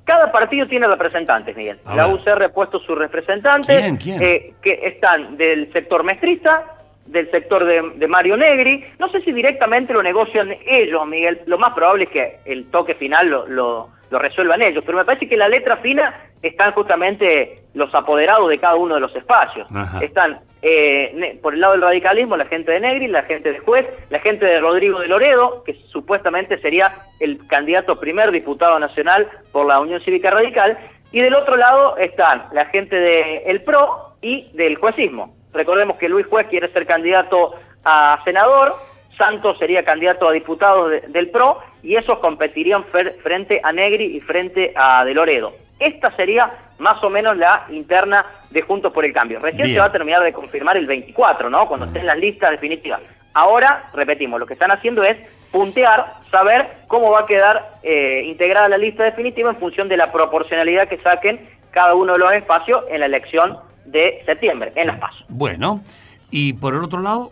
Cada 0.04 0.32
partido 0.32 0.68
tiene 0.68 0.88
representantes, 0.88 1.56
Miguel. 1.56 1.80
A 1.86 1.96
la 1.96 2.08
ver. 2.08 2.16
UCR 2.16 2.44
ha 2.44 2.50
puesto 2.50 2.80
sus 2.80 2.98
representantes. 2.98 3.80
¿Quién? 3.82 3.98
¿Quién? 3.98 4.22
eh, 4.22 4.54
que 4.62 4.80
están 4.84 5.38
del 5.38 5.72
sector 5.72 6.04
mestrista, 6.04 6.66
del 7.06 7.30
sector 7.32 7.64
de, 7.64 7.82
de 7.96 8.08
Mario 8.08 8.36
Negri. 8.36 8.84
No 9.00 9.10
sé 9.10 9.22
si 9.22 9.32
directamente 9.32 9.94
lo 9.94 10.04
negocian 10.04 10.50
ellos, 10.66 11.08
Miguel. 11.08 11.42
Lo 11.46 11.58
más 11.58 11.72
probable 11.74 12.06
es 12.06 12.10
que 12.10 12.40
el 12.46 12.66
toque 12.72 12.96
final 12.96 13.30
lo, 13.30 13.48
lo- 13.48 13.90
lo 14.10 14.20
resuelvan 14.20 14.62
ellos. 14.62 14.84
Pero 14.86 14.98
me 14.98 15.06
parece 15.06 15.30
que 15.30 15.38
la 15.38 15.48
letra 15.48 15.78
fina 15.78 16.14
están 16.42 16.74
justamente 16.74 17.64
los 17.76 17.94
apoderados 17.96 18.50
de 18.50 18.58
cada 18.60 18.76
uno 18.76 18.96
de 18.96 19.02
los 19.02 19.16
espacios. 19.16 19.68
Ajá. 19.74 20.00
Están 20.04 20.40
eh, 20.62 21.40
por 21.42 21.54
el 21.54 21.62
lado 21.62 21.74
del 21.74 21.82
radicalismo 21.82 22.38
la 22.38 22.46
gente 22.46 22.72
de 22.72 22.80
Negri, 22.80 23.08
la 23.08 23.24
gente 23.24 23.52
de 23.52 23.60
Juez, 23.60 23.86
la 24.10 24.20
gente 24.20 24.46
de 24.46 24.60
Rodrigo 24.60 25.00
de 25.00 25.08
Loredo, 25.08 25.64
que 25.64 25.74
supuestamente 25.92 26.60
sería 26.60 26.94
el 27.20 27.46
candidato 27.48 28.00
primer 28.00 28.32
diputado 28.32 28.78
nacional 28.80 29.28
por 29.52 29.66
la 29.66 29.80
Unión 29.80 30.02
Cívica 30.02 30.30
Radical, 30.30 30.78
y 31.12 31.20
del 31.22 31.34
otro 31.36 31.58
lado 31.58 31.98
están 31.98 32.46
la 32.54 32.66
gente 32.66 32.96
del 32.96 33.62
PRO 33.64 34.16
y 34.22 34.50
del 34.54 34.76
juecismo. 34.78 35.36
Recordemos 35.54 35.98
que 35.98 36.08
Luis 36.08 36.26
Juez 36.28 36.48
quiere 36.48 36.70
ser 36.72 36.86
candidato 36.86 37.54
a 37.84 38.22
senador, 38.24 38.76
Santos 39.18 39.58
sería 39.60 39.84
candidato 39.84 40.28
a 40.28 40.32
diputado 40.32 40.88
de- 40.88 41.02
del 41.02 41.30
PRO 41.30 41.60
y 41.84 41.96
esos 41.96 42.20
competirían 42.20 42.86
frente 42.86 43.60
a 43.64 43.74
Negri 43.74 44.06
y 44.16 44.20
frente 44.22 44.72
a 44.76 45.04
De 45.04 45.14
Loredo. 45.14 45.52
Esta 45.82 46.16
sería 46.16 46.52
más 46.78 47.04
o 47.04 47.10
menos 47.10 47.36
la 47.36 47.66
interna 47.70 48.26
de 48.52 48.62
Juntos 48.62 48.94
por 48.94 49.04
el 49.04 49.12
Cambio. 49.12 49.40
Recién 49.40 49.64
Bien. 49.64 49.76
se 49.76 49.80
va 49.80 49.88
a 49.88 49.92
terminar 49.92 50.22
de 50.24 50.32
confirmar 50.32 50.78
el 50.78 50.86
24, 50.86 51.50
¿no? 51.50 51.68
Cuando 51.68 51.88
estén 51.88 52.06
las 52.06 52.18
listas 52.18 52.52
definitivas. 52.52 53.02
Ahora, 53.34 53.90
repetimos, 53.94 54.40
lo 54.40 54.46
que 54.46 54.54
están 54.54 54.72
haciendo 54.72 55.04
es 55.04 55.18
puntear, 55.52 56.14
saber 56.30 56.68
cómo 56.88 57.12
va 57.12 57.22
a 57.22 57.26
quedar 57.26 57.78
eh, 57.82 58.24
integrada 58.28 58.70
la 58.70 58.78
lista 58.78 59.04
definitiva 59.04 59.50
en 59.50 59.58
función 59.58 59.90
de 59.90 59.98
la 59.98 60.12
proporcionalidad 60.12 60.88
que 60.88 61.00
saquen 61.00 61.40
cada 61.72 61.96
uno 61.96 62.14
de 62.14 62.20
los 62.20 62.34
espacios 62.34 62.84
en 62.90 63.00
la 63.00 63.08
elección 63.08 63.58
de 63.86 64.22
septiembre, 64.26 64.72
en 64.76 64.88
las 64.88 65.00
PASO. 65.00 65.26
Bueno, 65.30 65.82
y 66.30 66.54
por 66.54 66.76
el 66.76 66.84
otro 66.84 67.02
lado, 67.02 67.32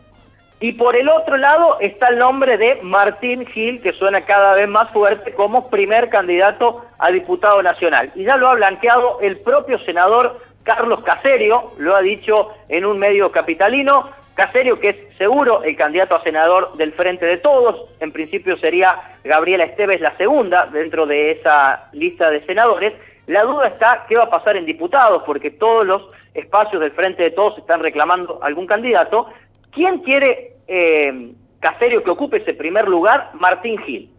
Y 0.62 0.74
por 0.74 0.98
el 0.98 1.08
otro 1.08 1.38
lado 1.38 1.78
está 1.80 2.10
el 2.10 2.18
nombre 2.18 2.58
de 2.58 2.80
Martín 2.82 3.46
Gil, 3.46 3.82
que 3.82 3.94
suena 3.94 4.26
cada 4.26 4.56
vez 4.56 4.68
más 4.68 4.92
fuerte 4.92 5.34
como 5.34 5.70
primer 5.70 6.10
candidato 6.10 6.86
a 6.98 7.12
diputado 7.12 7.64
nacional. 7.64 8.12
Y 8.14 8.26
ya 8.26 8.36
lo 8.36 8.50
ha 8.50 8.56
blanqueado 8.56 9.20
el 9.22 9.38
propio 9.40 9.80
senador 9.80 10.42
Carlos 10.64 11.02
Caserio, 11.04 11.72
lo 11.78 11.96
ha 11.96 12.02
dicho 12.02 12.50
en 12.68 12.86
un 12.86 13.00
medio 13.00 13.32
capitalino. 13.32 14.10
Caserio, 14.36 14.80
que 14.80 14.90
es 14.90 15.18
seguro 15.18 15.64
el 15.64 15.76
candidato 15.76 16.16
a 16.16 16.24
senador 16.24 16.76
del 16.78 16.94
Frente 16.94 17.26
de 17.26 17.38
Todos, 17.38 17.90
en 18.00 18.12
principio 18.12 18.58
sería 18.58 19.18
Gabriela 19.24 19.64
Esteves 19.64 20.00
la 20.00 20.16
segunda 20.18 20.66
dentro 20.68 21.06
de 21.06 21.32
esa 21.32 21.90
lista 21.94 22.30
de 22.30 22.46
senadores. 22.46 22.94
La 23.28 23.44
duda 23.44 23.68
está 23.68 24.06
qué 24.08 24.18
va 24.18 24.24
a 24.24 24.30
pasar 24.30 24.58
en 24.58 24.66
diputados, 24.66 25.24
porque 25.26 25.52
todos 25.52 25.86
los 25.86 26.08
espacios 26.34 26.82
del 26.82 26.92
Frente 26.92 27.24
de 27.24 27.32
Todos 27.32 27.58
están 27.58 27.82
reclamando 27.82 28.40
algún 28.42 28.66
candidato. 28.66 29.28
¿Quién 29.72 30.00
quiere 30.00 30.54
eh, 30.68 31.32
Caserio 31.60 32.04
que 32.04 32.12
ocupe 32.12 32.38
ese 32.38 32.54
primer 32.54 32.88
lugar? 32.88 33.32
Martín 33.34 33.78
Gil. 33.80 34.10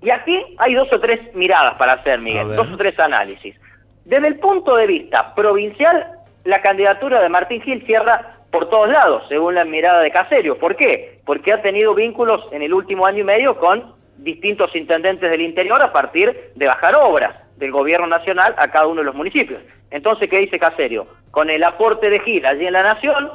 Y 0.00 0.10
aquí 0.10 0.44
hay 0.58 0.74
dos 0.74 0.88
o 0.92 1.00
tres 1.00 1.34
miradas 1.34 1.74
para 1.74 1.94
hacer, 1.94 2.20
Miguel, 2.20 2.54
dos 2.54 2.70
o 2.70 2.76
tres 2.76 2.98
análisis. 2.98 3.56
Desde 4.04 4.28
el 4.28 4.38
punto 4.38 4.76
de 4.76 4.86
vista 4.86 5.34
provincial, 5.34 6.18
la 6.44 6.62
candidatura 6.62 7.20
de 7.20 7.28
Martín 7.28 7.60
Gil 7.62 7.84
cierra 7.84 8.36
por 8.50 8.70
todos 8.70 8.88
lados, 8.88 9.24
según 9.28 9.54
la 9.54 9.64
mirada 9.64 10.00
de 10.00 10.10
Caserio. 10.10 10.58
¿Por 10.58 10.76
qué? 10.76 11.18
Porque 11.24 11.52
ha 11.52 11.60
tenido 11.62 11.94
vínculos 11.94 12.46
en 12.52 12.62
el 12.62 12.72
último 12.72 13.06
año 13.06 13.20
y 13.20 13.24
medio 13.24 13.58
con 13.58 13.94
distintos 14.16 14.74
intendentes 14.74 15.30
del 15.30 15.40
interior 15.40 15.80
a 15.82 15.92
partir 15.92 16.52
de 16.54 16.66
bajar 16.66 16.94
obras 16.96 17.34
del 17.56 17.72
gobierno 17.72 18.06
nacional 18.06 18.54
a 18.56 18.68
cada 18.70 18.86
uno 18.86 19.00
de 19.00 19.06
los 19.06 19.14
municipios. 19.14 19.60
Entonces, 19.90 20.28
¿qué 20.28 20.38
dice 20.38 20.58
Caserio? 20.58 21.06
Con 21.30 21.50
el 21.50 21.62
aporte 21.64 22.08
de 22.08 22.20
Gil 22.20 22.46
allí 22.46 22.66
en 22.66 22.72
la 22.72 22.82
Nación, 22.82 23.30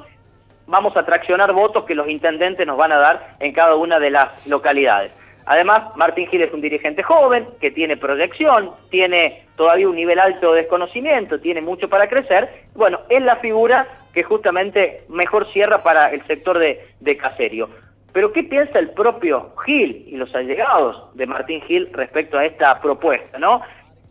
vamos 0.68 0.96
a 0.98 1.06
traccionar 1.06 1.52
votos 1.54 1.86
que 1.86 1.96
los 1.96 2.08
intendentes 2.08 2.66
nos 2.66 2.78
van 2.78 2.92
a 2.92 2.98
dar 2.98 3.36
en 3.40 3.54
cada 3.54 3.76
una 3.76 4.00
de 4.00 4.12
las 4.12 4.48
localidades. 4.48 5.12
Además, 5.46 5.96
Martín 5.98 6.28
Gil 6.30 6.42
es 6.42 6.54
un 6.54 6.62
dirigente 6.62 7.04
joven 7.04 7.46
que 7.60 7.70
tiene 7.70 7.98
proyección, 7.98 8.72
tiene 8.90 9.44
todavía 9.58 9.90
un 9.90 9.96
nivel 9.96 10.18
alto 10.20 10.54
de 10.54 10.62
desconocimiento, 10.62 11.40
tiene 11.42 11.60
mucho 11.60 11.90
para 11.90 12.08
crecer. 12.08 12.50
Bueno, 12.76 13.02
es 13.10 13.22
la 13.22 13.36
figura 13.38 13.86
que 14.14 14.24
justamente 14.24 15.04
mejor 15.10 15.52
cierra 15.52 15.84
para 15.84 16.12
el 16.12 16.26
sector 16.28 16.58
de, 16.60 16.88
de 17.02 17.18
Caserio. 17.18 17.70
Pero 18.14 18.32
¿qué 18.32 18.44
piensa 18.44 18.80
el 18.80 18.92
propio 18.92 19.54
Gil 19.66 20.06
y 20.08 20.16
los 20.16 20.34
allegados 20.34 21.14
de 21.18 21.26
Martín 21.26 21.62
Gil 21.64 21.90
respecto 21.92 22.38
a 22.38 22.46
esta 22.46 22.80
propuesta, 22.80 23.38
no? 23.38 23.62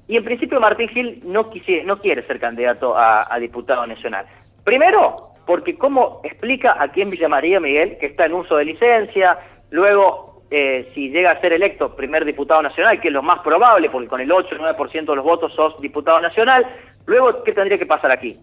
Y 0.09 0.17
en 0.19 0.25
principio 0.25 0.61
Martín 0.61 0.89
Gil 0.89 1.23
no, 1.25 1.51
quisi- 1.51 1.83
no 1.85 1.99
quiere 1.99 2.27
ser 2.27 2.41
candidato 2.41 2.95
a 2.95 3.39
diputado 3.39 3.87
nacional. 3.87 4.27
Primero, 4.65 5.32
porque 5.47 5.77
cómo 5.77 6.21
explica 6.25 6.77
aquí 6.79 7.03
en 7.03 7.11
Villa 7.11 7.29
María, 7.29 7.61
Miguel, 7.61 7.99
que 7.99 8.07
está 8.07 8.27
en 8.27 8.35
uso 8.35 8.57
de 8.57 8.65
licencia, 8.65 9.39
luego, 9.71 10.43
eh, 10.51 10.91
si 10.95 11.11
llega 11.11 11.31
a 11.33 11.41
ser 11.41 11.53
electo 11.53 11.97
primer 11.97 12.25
diputado 12.25 12.63
nacional, 12.63 13.01
que 13.01 13.09
es 13.09 13.15
lo 13.15 13.23
más 13.23 13.41
probable, 13.41 13.91
porque 13.91 14.09
con 14.09 14.21
el 14.21 14.31
8 14.31 14.55
o 14.55 14.59
9% 14.59 15.07
de 15.07 15.17
los 15.17 15.25
votos 15.25 15.53
sos 15.55 15.81
diputado 15.81 16.21
nacional, 16.21 16.67
luego, 17.07 17.43
¿qué 17.43 17.53
tendría 17.53 17.79
que 17.79 17.87
pasar 17.87 18.11
aquí? 18.11 18.39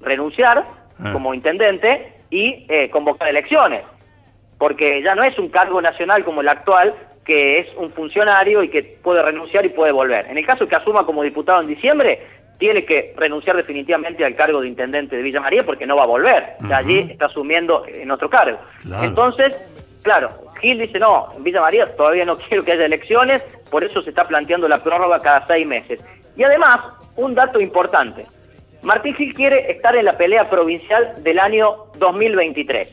Renunciar 0.00 0.64
Ah. 1.00 1.12
como 1.12 1.32
intendente 1.32 2.12
y 2.28 2.66
eh, 2.68 2.90
convocar 2.90 3.28
elecciones 3.28 3.84
porque 4.58 5.00
ya 5.02 5.14
no 5.14 5.22
es 5.22 5.38
un 5.38 5.48
cargo 5.48 5.80
nacional 5.80 6.24
como 6.24 6.40
el 6.40 6.48
actual, 6.48 6.92
que 7.24 7.60
es 7.60 7.68
un 7.76 7.92
funcionario 7.92 8.62
y 8.62 8.68
que 8.68 8.82
puede 8.82 9.22
renunciar 9.22 9.64
y 9.64 9.68
puede 9.68 9.92
volver. 9.92 10.26
En 10.26 10.36
el 10.36 10.44
caso 10.44 10.66
que 10.66 10.74
asuma 10.74 11.06
como 11.06 11.22
diputado 11.22 11.60
en 11.60 11.68
diciembre, 11.68 12.20
tiene 12.58 12.84
que 12.84 13.14
renunciar 13.16 13.56
definitivamente 13.56 14.24
al 14.24 14.34
cargo 14.34 14.60
de 14.60 14.68
intendente 14.68 15.16
de 15.16 15.22
Villa 15.22 15.40
María 15.40 15.64
porque 15.64 15.86
no 15.86 15.96
va 15.96 16.02
a 16.02 16.06
volver. 16.06 16.56
Sea, 16.66 16.78
allí 16.78 17.08
está 17.10 17.26
asumiendo 17.26 17.84
en 17.86 18.10
otro 18.10 18.28
cargo. 18.28 18.58
Claro. 18.82 19.04
Entonces, 19.04 19.56
claro, 20.02 20.28
Gil 20.60 20.78
dice, 20.78 20.98
no, 20.98 21.28
en 21.36 21.44
Villa 21.44 21.60
María 21.60 21.96
todavía 21.96 22.24
no 22.24 22.36
quiero 22.48 22.64
que 22.64 22.72
haya 22.72 22.86
elecciones, 22.86 23.42
por 23.70 23.84
eso 23.84 24.02
se 24.02 24.10
está 24.10 24.26
planteando 24.26 24.68
la 24.68 24.78
prórroga 24.78 25.20
cada 25.20 25.46
seis 25.46 25.66
meses. 25.66 26.04
Y 26.36 26.42
además, 26.42 26.80
un 27.16 27.34
dato 27.34 27.60
importante. 27.60 28.26
Martín 28.82 29.14
Gil 29.14 29.34
quiere 29.34 29.70
estar 29.70 29.96
en 29.96 30.04
la 30.04 30.12
pelea 30.12 30.48
provincial 30.48 31.22
del 31.22 31.38
año 31.38 31.86
2023. 31.98 32.88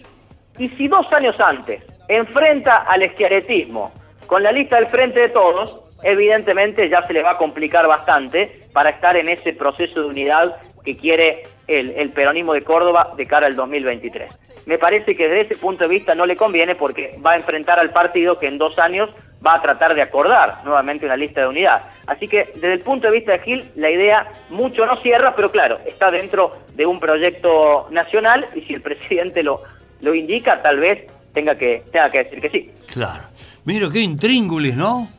Y 0.58 0.70
si 0.70 0.88
dos 0.88 1.12
años 1.12 1.40
antes 1.40 1.84
enfrenta 2.08 2.78
al 2.78 3.02
esquiaretismo 3.02 3.92
con 4.28 4.44
la 4.44 4.52
lista 4.52 4.78
del 4.78 4.88
Frente 4.88 5.20
de 5.20 5.30
Todos, 5.30 5.85
evidentemente 6.06 6.88
ya 6.88 7.06
se 7.08 7.14
le 7.14 7.24
va 7.24 7.32
a 7.32 7.38
complicar 7.38 7.88
bastante 7.88 8.62
para 8.72 8.92
estar 8.92 9.18
en 9.18 9.28
ese 9.28 9.54
proceso 9.54 10.02
de 10.02 10.06
unidad 10.06 10.56
que 10.84 10.96
quiere 10.96 11.48
el, 11.68 12.12
peronismo 12.12 12.54
de 12.54 12.64
Córdoba 12.64 13.14
de 13.18 13.26
cara 13.26 13.48
al 13.48 13.56
2023. 13.56 14.32
Me 14.68 14.78
parece 14.78 15.16
que 15.16 15.28
desde 15.28 15.42
ese 15.42 15.56
punto 15.58 15.84
de 15.84 15.90
vista 15.90 16.14
no 16.14 16.28
le 16.28 16.38
conviene 16.38 16.76
porque 16.76 17.18
va 17.26 17.32
a 17.32 17.38
enfrentar 17.38 17.80
al 17.80 17.90
partido 17.90 18.38
que 18.38 18.46
en 18.46 18.60
dos 18.60 18.78
años 18.78 19.10
va 19.46 19.56
a 19.56 19.62
tratar 19.64 19.96
de 19.96 20.04
acordar 20.04 20.64
nuevamente 20.64 21.08
una 21.08 21.18
lista 21.18 21.42
de 21.42 21.48
unidad. 21.48 21.82
Así 22.06 22.28
que 22.28 22.52
desde 22.54 22.74
el 22.74 22.82
punto 22.82 23.08
de 23.08 23.14
vista 23.14 23.32
de 23.32 23.40
Gil, 23.40 23.72
la 23.76 23.90
idea 23.90 24.28
mucho 24.50 24.86
no 24.86 25.02
cierra, 25.02 25.34
pero 25.36 25.52
claro, 25.52 25.80
está 25.88 26.12
dentro 26.12 26.56
de 26.76 26.86
un 26.86 27.00
proyecto 27.00 27.88
nacional 27.90 28.46
y 28.54 28.62
si 28.62 28.74
el 28.74 28.82
presidente 28.84 29.42
lo, 29.42 29.64
lo 30.02 30.14
indica, 30.14 30.62
tal 30.62 30.80
vez 30.80 31.08
tenga 31.34 31.56
que, 31.58 31.84
tenga 31.92 32.12
que 32.12 32.24
decir 32.26 32.42
que 32.42 32.50
sí. 32.50 32.72
claro. 32.94 33.24
Mira, 33.66 33.90
qué 33.92 34.00
intríngulis, 34.00 34.76
¿no? 34.76 35.10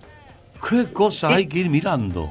Qué 0.69 0.93
cosas 0.93 1.33
hay 1.33 1.47
que 1.47 1.59
ir 1.59 1.71
mirando. 1.71 2.29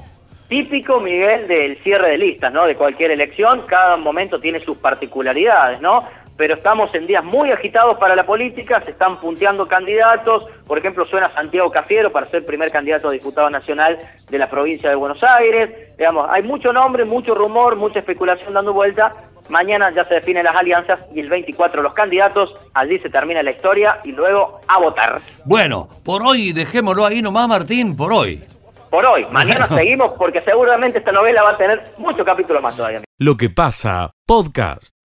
Típico, 0.48 1.00
Miguel, 1.00 1.48
del 1.48 1.78
cierre 1.84 2.12
de 2.12 2.18
listas, 2.20 2.54
¿no? 2.54 2.66
De 2.66 2.76
cualquier 2.76 3.12
elección, 3.12 3.64
cada 3.66 3.98
momento 3.98 4.40
tiene 4.40 4.60
sus 4.64 4.78
particularidades, 4.78 5.82
¿no? 5.82 6.04
Pero 6.38 6.56
estamos 6.56 6.94
en 6.94 7.08
días 7.08 7.24
muy 7.24 7.52
agitados 7.52 7.98
para 7.98 8.16
la 8.16 8.26
política, 8.26 8.82
se 8.84 8.92
están 8.92 9.20
punteando 9.20 9.68
candidatos, 9.68 10.46
por 10.68 10.78
ejemplo, 10.78 11.06
suena 11.06 11.34
Santiago 11.34 11.72
Cafiero 11.72 12.12
para 12.12 12.28
ser 12.28 12.44
primer 12.46 12.72
candidato 12.72 13.08
a 13.08 13.12
diputado 13.12 13.50
nacional 13.50 13.98
de 14.30 14.38
la 14.38 14.50
provincia 14.50 14.90
de 14.90 14.96
Buenos 14.96 15.24
Aires, 15.24 15.96
digamos, 15.98 16.28
hay 16.30 16.44
mucho 16.44 16.74
nombre, 16.74 17.06
mucho 17.06 17.34
rumor, 17.34 17.76
mucha 17.78 18.00
especulación 18.00 18.54
dando 18.54 18.74
vuelta, 18.74 19.14
mañana 19.50 19.90
ya 19.92 20.06
se 20.06 20.16
definen 20.16 20.44
las 20.44 20.56
alianzas 20.56 21.00
y 21.14 21.20
el 21.20 21.30
24 21.30 21.82
los 21.82 21.94
candidatos, 21.94 22.54
allí 22.74 23.00
se 23.00 23.10
termina 23.10 23.42
la 23.42 23.52
historia 23.52 24.00
y 24.04 24.12
luego 24.12 24.60
a 24.68 24.80
votar. 24.80 25.22
Bueno, 25.46 25.88
por 26.04 26.24
hoy 26.24 26.52
dejémoslo 26.52 27.06
ahí 27.06 27.22
nomás, 27.22 27.48
Martín, 27.48 27.96
por 27.96 28.12
hoy. 28.12 28.44
Por 28.90 29.06
hoy, 29.06 29.26
mañana 29.32 29.68
seguimos 29.68 30.12
porque 30.18 30.42
seguramente 30.42 31.00
esta 31.00 31.12
novela 31.12 31.44
va 31.44 31.52
a 31.52 31.58
tener 31.58 31.84
muchos 31.98 32.26
capítulos 32.26 32.62
más 32.62 32.76
todavía. 32.76 33.02
Lo 33.20 33.36
que 33.36 33.50
pasa, 33.50 34.12
podcast. 34.26 34.96